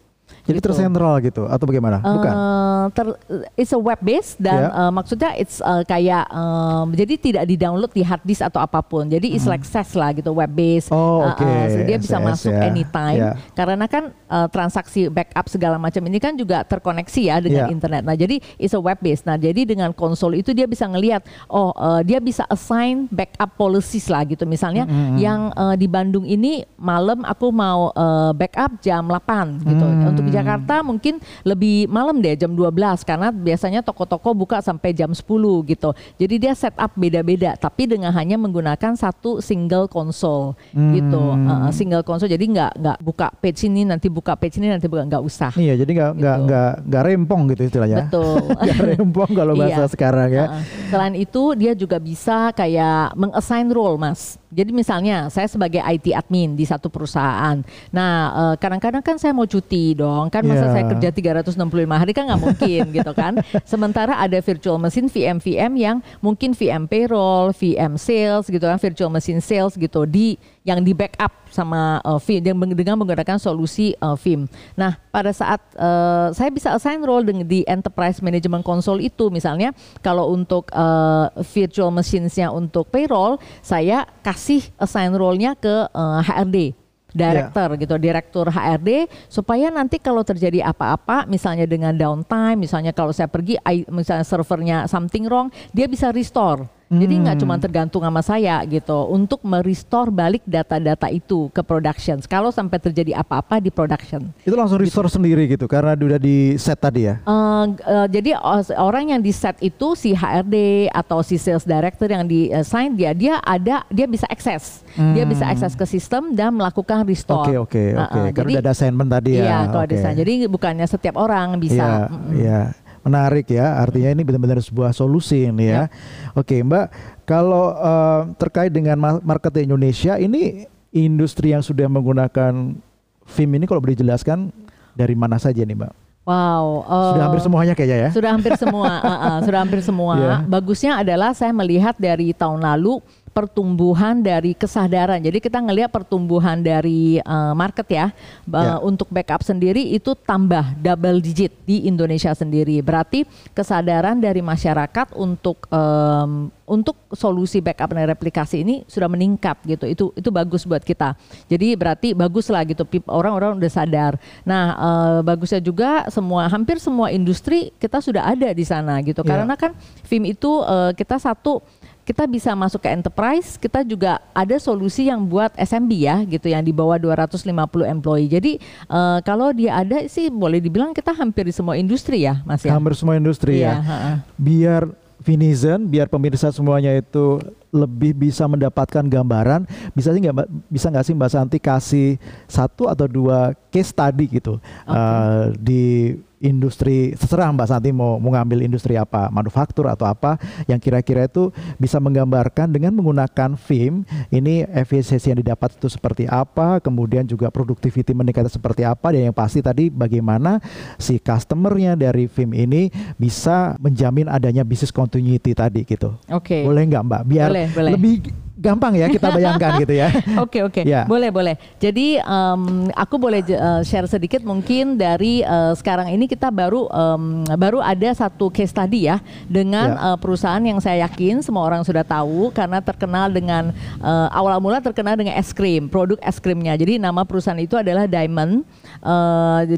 Jadi 0.50 0.58
Gitu. 0.58 0.66
tersentral 0.66 1.14
gitu 1.20 1.42
atau 1.44 1.64
bagaimana? 1.64 1.98
Bukan. 1.98 2.32
Eh, 2.32 2.84
ter- 2.90 3.18
it's 3.54 3.70
a 3.70 3.78
web 3.78 3.98
base 3.98 4.34
dan 4.36 4.60
Ya. 4.62 4.80
eh, 4.80 4.90
maksudnya 4.90 5.30
it's 5.34 5.58
eh, 5.58 5.82
kayak 5.84 6.24
em, 6.26 6.86
jadi 6.92 7.14
tidak 7.16 7.44
di 7.44 7.54
download 7.54 7.90
di 7.90 8.00
hard 8.00 8.22
disk 8.22 8.42
atau 8.42 8.58
apa 8.58 8.80
pun. 8.80 9.06
Jadi 9.06 9.30
it's 9.30 9.44
like 9.44 9.62
SaaS 9.62 9.92
lah 9.92 10.10
gitu 10.10 10.30
web 10.30 10.48
base. 10.48 10.86
Hmm. 10.86 10.96
Oh, 10.96 11.22
Eh, 11.22 11.30
oke. 11.30 11.44
eh, 11.44 11.64
so 11.66 11.78
dia 11.82 11.96
bisa 11.96 12.16
SaaS 12.16 12.26
masuk 12.26 12.52
ya. 12.52 12.62
anytime 12.64 13.18
Ya. 13.20 13.32
karena 13.52 13.86
kan 13.86 14.04
eh, 14.10 14.48
transaksi 14.48 15.06
backup 15.06 15.46
segala 15.46 15.76
macam 15.76 16.02
ini 16.02 16.18
kan 16.18 16.34
juga 16.34 16.62
terkoneksi 16.62 17.22
ya 17.22 17.36
dengan 17.38 17.66
Ya. 17.66 17.68
internet. 17.68 18.02
Nah, 18.02 18.14
jadi 18.14 18.38
it's 18.56 18.72
a 18.72 18.80
web 18.80 18.98
base. 18.98 19.22
Nah, 19.22 19.36
jadi 19.36 19.62
dengan 19.64 19.90
konsol 19.90 20.34
itu 20.34 20.50
dia 20.50 20.64
bisa 20.64 20.84
ngelihat 20.84 21.22
oh 21.46 21.70
eh, 21.72 22.02
dia 22.02 22.18
bisa 22.18 22.42
assign 22.46 23.06
backup 23.08 23.54
policies 23.54 24.06
lah 24.06 24.22
gitu. 24.22 24.42
Misalnya 24.44 24.82
Hmm, 24.82 25.14
yang 25.14 25.40
eh, 25.52 25.76
di 25.76 25.86
Bandung 25.86 26.24
ini 26.24 26.62
malam 26.76 27.22
aku 27.22 27.50
mau 27.50 27.92
eh, 27.92 28.32
backup 28.32 28.80
jam 28.80 29.04
8 29.04 29.60
gitu. 29.60 29.82
Hmm. 29.82 30.08
Untuk 30.08 30.22
di 30.22 30.32
Jakarta 30.40 30.74
mungkin 30.80 31.14
lebih 31.42 31.84
malam 31.86 32.18
deh 32.18 32.34
jam 32.34 32.50
12 32.50 32.72
karena 33.04 33.28
biasanya 33.28 33.80
toko-toko 33.80 34.32
buka 34.32 34.58
sampai 34.58 34.90
jam 34.90 35.12
10 35.12 35.20
gitu. 35.68 35.90
Jadi 36.16 36.34
dia 36.36 36.52
setup 36.56 36.96
beda-beda 36.96 37.54
tapi 37.54 37.84
dengan 37.84 38.10
hanya 38.10 38.34
menggunakan 38.34 38.96
satu 38.96 39.38
single 39.38 39.84
console 39.86 40.56
gitu. 40.72 41.20
Hmm. 41.20 41.68
Uh, 41.68 41.70
single 41.70 42.00
console 42.00 42.26
jadi 42.26 42.40
nggak 42.40 42.72
nggak 42.80 42.98
buka 43.04 43.28
page 43.36 43.68
ini 43.68 43.84
nanti 43.84 44.08
buka 44.08 44.32
page 44.34 44.56
ini 44.56 44.72
nanti 44.72 44.88
buka 44.88 45.04
nggak 45.04 45.20
usah. 45.20 45.52
Iya, 45.52 45.76
jadi 45.76 45.90
nggak 45.92 46.10
nggak 46.16 46.36
Gitu. 46.40 46.46
nggak 46.48 46.72
nggak 46.88 47.02
rempong 47.04 47.42
gitu 47.50 47.62
istilahnya. 47.68 47.96
Betul. 48.08 48.40
Nggak 48.64 48.80
rempong 48.96 49.30
kalau 49.36 49.52
bahasa 49.52 49.84
Iya. 49.84 49.92
sekarang 49.92 50.30
ya. 50.32 50.44
Uh-uh. 50.48 50.62
Selain 50.88 51.14
itu 51.14 51.42
dia 51.52 51.72
juga 51.74 52.00
bisa 52.00 52.48
kayak 52.56 53.12
mengassign 53.12 53.68
role 53.68 54.00
mas. 54.00 54.39
Jadi 54.50 54.70
misalnya 54.74 55.30
saya 55.30 55.46
sebagai 55.46 55.78
IT 55.78 56.10
admin 56.10 56.58
di 56.58 56.66
satu 56.66 56.90
perusahaan. 56.90 57.62
Nah 57.94 58.12
eh, 58.34 58.54
kadang-kadang 58.58 59.00
kan 59.00 59.16
saya 59.16 59.30
mau 59.30 59.46
cuti 59.46 59.94
dong. 59.94 60.26
Kan 60.28 60.42
masa 60.42 60.66
Iya. 60.70 60.74
saya 60.74 60.84
kerja 60.90 61.08
365 61.10 61.62
hari 61.86 62.12
kan 62.12 62.26
nggak 62.26 62.42
mungkin 62.46 62.82
gitu 62.90 63.12
kan. 63.14 63.38
Sementara 63.62 64.18
ada 64.18 64.38
virtual 64.42 64.76
machine 64.76 65.06
VM 65.06 65.38
VM 65.38 65.72
yang 65.78 65.96
mungkin 66.18 66.50
VM 66.52 66.90
payroll, 66.90 67.54
VM 67.54 67.94
sales 67.94 68.50
gitu 68.50 68.62
kan, 68.62 68.76
virtual 68.76 69.08
machine 69.08 69.38
sales 69.38 69.78
gitu 69.78 70.02
di 70.04 70.34
yang 70.60 70.84
di 70.84 70.92
backup 70.92 71.32
sama 71.48 72.04
uh, 72.04 72.20
Vim 72.20 72.44
dengan 72.44 72.68
dengan 72.76 72.96
menggunakan 73.00 73.40
solusi 73.40 73.96
uh, 73.98 74.12
Vim. 74.14 74.44
Nah, 74.76 75.00
pada 75.08 75.32
saat 75.32 75.60
uh, 75.74 76.30
saya 76.36 76.52
bisa 76.52 76.76
assign 76.76 77.00
role 77.00 77.24
dengan 77.24 77.48
di 77.48 77.64
enterprise 77.64 78.20
management 78.20 78.60
console 78.60 79.00
itu. 79.00 79.32
Misalnya 79.32 79.72
kalau 80.04 80.28
untuk 80.28 80.68
uh, 80.76 81.32
virtual 81.48 81.88
machines-nya 81.88 82.52
untuk 82.52 82.92
payroll, 82.92 83.40
saya 83.64 84.04
kasih 84.20 84.60
assign 84.76 85.16
role-nya 85.16 85.56
ke 85.56 85.88
uh, 85.90 86.20
HRD 86.20 86.76
director 87.10 87.74
gitu, 87.74 87.94
direktur 87.98 88.46
HRD 88.46 89.10
supaya 89.26 89.66
nanti 89.74 89.98
kalau 89.98 90.22
terjadi 90.22 90.62
apa-apa 90.70 91.26
misalnya 91.26 91.66
dengan 91.66 91.90
downtime, 91.90 92.54
misalnya 92.54 92.94
kalau 92.94 93.10
saya 93.10 93.26
pergi 93.26 93.58
misalnya 93.90 94.22
servernya 94.22 94.86
something 94.86 95.26
wrong, 95.26 95.50
dia 95.74 95.90
bisa 95.90 96.14
restore 96.14 96.79
Jadi 96.90 97.14
Hmm. 97.14 97.22
nggak 97.22 97.36
cuma 97.38 97.54
tergantung 97.54 98.02
sama 98.02 98.18
saya 98.18 98.58
gitu 98.66 99.06
untuk 99.06 99.38
merestore 99.40 100.10
balik 100.10 100.42
data-data 100.42 101.06
itu 101.06 101.46
ke 101.48 101.62
production. 101.62 102.18
Kalau 102.20 102.50
sampai 102.50 102.82
terjadi 102.82 103.14
apa-apa 103.14 103.62
di 103.62 103.70
production. 103.70 104.26
Itu 104.42 104.58
langsung 104.58 104.82
restore 104.82 105.06
sendiri 105.06 105.46
gitu 105.46 105.64
karena 105.64 105.94
udah 105.94 106.18
di 106.18 106.58
set 106.58 106.74
tadi 106.76 107.06
ya. 107.06 107.22
Eh, 107.22 107.64
eh, 107.78 108.06
jadi 108.10 108.30
orang 108.74 109.06
yang 109.08 109.20
di 109.20 109.30
set 109.30 109.54
itu 109.60 109.94
si 109.94 110.10
HRD 110.10 110.56
atau 110.90 111.22
si 111.22 111.38
sales 111.38 111.62
director 111.62 112.10
yang 112.10 112.26
di 112.26 112.50
assign 112.50 112.92
dia 112.92 113.14
dia 113.14 113.38
ada 113.38 113.86
dia 113.86 114.10
bisa 114.10 114.26
akses 114.26 114.82
dia 115.14 115.22
bisa 115.22 115.46
akses 115.46 115.72
ke 115.72 115.86
sistem 115.86 116.34
dan 116.34 116.50
melakukan 116.50 117.06
restore. 117.06 117.46
Hmm. 117.46 117.62
Oke 117.62 117.86
oke 117.94 118.02
oke. 118.02 118.18
eh, 118.18 118.30
Karena 118.32 118.34
jadi- 118.34 118.54
udah 118.58 118.64
ada 118.66 118.72
assignment 118.74 119.08
tadi 119.08 119.30
ya. 119.32 119.42
Iya 119.44 119.58
kalau 119.70 119.84
Oke. 119.86 119.92
desain. 119.94 120.16
Jadi 120.16 120.32
bukannya 120.44 120.86
setiap 120.86 121.14
orang 121.14 121.54
bisa. 121.56 121.78
Iya, 121.78 121.94
Mm-mm. 122.10 122.34
iya. 122.34 122.60
Menarik 123.00 123.48
ya. 123.48 123.80
Artinya 123.80 124.12
ini 124.12 124.22
benar-benar 124.22 124.60
sebuah 124.60 124.92
solusi 124.92 125.48
ini 125.48 125.72
ya. 125.72 125.88
Oke, 126.36 126.60
Mbak. 126.60 126.86
Kalau 127.24 127.72
eh, 127.72 128.20
terkait 128.36 128.70
dengan 128.70 128.96
ma- 129.00 129.22
market 129.24 129.56
di 129.56 129.64
Indonesia 129.64 130.20
ini 130.20 130.68
industri 130.92 131.54
yang 131.54 131.62
sudah 131.62 131.86
menggunakan 131.86 132.76
film 133.24 133.50
ini 133.56 133.64
kalau 133.64 133.80
boleh 133.80 133.94
dijelaskan 133.96 134.50
dari 134.92 135.14
mana 135.14 135.38
saja 135.40 135.62
nih, 135.64 135.76
Mbak? 135.78 135.92
Wow. 136.28 136.84
eh, 136.84 137.10
Sudah 137.16 137.24
hampir 137.26 137.42
semuanya 137.42 137.72
kayaknya 137.72 137.98
ya. 138.06 138.10
Sudah 138.12 138.30
hampir 138.36 138.52
semua, 138.60 138.90
uh, 139.00 139.08
uh, 139.08 139.36
sudah 139.40 139.58
hampir 139.64 139.80
semua. 139.80 140.14
Iya. 140.20 140.34
Bagusnya 140.44 140.92
adalah 141.00 141.32
saya 141.32 141.50
melihat 141.56 141.96
dari 141.96 142.36
tahun 142.36 142.60
lalu 142.60 143.00
pertumbuhan 143.30 144.20
dari 144.20 144.52
kesadaran. 144.52 145.22
Jadi 145.22 145.38
kita 145.38 145.62
ngelihat 145.62 145.88
pertumbuhan 145.88 146.58
dari 146.58 147.22
uh, 147.22 147.54
market 147.54 147.86
ya, 147.88 148.06
uh, 148.50 148.58
Ya. 148.60 148.74
untuk 148.82 149.08
backup 149.08 149.40
sendiri 149.40 149.80
itu 149.90 150.12
tambah 150.12 150.76
double 150.76 151.22
digit 151.22 151.54
di 151.64 151.86
Indonesia 151.86 152.34
sendiri. 152.34 152.82
Berarti 152.82 153.24
kesadaran 153.54 154.18
dari 154.18 154.42
masyarakat 154.42 155.14
untuk 155.14 155.64
um, 155.70 156.50
untuk 156.70 156.94
solusi 157.10 157.58
backup 157.58 157.90
dan 157.90 158.06
replikasi 158.06 158.62
ini 158.62 158.86
sudah 158.86 159.10
meningkat 159.10 159.58
gitu. 159.66 159.84
Itu 159.90 160.04
itu 160.14 160.30
bagus 160.30 160.62
buat 160.62 160.82
kita. 160.82 161.18
Jadi 161.50 161.74
berarti 161.74 162.14
bagus 162.14 162.46
lah 162.46 162.62
gitu. 162.62 162.86
Pip- 162.86 163.10
Orang-orang 163.10 163.58
udah 163.58 163.70
sadar. 163.70 164.14
Nah 164.46 164.64
eh, 164.78 165.18
bagusnya 165.26 165.58
juga 165.58 166.06
semua 166.14 166.46
hampir 166.46 166.78
semua 166.78 167.10
industri 167.10 167.74
kita 167.74 167.98
sudah 167.98 168.22
ada 168.22 168.54
di 168.54 168.62
sana 168.62 169.02
gitu. 169.02 169.26
Iya. 169.26 169.30
Karena 169.34 169.54
kan 169.58 169.74
film 170.06 170.30
itu 170.30 170.62
eh, 170.62 170.94
kita 170.94 171.18
satu 171.18 171.58
kita 172.02 172.26
bisa 172.26 172.50
masuk 172.56 172.82
ke 172.82 172.90
enterprise, 172.90 173.54
kita 173.54 173.86
juga 173.86 174.18
ada 174.34 174.56
solusi 174.58 175.06
yang 175.06 175.22
buat 175.22 175.54
SMB 175.54 175.90
ya 175.94 176.16
gitu 176.26 176.50
yang 176.50 176.64
di 176.64 176.74
bawah 176.74 176.98
250 176.98 177.46
employee. 177.86 178.26
Jadi 178.26 178.52
eh, 178.88 179.18
kalau 179.22 179.54
dia 179.54 179.78
ada 179.78 180.02
sih 180.10 180.26
boleh 180.26 180.58
dibilang 180.58 180.90
kita 180.90 181.14
hampir 181.14 181.46
di 181.46 181.54
semua 181.54 181.78
industri 181.78 182.26
ya 182.26 182.42
Mas 182.42 182.64
ya. 182.64 182.74
Hampir 182.74 182.98
semua 182.98 183.14
industri 183.14 183.62
Iya, 183.62 183.70
ya. 183.70 183.74
ha-ha. 183.84 184.12
Biar 184.34 184.82
Vinizen, 185.20 185.84
biar 185.84 186.08
pemirsa 186.08 186.48
semuanya 186.48 186.96
itu 186.96 187.36
lebih 187.70 188.16
bisa 188.16 188.48
mendapatkan 188.48 189.04
gambaran, 189.04 189.68
bisa 189.92 190.16
sih 190.16 190.20
nggak 190.24 190.48
bisa 190.66 190.88
nggak 190.88 191.04
sih 191.04 191.12
Mbak 191.14 191.30
Santi 191.30 191.58
kasih 191.60 192.16
satu 192.48 192.88
atau 192.88 193.04
dua 193.04 193.52
case 193.68 193.92
study 193.92 194.26
gitu 194.26 194.56
eh, 194.88 195.42
di 195.60 196.16
industri 196.40 197.12
terserah 197.14 197.52
Mbak 197.52 197.68
Santi 197.68 197.92
mau 197.92 198.16
mau 198.16 198.32
ngambil 198.32 198.64
industri 198.64 198.96
apa 198.96 199.28
manufaktur 199.28 199.86
atau 199.86 200.08
apa 200.08 200.40
yang 200.64 200.80
kira-kira 200.80 201.28
itu 201.28 201.52
bisa 201.76 202.00
menggambarkan 202.00 202.72
dengan 202.72 202.96
menggunakan 202.96 203.54
film 203.60 204.08
ini 204.32 204.64
efisiensi 204.72 205.30
yang 205.30 205.38
didapat 205.44 205.76
itu 205.76 205.86
seperti 205.92 206.24
apa 206.26 206.80
kemudian 206.80 207.28
juga 207.28 207.52
productivity 207.52 208.16
meningkat 208.16 208.48
seperti 208.48 208.82
apa 208.88 209.12
dan 209.12 209.30
yang 209.30 209.36
pasti 209.36 209.60
tadi 209.60 209.92
bagaimana 209.92 210.58
si 210.96 211.20
customernya 211.20 211.94
dari 211.94 212.24
film 212.26 212.56
ini 212.56 212.88
bisa 213.20 213.76
menjamin 213.76 214.26
adanya 214.26 214.64
bisnis 214.64 214.90
continuity 214.90 215.52
tadi 215.52 215.84
gitu 215.84 216.16
Oke. 216.32 216.64
boleh 216.64 216.82
nggak 216.88 217.04
Mbak 217.04 217.22
biar 217.28 217.48
Boleh, 217.52 217.66
boleh. 217.70 217.90
lebih 217.94 218.14
gampang 218.60 218.92
ya 218.94 219.08
kita 219.08 219.32
bayangkan 219.32 219.80
gitu 219.80 219.94
ya 219.96 220.08
Oke 220.44 220.60
oke, 220.60 220.84
Ya. 220.84 221.08
boleh 221.08 221.32
boleh. 221.32 221.56
Jadi 221.76 222.20
em, 222.20 222.62
aku 222.92 223.16
boleh 223.16 223.40
eh, 223.40 223.80
share 223.82 224.04
sedikit 224.04 224.44
mungkin 224.44 224.94
dari 224.94 225.40
eh, 225.40 225.72
sekarang 225.74 226.12
ini 226.12 226.28
kita 226.28 226.52
baru 226.52 226.84
em, 226.86 227.22
baru 227.56 227.80
ada 227.80 228.12
satu 228.12 228.52
case 228.52 228.70
tadi 228.70 229.08
ya 229.08 229.18
dengan 229.48 229.96
Ya. 229.96 230.12
eh, 230.12 230.18
perusahaan 230.20 230.60
yang 230.60 230.76
saya 230.78 231.08
yakin 231.08 231.40
semua 231.40 231.64
orang 231.64 231.80
sudah 231.82 232.04
tahu 232.04 232.52
karena 232.52 232.78
terkenal 232.78 233.32
dengan 233.32 233.72
eh, 233.96 234.28
awal 234.30 234.60
mula 234.60 234.78
terkenal 234.78 235.16
dengan 235.16 235.34
es 235.34 235.50
krim, 235.50 235.88
produk 235.88 236.20
es 236.20 236.36
krimnya. 236.36 236.76
Jadi 236.76 237.00
nama 237.00 237.24
perusahaan 237.24 237.56
itu 237.56 237.80
adalah 237.80 238.04
Diamond. 238.04 238.60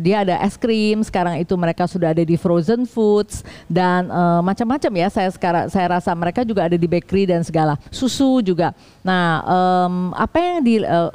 Dia 0.02 0.26
ada 0.26 0.42
es 0.42 0.56
krim. 0.56 1.02
Sekarang 1.02 1.38
itu 1.38 1.54
mereka 1.54 1.86
sudah 1.86 2.10
ada 2.10 2.22
di 2.22 2.34
frozen 2.34 2.84
foods 2.84 3.46
dan 3.66 4.10
eh, 4.10 4.40
macam-macam 4.42 4.92
ya. 4.98 5.08
Saya 5.08 5.28
sekarang 5.30 5.70
saya 5.70 5.86
rasa 5.98 6.10
mereka 6.12 6.42
juga 6.42 6.66
ada 6.66 6.74
di 6.74 6.88
bakery 6.88 7.30
dan 7.30 7.46
segala. 7.46 7.78
Susu 7.92 8.42
juga. 8.42 8.71
Nah, 9.02 9.42
em, 9.42 9.94
apa 10.14 10.36
yang 10.38 10.58
di 10.62 10.78
eh, 10.82 11.10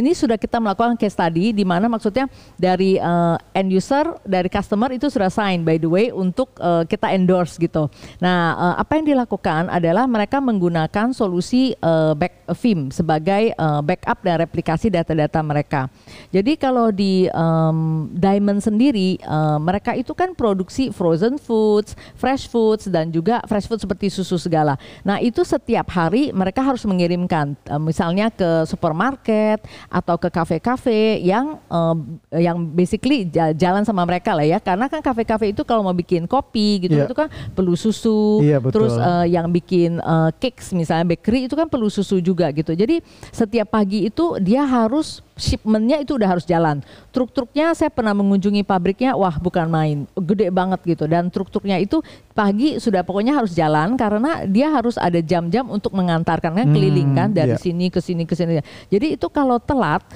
ini 0.00 0.16
sudah 0.16 0.40
kita 0.40 0.58
melakukan 0.58 0.96
case 0.96 1.12
study 1.12 1.52
di 1.52 1.64
mana 1.64 1.86
maksudnya 1.86 2.26
dari 2.56 2.96
eh, 2.96 3.36
end 3.56 3.68
user, 3.68 4.16
dari 4.24 4.48
customer 4.48 4.90
itu 4.96 5.12
sudah 5.12 5.28
sign 5.28 5.64
by 5.64 5.76
the 5.76 5.88
way 5.88 6.08
untuk 6.08 6.56
eh, 6.56 6.84
kita 6.88 7.12
endorse 7.12 7.60
gitu. 7.60 7.92
Nah, 8.18 8.56
eh, 8.56 8.74
apa 8.80 8.92
yang 8.96 9.12
dilakukan 9.12 9.68
adalah 9.68 10.08
mereka 10.08 10.40
menggunakan 10.40 11.12
solusi 11.12 11.76
eh, 11.76 12.12
back 12.16 12.48
FIM 12.56 12.88
sebagai 12.88 13.52
eh, 13.52 13.80
backup 13.84 14.24
dan 14.24 14.40
replikasi 14.40 14.88
data-data 14.88 15.40
mereka. 15.44 15.92
Jadi 16.32 16.56
kalau 16.56 16.88
di 16.88 17.28
em, 17.28 18.08
Diamond 18.12 18.64
sendiri 18.64 19.20
eh, 19.20 19.58
mereka 19.60 19.92
itu 19.92 20.16
kan 20.16 20.32
produksi 20.32 20.88
frozen 20.88 21.36
foods, 21.36 21.92
fresh 22.16 22.48
foods 22.48 22.88
dan 22.88 23.12
juga 23.12 23.44
fresh 23.44 23.68
food 23.68 23.80
seperti 23.80 24.08
susu 24.08 24.40
segala. 24.40 24.80
Nah, 25.04 25.20
itu 25.20 25.44
setiap 25.44 25.92
hari 25.92 26.32
mereka 26.32 26.64
harus 26.72 26.82
mengirimkan 26.82 27.52
eh, 27.64 27.76
misalnya 27.76 28.28
ke 28.28 28.64
supermarket 28.64 29.60
atau 29.86 30.16
ke 30.16 30.28
kafe-kafe 30.28 31.20
yang 31.20 31.60
eh, 31.68 31.96
yang 32.40 32.64
basically 32.66 33.24
ja- 33.24 33.52
jalan 33.52 33.84
sama 33.84 34.02
mereka 34.02 34.32
lah 34.32 34.42
ya. 34.42 34.56
Karena 34.56 34.88
kan 34.88 34.98
kafe-kafe 34.98 35.52
itu 35.52 35.62
kalau 35.62 35.84
mau 35.84 35.92
bikin 35.92 36.24
kopi 36.24 36.82
gitu 36.82 36.96
Iya. 36.96 37.04
itu 37.04 37.14
kan 37.14 37.28
perlu 37.52 37.76
susu. 37.76 38.40
Iya, 38.40 38.58
betul. 38.58 38.88
Terus 38.88 38.94
eh, 38.96 39.26
yang 39.30 39.48
bikin 39.48 40.00
eh, 40.00 40.30
cakes 40.36 40.72
misalnya 40.72 41.04
bakery 41.06 41.44
itu 41.44 41.54
kan 41.54 41.68
perlu 41.68 41.86
susu 41.86 42.18
juga 42.18 42.48
gitu. 42.50 42.72
Jadi 42.72 43.04
setiap 43.28 43.68
pagi 43.68 44.08
itu 44.08 44.40
dia 44.40 44.64
harus 44.64 45.20
shipmentnya 45.32 45.98
itu 45.98 46.14
udah 46.14 46.28
harus 46.28 46.44
jalan. 46.44 46.80
Truk-truknya 47.10 47.74
saya 47.74 47.90
pernah 47.90 48.14
mengunjungi 48.14 48.62
pabriknya, 48.62 49.12
wah 49.12 49.34
bukan 49.36 49.66
main, 49.66 50.04
gede 50.14 50.48
banget 50.48 50.80
gitu. 50.86 51.04
Dan 51.04 51.28
truk-truknya 51.28 51.82
itu 51.82 51.98
pagi 52.32 52.78
sudah 52.78 53.02
pokoknya 53.02 53.36
harus 53.36 53.52
jalan 53.52 53.96
karena 53.96 54.46
dia 54.46 54.70
harus 54.70 54.94
ada 54.96 55.18
jam-jam 55.18 55.66
untuk 55.66 55.92
mengantarkan 55.92 56.52
kan 56.62 56.70
keliling 56.70 57.10
kan 57.18 57.28
dari 57.34 57.52
iya. 57.52 57.58
sini 57.58 57.90
ke 57.90 57.98
sini 57.98 58.22
ke 58.22 58.38
sini. 58.38 58.62
Jadi 58.86 59.18
itu 59.18 59.26
kalau 59.26 59.58
telat 59.58 60.06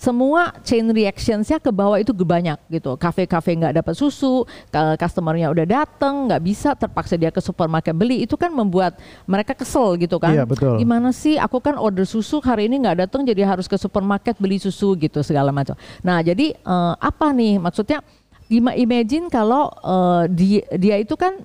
semua 0.00 0.56
chain 0.64 0.88
reactionsnya 0.88 1.60
ke 1.60 1.68
bawah 1.68 2.00
itu 2.00 2.16
banyak 2.16 2.56
gitu. 2.72 2.96
Kafe-kafe 2.96 3.52
nggak 3.52 3.84
dapat 3.84 3.92
susu, 3.92 4.48
customernya 4.96 5.52
udah 5.52 5.66
dateng 5.68 6.24
nggak 6.24 6.40
bisa, 6.40 6.72
terpaksa 6.72 7.20
dia 7.20 7.28
ke 7.28 7.36
supermarket 7.44 7.92
beli. 7.92 8.24
Itu 8.24 8.40
kan 8.40 8.48
membuat 8.48 8.96
mereka 9.28 9.52
kesel 9.52 10.00
gitu 10.00 10.16
kan. 10.16 10.32
Iya, 10.32 10.48
betul. 10.48 10.80
Gimana 10.80 11.12
sih? 11.12 11.36
Aku 11.36 11.60
kan 11.60 11.76
order 11.76 12.08
susu 12.08 12.40
hari 12.40 12.72
ini 12.72 12.80
nggak 12.80 13.04
datang, 13.04 13.28
jadi 13.28 13.44
harus 13.44 13.68
ke 13.68 13.76
supermarket 13.76 14.40
beli 14.40 14.56
susu 14.56 14.96
gitu 14.96 15.20
segala 15.20 15.52
macam. 15.52 15.76
Nah 16.00 16.24
jadi 16.24 16.56
eh, 16.56 16.94
apa 16.96 17.36
nih 17.36 17.60
maksudnya? 17.60 18.00
Ima- 18.48 18.74
Imagine 18.80 19.28
kalau 19.28 19.68
eh, 19.84 20.22
dia, 20.32 20.64
dia 20.80 20.96
itu 20.96 21.12
kan 21.12 21.36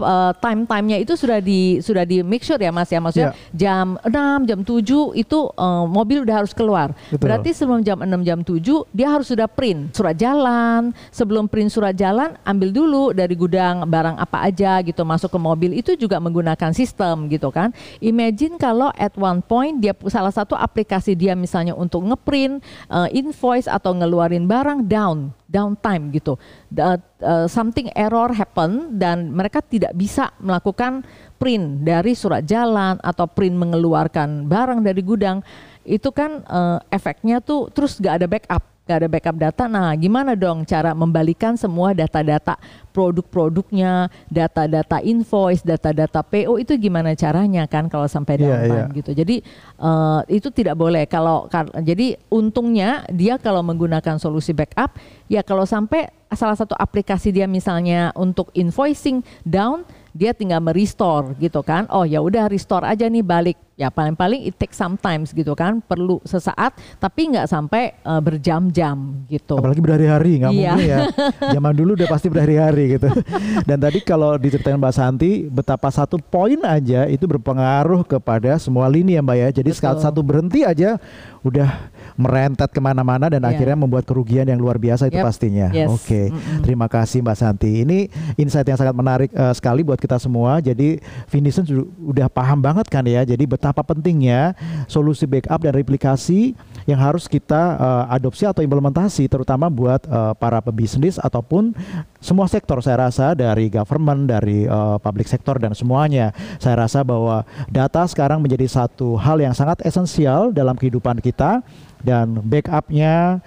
eh, 0.00 0.32
time-timenya 0.38 0.98
itu 0.98 1.14
sudah 1.14 1.38
di 1.38 1.78
sudah 1.78 2.02
di 2.02 2.20
make 2.24 2.42
sure 2.42 2.58
ya 2.58 2.74
Mas 2.74 2.90
ya 2.90 2.98
maksudnya 2.98 3.32
jam 3.54 3.94
6 4.02 4.48
jam 4.48 4.60
7 4.62 5.14
itu 5.14 5.38
eh, 5.54 5.84
mobil 5.86 6.26
udah 6.26 6.44
harus 6.44 6.52
keluar. 6.56 6.92
Betul. 7.10 7.22
Berarti 7.22 7.50
sebelum 7.54 7.80
jam 7.86 8.02
6 8.02 8.26
jam 8.26 8.38
7 8.42 8.60
dia 8.90 9.08
harus 9.10 9.30
sudah 9.30 9.46
print 9.46 9.94
surat 9.94 10.16
jalan. 10.18 10.90
Sebelum 11.14 11.46
print 11.46 11.70
surat 11.70 11.94
jalan 11.94 12.34
ambil 12.42 12.70
dulu 12.74 13.04
dari 13.14 13.34
gudang 13.38 13.86
barang 13.86 14.18
apa 14.18 14.46
aja 14.50 14.82
gitu 14.82 15.06
masuk 15.06 15.30
ke 15.30 15.38
mobil 15.38 15.70
itu 15.76 15.94
juga 15.94 16.18
menggunakan 16.18 16.74
sistem 16.74 17.30
gitu 17.30 17.54
kan. 17.54 17.70
Imagine 18.02 18.58
kalau 18.58 18.90
at 18.98 19.14
one 19.14 19.42
point 19.44 19.78
dia 19.78 19.94
salah 20.10 20.34
satu 20.34 20.58
aplikasi 20.58 21.14
dia 21.14 21.38
misalnya 21.38 21.76
untuk 21.76 22.02
ngeprint 22.02 22.62
eh, 22.90 23.08
invoice 23.14 23.70
atau 23.70 23.94
ngeluarin 23.94 24.46
barang 24.46 24.86
down 24.86 25.34
downtime 25.46 26.10
gitu. 26.10 26.34
Da- 26.66 26.98
uh, 27.22 27.46
something 27.46 27.88
error 27.94 28.34
happen 28.34 28.98
dan 28.98 29.30
mereka 29.30 29.62
tidak 29.62 29.94
bisa 29.94 30.34
melakukan 30.42 31.06
print 31.38 31.86
dari 31.86 32.16
surat 32.18 32.42
jalan 32.42 32.98
atau 32.98 33.30
print 33.30 33.54
mengeluarkan 33.54 34.50
barang 34.50 34.80
dari 34.82 35.02
gudang. 35.04 35.44
Itu 35.84 36.10
kan 36.10 36.42
uh, 36.48 36.80
efeknya 36.88 37.44
tuh 37.44 37.68
terus 37.70 38.00
gak 38.00 38.18
ada 38.18 38.26
backup, 38.26 38.64
gak 38.84 38.96
ada 39.00 39.08
backup 39.08 39.36
data. 39.40 39.64
Nah, 39.64 39.96
gimana 39.96 40.36
dong 40.36 40.68
cara 40.68 40.92
membalikan 40.92 41.56
semua 41.56 41.96
data-data 41.96 42.60
produk-produknya, 42.92 44.12
data-data 44.28 45.00
invoice, 45.00 45.64
data-data 45.64 46.20
PO 46.20 46.60
itu 46.60 46.76
gimana 46.76 47.16
caranya 47.16 47.64
kan 47.64 47.88
kalau 47.88 48.04
sampai 48.04 48.44
downtime 48.44 48.92
iya. 48.92 48.96
gitu. 49.00 49.10
Jadi 49.16 49.36
eh, 49.80 50.20
itu 50.28 50.48
tidak 50.52 50.76
boleh 50.76 51.08
kalau 51.08 51.48
kar- 51.48 51.72
jadi 51.80 52.20
untungnya 52.28 53.08
dia 53.08 53.40
kalau 53.40 53.64
menggunakan 53.64 54.20
solusi 54.20 54.52
backup 54.52 54.94
ya 55.32 55.40
kalau 55.40 55.64
sampai 55.64 56.12
salah 56.36 56.58
satu 56.58 56.76
aplikasi 56.76 57.30
dia 57.32 57.48
misalnya 57.48 58.12
untuk 58.18 58.50
invoicing 58.52 59.22
down 59.46 59.86
dia 60.14 60.30
tinggal 60.30 60.62
merestore 60.62 61.34
gitu 61.42 61.64
kan. 61.66 61.90
Oh 61.90 62.06
ya 62.06 62.22
udah 62.22 62.46
restore 62.46 62.86
aja 62.86 63.10
nih 63.10 63.26
balik. 63.26 63.58
Ya 63.74 63.90
paling-paling 63.90 64.46
it 64.46 64.54
takes 64.54 64.74
sometimes 64.74 65.30
gitu 65.30 65.50
kan, 65.52 65.82
perlu 65.82 66.22
sesaat 66.22 66.72
tapi 66.96 67.26
nggak 67.28 67.44
sampai 67.44 67.98
uh, 68.00 68.22
berjam-jam 68.22 68.94
gitu. 69.26 69.58
Apalagi 69.58 69.82
berhari-hari 69.82 70.38
nggak 70.38 70.52
Iya. 70.52 70.70
mungkin 70.70 70.86
ya. 70.86 70.98
Zaman 71.58 71.74
dulu 71.74 71.90
udah 71.94 72.06
pasti 72.06 72.30
berhari-hari 72.30 72.94
gitu. 72.94 73.10
Dan 73.68 73.78
tadi 73.78 73.98
kalau 73.98 74.38
diceritain 74.38 74.78
Mbak 74.78 74.94
Santi, 74.94 75.30
betapa 75.44 75.90
satu 75.90 76.16
poin 76.18 76.62
aja 76.62 77.06
itu 77.06 77.26
berpengaruh 77.26 78.06
kepada 78.06 78.54
semua 78.56 78.86
lini 78.86 79.18
ya 79.18 79.22
Mbak 79.22 79.36
ya. 79.36 79.48
Jadi 79.52 79.70
saat 79.72 79.98
Betul. 79.98 80.06
satu 80.06 80.20
berhenti 80.22 80.62
aja 80.62 80.94
udah 81.42 81.90
merentet 82.14 82.70
ke 82.70 82.78
mana-mana 82.78 83.26
dan 83.26 83.42
Iya. 83.42 83.50
akhirnya 83.50 83.76
membuat 83.76 84.04
kerugian 84.04 84.46
yang 84.46 84.56
luar 84.56 84.78
biasa 84.78 85.10
itu 85.10 85.18
Yep. 85.18 85.26
pastinya. 85.26 85.68
Yes. 85.70 85.90
Oke, 85.90 86.30
Mm-mm. 86.30 86.62
terima 86.62 86.86
kasih 86.86 87.20
Mbak 87.20 87.36
Santi. 87.36 87.82
Ini 87.82 88.06
insight 88.36 88.64
yang 88.64 88.78
sangat 88.78 88.94
menarik 88.94 89.30
eh, 89.30 89.50
sekali 89.50 89.82
buat 89.82 89.98
kita 89.98 90.16
semua. 90.16 90.62
Jadi 90.62 91.02
Finison 91.26 91.66
su- 91.66 91.90
udah 92.00 92.30
paham 92.30 92.62
banget 92.62 92.86
kan 92.86 93.02
ya. 93.02 93.26
Jadi 93.26 93.44
betapa 93.64 93.96
pentingnya 93.96 94.52
solusi 94.84 95.24
backup 95.24 95.64
dan 95.64 95.72
replikasi 95.72 96.52
yang 96.84 97.00
harus 97.00 97.24
kita 97.24 97.80
eh, 97.80 98.04
adopsi 98.12 98.44
atau 98.44 98.60
implementasi, 98.60 99.24
terutama 99.24 99.72
buat 99.72 100.04
eh, 100.04 100.36
para 100.36 100.60
pebisnis 100.60 101.16
ataupun 101.16 101.72
semua 102.20 102.44
sektor. 102.44 102.84
Saya 102.84 103.08
rasa 103.08 103.32
dari 103.32 103.72
government, 103.72 104.28
dari 104.28 104.68
eh, 104.68 104.96
public 105.00 105.24
sector 105.24 105.56
dan 105.56 105.72
semuanya. 105.72 106.36
Saya 106.60 106.84
rasa 106.84 107.00
bahwa 107.00 107.48
data 107.72 108.04
sekarang 108.04 108.44
menjadi 108.44 108.68
satu 108.68 109.16
hal 109.16 109.40
yang 109.40 109.56
sangat 109.56 109.80
esensial 109.80 110.52
dalam 110.52 110.76
kehidupan 110.76 111.24
kita 111.24 111.64
dan 112.04 112.36
backupnya 112.44 113.40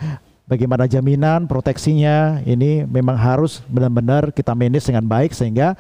bagaimana 0.50 0.90
jaminan 0.90 1.46
proteksinya 1.46 2.42
ini 2.42 2.90
memang 2.90 3.14
harus 3.14 3.62
benar-benar 3.70 4.34
kita 4.34 4.58
manage 4.58 4.90
dengan 4.90 5.06
baik 5.06 5.30
sehingga 5.30 5.78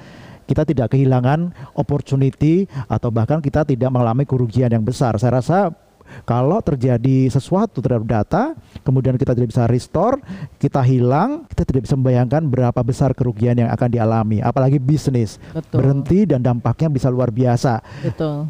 kita 0.47 0.63
tidak 0.63 0.95
kehilangan 0.95 1.51
opportunity 1.75 2.65
atau 2.87 3.11
bahkan 3.11 3.43
kita 3.43 3.67
tidak 3.67 3.91
mengalami 3.91 4.23
kerugian 4.23 4.71
yang 4.71 4.81
besar. 4.81 5.19
Saya 5.19 5.43
rasa 5.43 5.75
kalau 6.23 6.63
terjadi 6.63 7.27
sesuatu 7.27 7.83
terhadap 7.83 8.07
data, 8.07 8.43
kemudian 8.83 9.19
kita 9.19 9.35
tidak 9.35 9.51
bisa 9.51 9.67
restore, 9.67 10.23
kita 10.55 10.79
hilang, 10.83 11.43
kita 11.51 11.67
tidak 11.67 11.81
bisa 11.87 11.95
membayangkan 11.99 12.41
berapa 12.47 12.79
besar 12.83 13.11
kerugian 13.11 13.59
yang 13.59 13.69
akan 13.71 13.89
dialami. 13.91 14.39
Apalagi 14.39 14.79
bisnis 14.79 15.35
Betul. 15.51 15.83
berhenti 15.83 16.19
dan 16.23 16.39
dampaknya 16.39 16.87
bisa 16.87 17.11
luar 17.11 17.29
biasa. 17.29 17.83
Betul. 18.03 18.47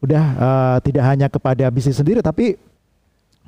Udah 0.00 0.24
eh, 0.24 0.76
tidak 0.86 1.04
hanya 1.04 1.26
kepada 1.28 1.66
bisnis 1.68 1.98
sendiri, 1.98 2.22
tapi 2.22 2.56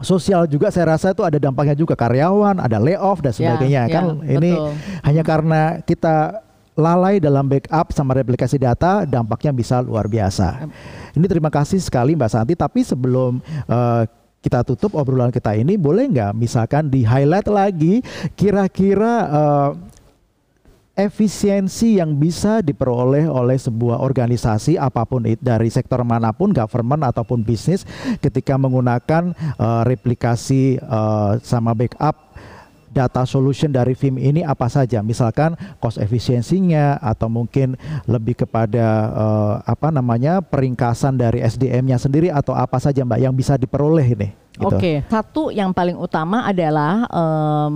sosial 0.02 0.50
juga 0.50 0.68
saya 0.74 0.98
rasa 0.98 1.14
itu 1.14 1.22
ada 1.22 1.38
dampaknya 1.38 1.78
juga 1.78 1.94
karyawan, 1.94 2.58
ada 2.58 2.76
layoff 2.82 3.22
dan 3.22 3.32
sebagainya. 3.32 3.88
Ya, 3.88 3.94
kan 3.94 4.04
ya, 4.26 4.36
ini 4.36 4.50
betul. 4.52 4.72
hanya 5.06 5.22
karena 5.22 5.62
kita 5.86 6.16
lalai 6.72 7.20
dalam 7.20 7.44
backup 7.44 7.92
sama 7.92 8.16
replikasi 8.16 8.56
data, 8.56 9.04
dampaknya 9.04 9.52
bisa 9.52 9.84
luar 9.84 10.08
biasa. 10.08 10.68
Ini 11.12 11.26
terima 11.28 11.52
kasih 11.52 11.80
sekali 11.80 12.16
Mbak 12.16 12.30
Santi. 12.32 12.54
Tapi 12.56 12.80
sebelum 12.80 13.40
eh, 13.68 14.02
kita 14.42 14.66
tutup 14.66 14.98
obrolan 14.98 15.30
kita 15.30 15.54
ini, 15.54 15.78
boleh 15.78 16.10
nggak 16.10 16.32
misalkan 16.34 16.88
di 16.90 17.06
highlight 17.06 17.46
lagi 17.46 18.00
kira-kira 18.34 19.14
eh, 19.28 19.70
efisiensi 20.92 21.96
yang 21.96 22.12
bisa 22.20 22.60
diperoleh 22.60 23.24
oleh 23.24 23.56
sebuah 23.56 24.04
organisasi 24.04 24.76
apa 24.76 25.08
pun 25.08 25.24
it, 25.24 25.40
dari 25.40 25.72
sektor 25.72 26.04
mana 26.04 26.36
pun 26.36 26.52
government 26.52 27.00
ataupun 27.08 27.40
bisnis 27.40 27.88
ketika 28.20 28.60
menggunakan 28.60 29.32
eh, 29.36 29.82
replikasi 29.88 30.76
eh, 30.76 31.32
sama 31.40 31.72
backup 31.72 32.31
data 32.92 33.24
solution 33.24 33.72
dari 33.72 33.96
FIM 33.96 34.20
ini 34.20 34.44
apa 34.44 34.68
saja 34.68 35.00
misalkan 35.00 35.56
cost 35.80 35.96
efisiensinya 35.96 37.00
atau 37.00 37.32
mungkin 37.32 37.74
lebih 38.04 38.44
kepada 38.44 38.86
eh, 39.10 39.54
apa 39.64 39.88
namanya 39.88 40.44
peringkasan 40.44 41.16
dari 41.16 41.40
SDM-nya 41.40 41.96
sendiri 41.96 42.28
atau 42.28 42.52
apa 42.52 42.76
saja 42.76 43.02
Mbak 43.02 43.20
yang 43.24 43.34
bisa 43.34 43.56
diperoleh 43.56 44.04
ini 44.04 44.42
gitu. 44.52 44.76
Oke, 44.76 44.92
satu 45.08 45.48
yang 45.48 45.72
paling 45.72 45.96
utama 45.96 46.44
adalah 46.44 47.08
eh, 47.08 47.70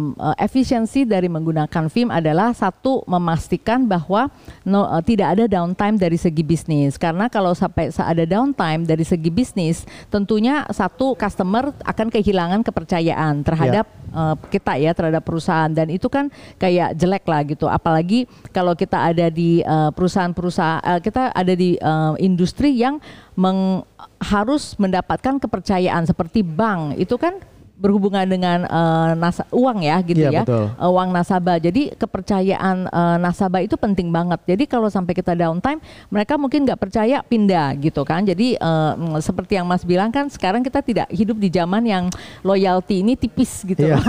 efisiensi 0.44 1.08
dari 1.08 1.26
menggunakan 1.26 1.88
film 1.88 2.12
adalah 2.12 2.52
satu 2.52 3.00
memastikan 3.08 3.88
bahwa 3.88 4.28
no, 4.62 4.84
eh, 4.84 5.02
tidak 5.02 5.36
ada 5.36 5.44
downtime 5.48 5.96
dari 5.96 6.20
segi 6.20 6.44
bisnis. 6.44 7.00
Karena 7.00 7.32
kalau 7.32 7.56
sampai 7.56 7.88
sa- 7.90 8.08
ada 8.08 8.28
downtime 8.28 8.84
dari 8.84 9.02
segi 9.02 9.32
bisnis, 9.32 9.88
tentunya 10.12 10.68
satu 10.68 11.16
customer 11.16 11.72
akan 11.82 12.08
kehilangan 12.12 12.60
kepercayaan 12.60 13.40
terhadap 13.40 13.88
eh, 14.16 14.34
kita 14.48 14.80
ya 14.80 14.96
terhadap 14.96 15.22
perusahaan 15.22 15.68
dan 15.68 15.92
itu 15.92 16.08
kan 16.08 16.32
kayak 16.56 16.96
jelek 16.96 17.24
lah 17.28 17.44
gitu. 17.44 17.68
Apalagi 17.68 18.24
kalau 18.56 18.72
kita 18.72 19.12
ada 19.12 19.28
di 19.28 19.60
eh, 19.60 19.90
perusahaan-perusahaan, 19.92 20.80
eh, 20.80 21.00
kita 21.04 21.36
ada 21.36 21.52
di 21.52 21.76
eh, 21.76 22.14
industri 22.24 22.72
yang 22.72 22.96
meng, 23.36 23.84
harus 24.16 24.72
mendapatkan 24.80 25.36
kepercayaan 25.36 26.08
seperti 26.08 26.40
bank 26.40 26.96
itu 26.96 27.20
kan 27.20 27.36
berhubungan 27.76 28.24
dengan 28.24 28.64
eh, 28.64 29.10
nasa, 29.14 29.44
uang 29.48 29.78
ya 29.80 30.00
gitu 30.00 30.24
Iya, 30.24 30.30
ya 30.32 30.42
betul. 30.42 30.64
Eh, 30.72 30.88
uang 30.88 31.08
nasabah 31.10 31.56
jadi 31.56 31.82
kepercayaan 31.94 32.76
eh, 32.86 33.16
nasabah 33.20 33.60
itu 33.60 33.76
penting 33.76 34.08
banget 34.08 34.40
jadi 34.44 34.64
kalau 34.64 34.88
sampai 34.88 35.12
kita 35.12 35.32
downtime 35.32 35.78
mereka 36.08 36.34
mungkin 36.34 36.64
nggak 36.64 36.80
percaya 36.80 37.20
pindah 37.20 37.76
gitu 37.76 38.00
kan 38.02 38.24
jadi 38.24 38.56
mm, 38.56 39.20
seperti 39.20 39.54
yang 39.54 39.66
Mas 39.66 39.82
bilang 39.82 40.08
kan 40.08 40.26
sekarang 40.26 40.60
kita 40.60 40.80
tidak 40.80 41.06
hidup 41.08 41.36
di 41.36 41.48
zaman 41.48 41.84
yang 41.84 42.04
loyalty 42.40 43.00
ini 43.00 43.12
tipis 43.12 43.60
gitu 43.62 43.86
loh. 43.86 44.00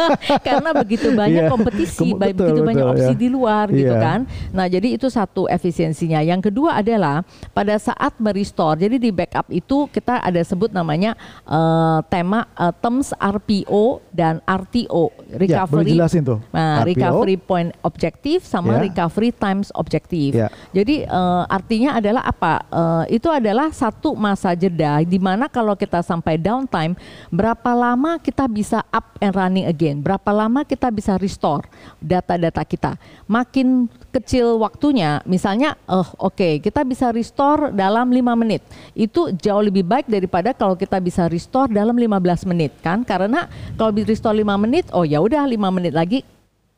karena 0.46 0.70
begitu 0.72 1.08
banyak 1.10 1.30
Iya. 1.32 1.48
kompetisi 1.48 2.12
Kem- 2.12 2.18
baik 2.18 2.34
betul, 2.34 2.46
begitu 2.50 2.60
banyak 2.62 2.84
betul, 2.84 2.94
opsi 2.98 3.12
ya. 3.14 3.18
di 3.18 3.28
luar 3.28 3.66
gitu 3.68 3.94
Iya. 3.94 4.02
kan 4.02 4.20
Nah, 4.50 4.66
jadi 4.66 4.88
itu 4.92 5.06
satu 5.06 5.46
efisiensinya. 5.46 6.20
Yang 6.20 6.50
kedua 6.50 6.76
adalah 6.76 7.22
pada 7.52 7.72
saat 7.76 8.12
merestore. 8.18 8.80
Jadi 8.80 8.96
di 8.98 9.10
backup 9.10 9.48
itu 9.48 9.88
kita 9.88 10.18
ada 10.18 10.40
sebut 10.40 10.68
namanya 10.68 11.14
eh, 11.44 11.98
tema 12.08 12.44
eh, 12.52 12.74
terms 12.78 13.11
RPO 13.16 14.00
dan 14.10 14.40
RTO, 14.44 15.12
Ya, 15.28 15.36
recovery. 15.36 15.92
jelasin 15.92 16.22
tuh. 16.22 16.38
Nah, 16.50 16.80
RPO. 16.82 16.88
recovery 16.88 17.36
point 17.36 17.70
objektif 17.82 18.44
sama 18.44 18.76
Ya. 18.76 18.88
recovery 18.88 19.30
times 19.30 19.68
objektif. 19.72 20.32
Ya. 20.32 20.48
Jadi 20.70 21.04
eh, 21.04 21.42
artinya 21.48 21.96
adalah 21.96 22.22
apa? 22.24 22.54
Eh, 22.68 23.16
itu 23.16 23.28
adalah 23.28 23.68
satu 23.70 24.14
masa 24.14 24.52
jeda 24.52 25.02
di 25.02 25.18
mana 25.18 25.46
kalau 25.46 25.74
kita 25.74 26.00
sampai 26.00 26.36
downtime, 26.36 26.96
berapa 27.28 27.70
lama 27.72 28.16
kita 28.16 28.46
bisa 28.46 28.80
up 28.88 29.16
and 29.18 29.34
running 29.34 29.66
again? 29.66 29.98
Berapa 29.98 30.30
lama 30.30 30.62
kita 30.62 30.88
bisa 30.88 31.16
restore 31.16 31.66
data-data 31.98 32.62
kita? 32.62 32.96
Makin 33.26 33.86
kecil 34.12 34.60
waktunya, 34.60 35.24
misalnya, 35.24 35.74
oh 35.88 36.04
oke, 36.20 36.60
kita 36.60 36.84
bisa 36.84 37.08
restore 37.10 37.72
dalam 37.72 38.08
5 38.08 38.36
menit. 38.36 38.60
Itu 38.92 39.32
jauh 39.32 39.64
lebih 39.64 39.82
baik 39.82 40.06
daripada 40.06 40.52
kalau 40.52 40.76
kita 40.76 41.00
bisa 41.00 41.26
restore 41.26 41.72
dalam 41.72 41.96
15 41.96 42.44
menit 42.44 42.72
kan? 42.80 43.01
Karena 43.02 43.46
kalau 43.76 43.94
di 43.94 44.02
restore 44.06 44.36
5 44.38 44.62
menit, 44.62 44.88
oh 44.94 45.06
ya 45.06 45.22
udah 45.22 45.46
5 45.46 45.58
menit 45.70 45.92
lagi 45.94 46.22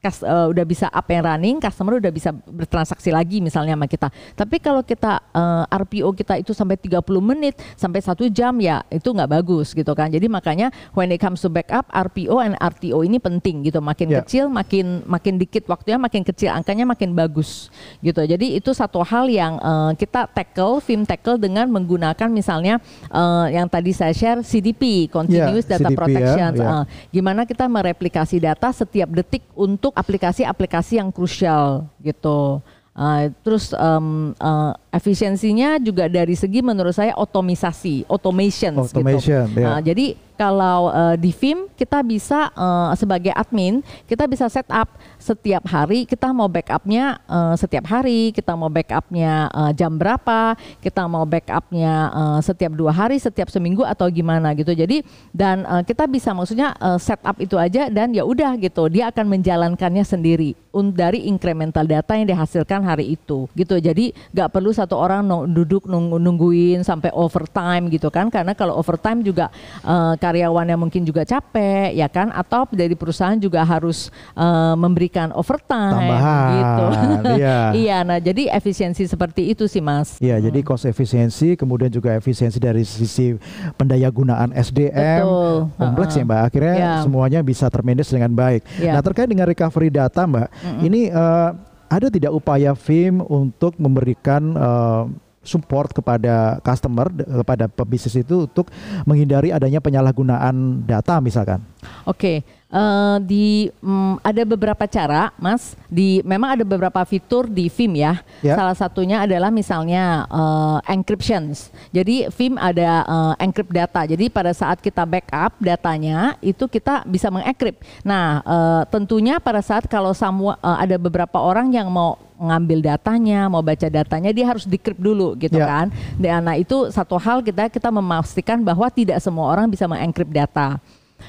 kas, 0.04 0.20
eh, 0.20 0.46
udah 0.52 0.64
bisa 0.64 0.92
up 0.92 1.08
and 1.08 1.24
running, 1.24 1.56
customer 1.56 1.96
udah 1.96 2.12
bisa 2.12 2.28
bertransaksi 2.44 3.08
lagi 3.08 3.40
misalnya 3.40 3.72
sama 3.72 3.88
kita. 3.88 4.08
Tapi 4.36 4.60
kalau 4.60 4.84
kita 4.84 5.24
eh, 5.32 5.64
RPO 5.72 6.12
kita 6.12 6.36
itu 6.36 6.52
sampai 6.52 6.76
30 6.76 7.00
menit, 7.18 7.56
sampai 7.72 8.04
satu 8.04 8.28
jam 8.28 8.52
ya 8.60 8.84
itu 8.92 9.08
nggak 9.08 9.30
bagus 9.32 9.72
gitu 9.72 9.96
kan. 9.96 10.12
Jadi 10.12 10.28
makanya 10.28 10.68
when 10.92 11.08
it 11.08 11.16
comes 11.16 11.40
to 11.40 11.48
backup, 11.48 11.88
RPO 11.88 12.36
and 12.36 12.52
RTO 12.54 13.00
ini 13.00 13.16
penting 13.16 13.64
gitu. 13.64 13.80
Makin 13.80 14.02
Ya. 14.04 14.20
kecil, 14.20 14.52
makin 14.52 15.00
makin 15.08 15.40
dikit 15.40 15.64
waktunya, 15.64 15.96
makin 15.96 16.20
kecil 16.20 16.52
angkanya 16.52 16.84
makin 16.84 17.16
bagus 17.16 17.72
gitu. 17.98 18.20
Jadi 18.20 18.52
itu 18.54 18.68
satu 18.70 19.00
hal 19.00 19.24
yang 19.26 19.56
eh, 19.56 19.92
kita 19.96 20.28
tackle, 20.28 20.84
film 20.84 21.08
tackle 21.08 21.40
dengan 21.40 21.64
menggunakan 21.66 22.28
misalnya 22.28 22.82
eh, 23.08 23.46
yang 23.54 23.64
tadi 23.64 23.94
saya 23.94 24.12
share 24.12 24.44
CDP, 24.44 25.08
Continuous 25.08 25.64
Data 25.64 25.86
CDP 25.86 25.94
ya, 25.94 25.96
Protection. 25.96 26.50
ya. 26.52 26.66
Eh, 26.66 26.84
gimana 27.10 27.46
kita 27.46 27.64
mereplikasi 27.64 28.36
data 28.36 28.68
setiap 28.68 29.08
detik 29.08 29.46
untuk 29.54 29.93
aplikasi-aplikasi 29.94 30.98
yang 30.98 31.14
krusial 31.14 31.86
gitu. 32.02 32.60
Uh, 32.94 33.26
terus 33.42 33.74
um, 33.74 34.38
uh, 34.38 34.70
efisiensinya 34.94 35.82
juga 35.82 36.06
dari 36.06 36.38
segi 36.38 36.62
menurut 36.62 36.94
saya 36.94 37.18
otomisasi, 37.18 38.06
automation. 38.06 38.78
Automation, 38.78 39.50
gitu. 39.50 39.58
ya. 39.58 39.66
Uh, 39.74 39.80
jadi 39.82 40.06
kalau 40.34 40.90
uh, 40.90 41.14
di 41.14 41.30
FIM 41.30 41.70
kita 41.78 42.02
bisa 42.02 42.50
uh, 42.58 42.90
sebagai 42.98 43.30
admin 43.38 43.78
kita 44.10 44.26
bisa 44.26 44.50
set 44.50 44.66
up 44.66 44.90
setiap 45.22 45.62
hari 45.70 46.04
kita 46.04 46.34
mau 46.34 46.50
backupnya 46.50 47.22
uh, 47.24 47.54
setiap 47.56 47.88
hari, 47.88 48.28
kita 48.34 48.52
mau 48.52 48.68
backupnya 48.68 49.48
uh, 49.54 49.72
jam 49.72 49.94
berapa, 49.94 50.58
kita 50.84 51.08
mau 51.08 51.24
backupnya 51.24 52.12
uh, 52.12 52.40
setiap 52.44 52.76
dua 52.76 52.92
hari, 52.92 53.16
setiap 53.16 53.48
seminggu 53.48 53.86
atau 53.86 54.04
gimana 54.12 54.52
gitu. 54.52 54.76
Jadi 54.76 55.00
dan 55.32 55.64
uh, 55.64 55.80
kita 55.80 56.04
bisa 56.04 56.36
maksudnya 56.36 56.76
uh, 56.76 57.00
set 57.00 57.22
up 57.24 57.40
itu 57.40 57.56
aja 57.56 57.88
dan 57.88 58.12
ya 58.12 58.26
udah 58.26 58.58
gitu 58.60 58.92
dia 58.92 59.08
akan 59.08 59.38
menjalankannya 59.38 60.04
sendiri 60.04 60.52
dari 60.92 61.24
incremental 61.30 61.88
data 61.88 62.18
yang 62.18 62.28
dihasilkan 62.28 62.84
hari 62.84 63.16
itu 63.16 63.48
gitu. 63.56 63.80
Jadi 63.80 64.12
nggak 64.34 64.52
perlu 64.52 64.76
satu 64.76 64.83
satu 64.84 64.94
orang 64.94 65.24
nung- 65.24 65.48
duduk 65.48 65.84
nung- 65.84 66.12
nungguin 66.14 66.80
sampai 66.80 67.08
overtime 67.10 67.88
gitu 67.88 68.08
kan 68.08 68.28
karena 68.28 68.52
kalau 68.52 68.76
overtime 68.76 69.20
juga 69.20 69.48
eh, 69.80 70.14
karyawannya 70.14 70.76
mungkin 70.76 71.02
juga 71.02 71.24
capek 71.24 71.90
ya 71.90 72.06
kan 72.06 72.28
atau 72.30 72.68
dari 72.68 72.92
perusahaan 72.92 73.34
juga 73.34 73.64
harus 73.64 74.08
eh, 74.34 74.74
memberikan 74.74 75.32
overtime 75.32 75.96
Tambahan, 75.96 76.52
gitu. 76.52 76.84
iya. 77.40 77.58
iya, 77.72 77.98
nah 78.00 78.18
jadi 78.18 78.50
efisiensi 78.50 79.04
seperti 79.04 79.48
itu 79.48 79.64
sih 79.64 79.80
Mas. 79.80 80.20
Iya, 80.20 80.36
jadi 80.38 80.60
cost 80.60 80.84
efisiensi, 80.84 81.54
kemudian 81.54 81.88
juga 81.88 82.12
efisiensi 82.12 82.58
dari 82.58 82.84
sisi 82.84 83.34
pendaya 83.74 84.08
gunaan 84.08 84.52
SDM, 84.52 85.24
Betul. 85.24 85.56
kompleks 85.74 86.12
ya 86.12 86.20
Ha-ha. 86.20 86.28
Mbak. 86.28 86.40
Akhirnya 86.44 86.74
Ya. 86.74 86.92
semuanya 87.00 87.40
bisa 87.40 87.66
termanage 87.68 88.10
dengan 88.10 88.32
baik. 88.32 88.60
Ya. 88.76 88.92
Nah 88.92 89.00
terkait 89.00 89.26
dengan 89.26 89.46
recovery 89.46 89.88
data 89.88 90.24
Mbak, 90.24 90.48
ini 90.82 91.08
eh, 91.08 91.48
ada 91.88 92.06
tidak 92.10 92.32
upaya 92.32 92.72
FIM 92.76 93.20
untuk 93.24 93.76
memberikan 93.78 94.42
eh, 94.56 95.04
support 95.44 95.92
kepada 95.92 96.58
customer, 96.64 97.12
kepada 97.12 97.68
pebisnis 97.68 98.24
itu 98.24 98.48
untuk 98.48 98.72
menghindari 99.04 99.52
adanya 99.52 99.78
penyalahgunaan 99.78 100.82
data 100.88 101.20
misalkan? 101.20 101.60
Oke, 102.08 102.42
eh, 102.74 103.16
di 103.22 103.46
mm, 103.70 104.18
ada 104.26 104.42
beberapa 104.42 104.84
cara, 104.90 105.30
Mas. 105.38 105.78
Di 105.86 106.18
memang 106.26 106.58
ada 106.58 106.64
beberapa 106.66 106.98
fitur 107.06 107.46
di 107.46 107.70
Vim 107.70 107.94
ya. 107.94 108.18
Ya. 108.42 108.58
Salah 108.58 108.74
satunya 108.74 109.22
adalah 109.22 109.54
misalnya 109.54 110.26
eh, 110.26 110.92
encryptions. 110.92 111.70
Jadi 111.94 112.26
Vim 112.34 112.58
ada 112.58 113.06
eh, 113.06 113.44
encrypt 113.46 113.70
data. 113.70 114.02
Jadi 114.02 114.26
pada 114.26 114.50
saat 114.50 114.82
kita 114.82 115.06
backup 115.06 115.54
datanya 115.62 116.34
itu 116.42 116.66
kita 116.66 117.06
bisa 117.06 117.30
mengencrypt. 117.30 117.86
Nah, 118.02 118.42
eh, 118.42 118.82
tentunya 118.90 119.38
pada 119.38 119.62
saat 119.62 119.86
kalau 119.86 120.10
semua 120.10 120.58
eh, 120.58 120.90
ada 120.90 120.98
beberapa 120.98 121.38
orang 121.38 121.70
yang 121.70 121.86
mau 121.86 122.18
ngambil 122.34 122.82
datanya, 122.82 123.46
mau 123.46 123.62
baca 123.62 123.86
datanya, 123.86 124.34
dia 124.34 124.42
harus 124.50 124.66
decrypt 124.66 124.98
dulu 124.98 125.38
gitu 125.38 125.54
Ya. 125.54 125.70
kan. 125.70 125.86
Dan 126.18 126.42
nah 126.42 126.58
itu 126.58 126.90
satu 126.90 127.14
hal 127.14 127.38
kita 127.46 127.70
kita 127.70 127.94
memastikan 127.94 128.58
bahwa 128.58 128.90
tidak 128.90 129.22
semua 129.22 129.46
orang 129.54 129.70
bisa 129.70 129.86
mengencrypt 129.86 130.34
data. 130.34 130.82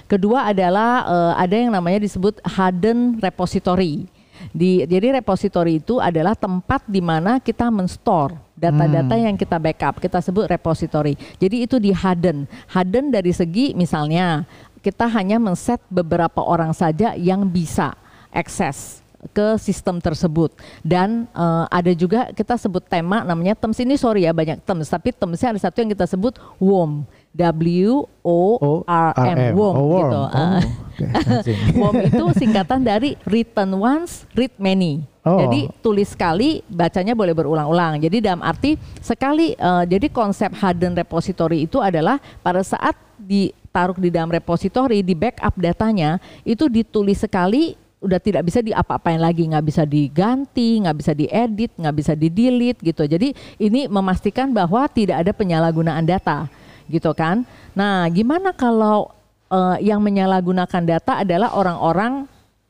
Kedua 0.05 0.49
adalah 0.51 1.05
eh, 1.05 1.33
ada 1.47 1.55
yang 1.55 1.71
namanya 1.73 2.01
disebut 2.03 2.41
hardened 2.45 3.21
repository. 3.21 4.05
Di, 4.51 4.83
jadi 4.83 5.15
repository 5.17 5.79
itu 5.79 5.97
adalah 5.97 6.35
tempat 6.35 6.83
di 6.85 6.99
mana 6.99 7.39
kita 7.39 7.71
menstore 7.71 8.35
data-data 8.53 9.15
yang 9.15 9.33
kita 9.39 9.57
backup. 9.57 9.97
Kita 9.97 10.19
sebut 10.19 10.45
repository. 10.45 11.15
Jadi 11.39 11.65
itu 11.65 11.79
di 11.79 11.95
harden. 11.95 12.45
Harden 12.69 13.09
dari 13.09 13.31
segi 13.31 13.73
misalnya 13.73 14.43
kita 14.85 15.09
hanya 15.09 15.41
men-set 15.41 15.81
beberapa 15.89 16.45
orang 16.45 16.69
saja 16.75 17.17
yang 17.17 17.47
bisa 17.49 17.97
akses 18.29 19.01
ke 19.33 19.57
sistem 19.57 19.97
tersebut 19.97 20.53
dan 20.85 21.25
eh, 21.33 21.65
ada 21.73 21.91
juga 21.97 22.29
kita 22.29 22.53
sebut 22.61 22.85
tema 22.85 23.25
namanya 23.25 23.57
terms 23.57 23.81
ini 23.81 23.97
sorry 23.97 24.29
ya 24.29 24.35
banyak 24.35 24.61
terms 24.61 24.85
tapi 24.85 25.09
termsnya 25.09 25.55
ada 25.55 25.61
satu 25.65 25.81
yang 25.81 25.89
kita 25.89 26.05
sebut 26.05 26.37
WOM 26.61 27.01
W 27.35 28.07
O 28.23 28.39
R 28.87 29.11
M 29.19 29.53
WOM 29.53 29.75
Oh, 29.75 29.99
gitu. 29.99 30.21
Ah. 30.31 30.31
Oh, 30.31 30.63
oke. 30.63 31.05
Asing. 31.43 31.59
WOM 31.75 31.95
itu 32.07 32.25
singkatan 32.39 32.79
dari 32.87 33.19
written 33.27 33.75
once 33.75 34.23
read 34.31 34.55
many 34.55 35.03
Oh. 35.25 35.41
jadi 35.41 35.73
tulis 35.81 36.13
sekali 36.13 36.61
bacanya 36.69 37.17
boleh 37.17 37.33
berulang-ulang 37.33 37.97
jadi 37.97 38.21
dalam 38.21 38.45
arti 38.45 38.77
sekali 39.01 39.57
eh, 39.57 39.83
jadi 39.89 40.05
konsep 40.13 40.53
hardened 40.53 40.93
repository 41.01 41.65
itu 41.65 41.81
adalah 41.81 42.21
pada 42.45 42.61
saat 42.61 42.93
ditaruh 43.17 43.97
di 43.97 44.13
dalam 44.13 44.29
repository 44.29 45.01
di 45.01 45.17
backup 45.17 45.57
datanya 45.57 46.21
itu 46.45 46.69
ditulis 46.69 47.25
sekali 47.25 47.73
udah 48.05 48.21
tidak 48.21 48.45
bisa 48.45 48.61
diapa-apain 48.61 49.17
lagi, 49.17 49.49
nggak 49.49 49.65
bisa 49.65 49.81
diganti, 49.81 50.77
nggak 50.77 50.97
bisa 51.01 51.11
diedit, 51.17 51.73
nggak 51.73 51.95
bisa 51.97 52.13
di 52.13 52.29
delete 52.29 52.85
gitu. 52.85 53.01
Jadi 53.01 53.33
ini 53.57 53.89
memastikan 53.89 54.53
bahwa 54.53 54.85
tidak 54.85 55.25
ada 55.25 55.33
penyalahgunaan 55.33 56.05
data, 56.05 56.45
gitu 56.89 57.11
kan? 57.17 57.43
Nah, 57.73 58.05
gimana 58.09 58.53
kalau 58.53 59.11
eh, 59.49 59.85
yang 59.85 60.01
menyalahgunakan 60.01 60.83
data 60.85 61.21
adalah 61.21 61.53
orang-orang 61.53 62.25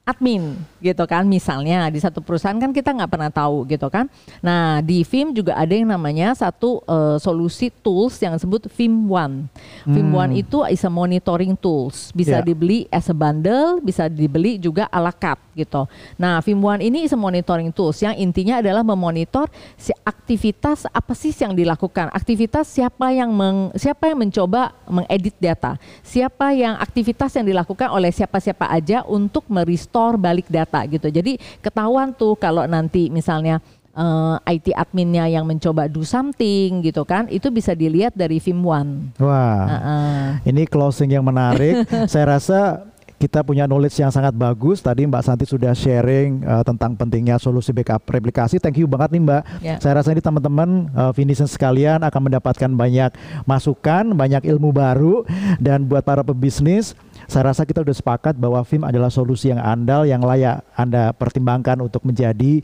admin 0.06 0.56
gitu 0.86 1.02
kan. 1.10 1.26
Misalnya 1.26 1.90
di 1.90 1.98
satu 1.98 2.22
perusahaan 2.22 2.54
kan 2.54 2.70
kita 2.70 2.94
nggak 2.94 3.10
pernah 3.10 3.32
tahu 3.34 3.66
gitu 3.66 3.90
kan. 3.90 4.06
Nah 4.40 4.78
di 4.80 5.02
Vim 5.02 5.34
juga 5.34 5.58
ada 5.58 5.74
yang 5.74 5.90
namanya 5.90 6.38
satu 6.38 6.86
eh, 6.86 7.18
solusi 7.18 7.74
tools 7.82 8.22
yang 8.22 8.38
disebut 8.38 8.70
Vim 8.78 9.10
One. 9.10 9.50
Vim 9.84 10.14
One 10.14 10.38
itu 10.38 10.62
is 10.70 10.86
a 10.86 10.92
monitoring 10.92 11.58
tools. 11.58 12.14
Bisa 12.14 12.36
Ya. 12.36 12.44
dibeli 12.44 12.84
as 12.92 13.08
a 13.08 13.16
bundle 13.16 13.80
bisa 13.80 14.06
dibeli 14.06 14.60
juga 14.60 14.92
ala 14.92 15.10
carte 15.10 15.40
gitu. 15.56 15.88
Nah 16.20 16.44
Vim 16.44 16.60
One 16.60 16.84
ini 16.84 17.08
is 17.08 17.16
a 17.16 17.20
monitoring 17.20 17.72
tools 17.72 17.96
yang 17.98 18.12
intinya 18.14 18.60
adalah 18.60 18.84
memonitor 18.84 19.48
si 19.80 19.96
aktivitas 20.04 20.84
apa 20.92 21.16
sih 21.16 21.32
yang 21.32 21.56
dilakukan. 21.56 22.12
Aktivitas 22.12 22.68
siapa 22.68 23.16
yang 23.16 23.32
meng- 23.32 23.72
siapa 23.74 24.12
yang 24.12 24.20
mencoba 24.20 24.76
mengedit 24.84 25.40
data. 25.40 25.80
Siapa 26.04 26.52
yang 26.52 26.76
aktivitas 26.76 27.32
yang 27.40 27.48
dilakukan 27.48 27.88
oleh 27.88 28.12
siapa-siapa 28.12 28.68
aja 28.68 29.08
untuk 29.08 29.48
merestore 29.48 30.20
balik 30.20 30.52
data 30.52 30.75
gitu 30.92 31.08
jadi 31.08 31.40
ketahuan 31.64 32.12
tuh 32.12 32.36
kalau 32.36 32.68
nanti 32.68 33.08
misalnya 33.08 33.64
eh, 33.96 34.54
IT 34.60 34.76
adminnya 34.76 35.32
yang 35.32 35.48
mencoba 35.48 35.88
do 35.88 36.04
something 36.04 36.84
gitu 36.84 37.08
kan 37.08 37.32
itu 37.32 37.48
bisa 37.48 37.72
dilihat 37.72 38.12
dari 38.12 38.44
Vim 38.44 38.60
One 38.60 39.16
Wah. 39.16 39.64
Heeh. 39.66 40.52
Ini 40.52 40.68
closing 40.68 41.16
yang 41.16 41.24
menarik. 41.24 41.88
Saya 42.12 42.38
rasa 42.38 42.84
kita 43.16 43.42
punya 43.48 43.64
knowledge 43.66 43.96
yang 43.98 44.12
sangat 44.12 44.36
bagus. 44.36 44.84
Tadi 44.84 45.08
Mbak 45.08 45.24
Santi 45.24 45.46
sudah 45.48 45.72
sharing 45.72 46.44
uh, 46.44 46.64
tentang 46.68 46.94
pentingnya 47.00 47.40
solusi 47.40 47.72
backup 47.72 48.04
replikasi. 48.06 48.60
Thank 48.60 48.84
you 48.84 48.88
banget 48.88 49.16
nih 49.16 49.22
Mbak. 49.24 49.44
Ya. 49.64 49.76
Saya 49.80 50.04
rasa 50.04 50.12
ini 50.12 50.22
teman-teman 50.22 50.92
uh, 50.92 51.12
sekalian 51.48 52.04
akan 52.04 52.22
mendapatkan 52.28 52.70
banyak 52.70 53.12
masukan, 53.48 54.12
banyak 54.12 54.44
ilmu 54.46 54.76
baru 54.76 55.24
dan 55.58 55.88
buat 55.88 56.04
para 56.04 56.22
pebisnis 56.22 56.94
saya 57.26 57.52
rasa 57.52 57.66
kita 57.66 57.82
sudah 57.82 57.98
sepakat 57.98 58.34
bahwa 58.38 58.62
FIM 58.64 58.86
adalah 58.86 59.10
solusi 59.10 59.50
yang 59.50 59.62
andal 59.62 60.06
yang 60.06 60.22
layak 60.22 60.62
Anda 60.78 61.12
pertimbangkan 61.14 61.82
untuk 61.82 62.06
menjadi 62.06 62.62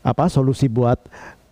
apa 0.00 0.26
solusi 0.32 0.66
buat 0.66 0.98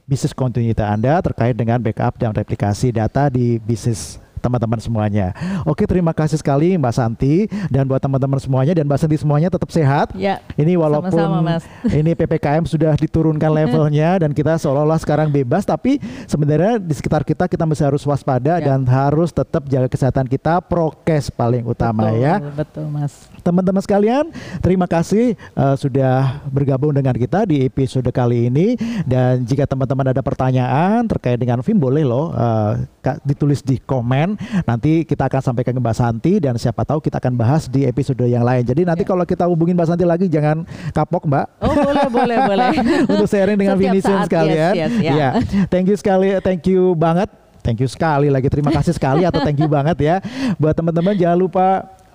bisnis 0.09 0.33
continuity 0.33 0.81
Anda 0.81 1.19
terkait 1.21 1.55
dengan 1.59 1.83
backup 1.83 2.17
dan 2.17 2.33
replikasi 2.33 2.95
data 2.95 3.29
di 3.29 3.61
bisnis 3.61 4.23
teman-teman 4.47 4.79
semuanya. 4.79 5.35
Oke, 5.67 5.83
terima 5.91 6.15
kasih 6.15 6.39
sekali 6.39 6.79
Mbak 6.79 6.95
Santi 6.95 7.51
dan 7.67 7.91
buat 7.91 7.99
teman-teman 7.99 8.39
semuanya 8.39 8.79
dan 8.79 8.87
Mbak 8.87 8.99
Santi 9.03 9.17
semuanya 9.19 9.51
tetap 9.51 9.71
sehat. 9.75 10.15
Ya, 10.15 10.39
Ini 10.55 10.79
walaupun 10.79 11.11
sama-sama, 11.11 11.59
Mas. 11.59 11.65
ini 11.99 12.15
PPKM 12.15 12.63
sudah 12.65 12.95
diturunkan 12.95 13.51
levelnya 13.59 14.23
dan 14.23 14.31
kita 14.31 14.55
seolah-olah 14.63 15.03
sekarang 15.03 15.35
bebas 15.35 15.67
tapi 15.67 15.99
sebenarnya 16.31 16.79
di 16.79 16.95
sekitar 16.95 17.27
kita 17.27 17.51
kita 17.51 17.67
masih 17.67 17.91
harus 17.91 18.07
waspada 18.07 18.49
Ya. 18.57 18.73
dan 18.73 18.87
harus 18.87 19.35
tetap 19.35 19.67
jaga 19.67 19.91
kesehatan 19.91 20.31
kita 20.31 20.63
prokes 20.65 21.29
paling 21.35 21.67
utama 21.67 22.09
betul, 22.09 22.23
ya. 22.23 22.35
betul 22.55 22.87
Mas 22.89 23.27
Teman-teman 23.43 23.79
sekalian, 23.79 24.25
terima 24.59 24.91
kasih 24.91 25.39
uh, 25.55 25.79
sudah 25.79 26.43
bergabung 26.51 26.91
dengan 26.91 27.15
kita 27.15 27.47
di 27.47 27.63
episode 27.63 28.11
kali 28.11 28.51
ini. 28.51 28.75
Dan 29.07 29.47
jika 29.47 29.71
teman-teman 29.71 30.11
ada 30.11 30.19
pertanyaan 30.19 31.07
terkait 31.07 31.39
dengan 31.39 31.63
film, 31.63 31.79
boleh 31.79 32.03
loh 32.03 32.35
uh, 32.35 32.75
ditulis 33.23 33.63
di 33.63 33.79
komen. 33.79 34.35
Nanti 34.65 35.03
kita 35.03 35.27
akan 35.27 35.41
sampaikan 35.43 35.73
ke 35.73 35.81
Mbak 35.81 35.97
Santi 35.97 36.33
dan 36.39 36.55
siapa 36.57 36.85
tahu 36.85 37.01
kita 37.01 37.19
akan 37.19 37.33
bahas 37.35 37.67
di 37.67 37.85
episode 37.85 38.21
yang 38.23 38.45
lain. 38.45 38.63
Jadi 38.63 38.85
nanti 38.85 39.03
Ya. 39.03 39.09
kalau 39.09 39.25
kita 39.25 39.45
hubungin 39.49 39.75
Mbak 39.75 39.89
Santi 39.89 40.05
lagi, 40.05 40.27
jangan 40.27 40.63
kapok 40.93 41.27
Mbak. 41.27 41.47
Oh 41.63 41.75
boleh 41.75 42.07
boleh 42.09 42.39
boleh. 42.45 42.71
Untuk 43.13 43.29
sharing 43.29 43.59
dengan 43.59 43.77
Vinicius 43.77 44.25
sekalian. 44.27 44.73
yes, 44.75 44.91
yes, 44.91 45.03
ya. 45.03 45.13
Iya. 45.13 45.29
Thank 45.69 45.91
you 45.91 45.97
sekali, 45.99 46.29
thank 46.41 46.63
you 46.67 46.95
banget. 46.95 47.29
Thank 47.61 47.83
you 47.83 47.91
sekali 47.91 48.31
lagi, 48.31 48.47
terima 48.47 48.71
kasih 48.71 48.95
sekali 48.95 49.27
atau 49.27 49.43
thank 49.43 49.59
you 49.59 49.67
banget 49.67 49.99
ya. 49.99 50.17
Buat 50.55 50.79
teman-teman 50.79 51.19
jangan 51.19 51.35
lupa 51.35 51.67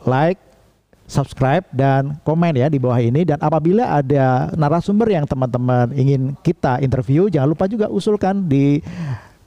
like, 0.07 0.39
subscribe 1.03 1.67
dan 1.75 2.15
komen 2.23 2.55
ya 2.55 2.71
di 2.71 2.79
bawah 2.79 2.95
ini 2.95 3.27
dan 3.27 3.35
apabila 3.43 3.99
ada 3.99 4.47
narasumber 4.55 5.11
yang 5.11 5.27
teman-teman 5.27 5.91
ingin 5.91 6.31
kita 6.39 6.79
interview 6.79 7.27
jangan 7.27 7.51
lupa 7.51 7.67
juga 7.67 7.91
usulkan 7.91 8.47
di 8.47 8.79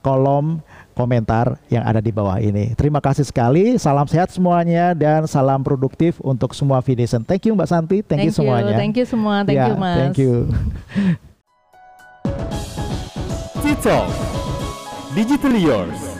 kolom 0.05 0.61
komentar 0.95 1.59
yang 1.67 1.83
ada 1.83 1.99
di 1.99 2.09
bawah 2.09 2.39
ini. 2.39 2.71
Terima 2.79 3.03
kasih 3.03 3.27
sekali, 3.27 3.75
salam 3.75 4.07
sehat 4.07 4.31
semuanya 4.31 4.95
dan 4.95 5.27
salam 5.27 5.59
produktif 5.61 6.17
untuk 6.23 6.55
semua 6.55 6.79
Finison. 6.79 7.21
Thank 7.21 7.45
you 7.45 7.53
Mbak 7.53 7.67
Santi, 7.67 7.99
thank, 7.99 8.23
you 8.23 8.31
semuanya. 8.31 8.73
Thank 8.79 8.95
you 8.95 9.05
semua. 9.05 9.43
Thank 9.43 9.59
Ya, 9.59 9.67
you 9.67 9.75
Mas. 9.75 9.97
Thank 9.99 10.17
you. 10.17 10.33
TikTok 13.59 14.07
Digital 15.13 15.53
Yours. 15.59 16.14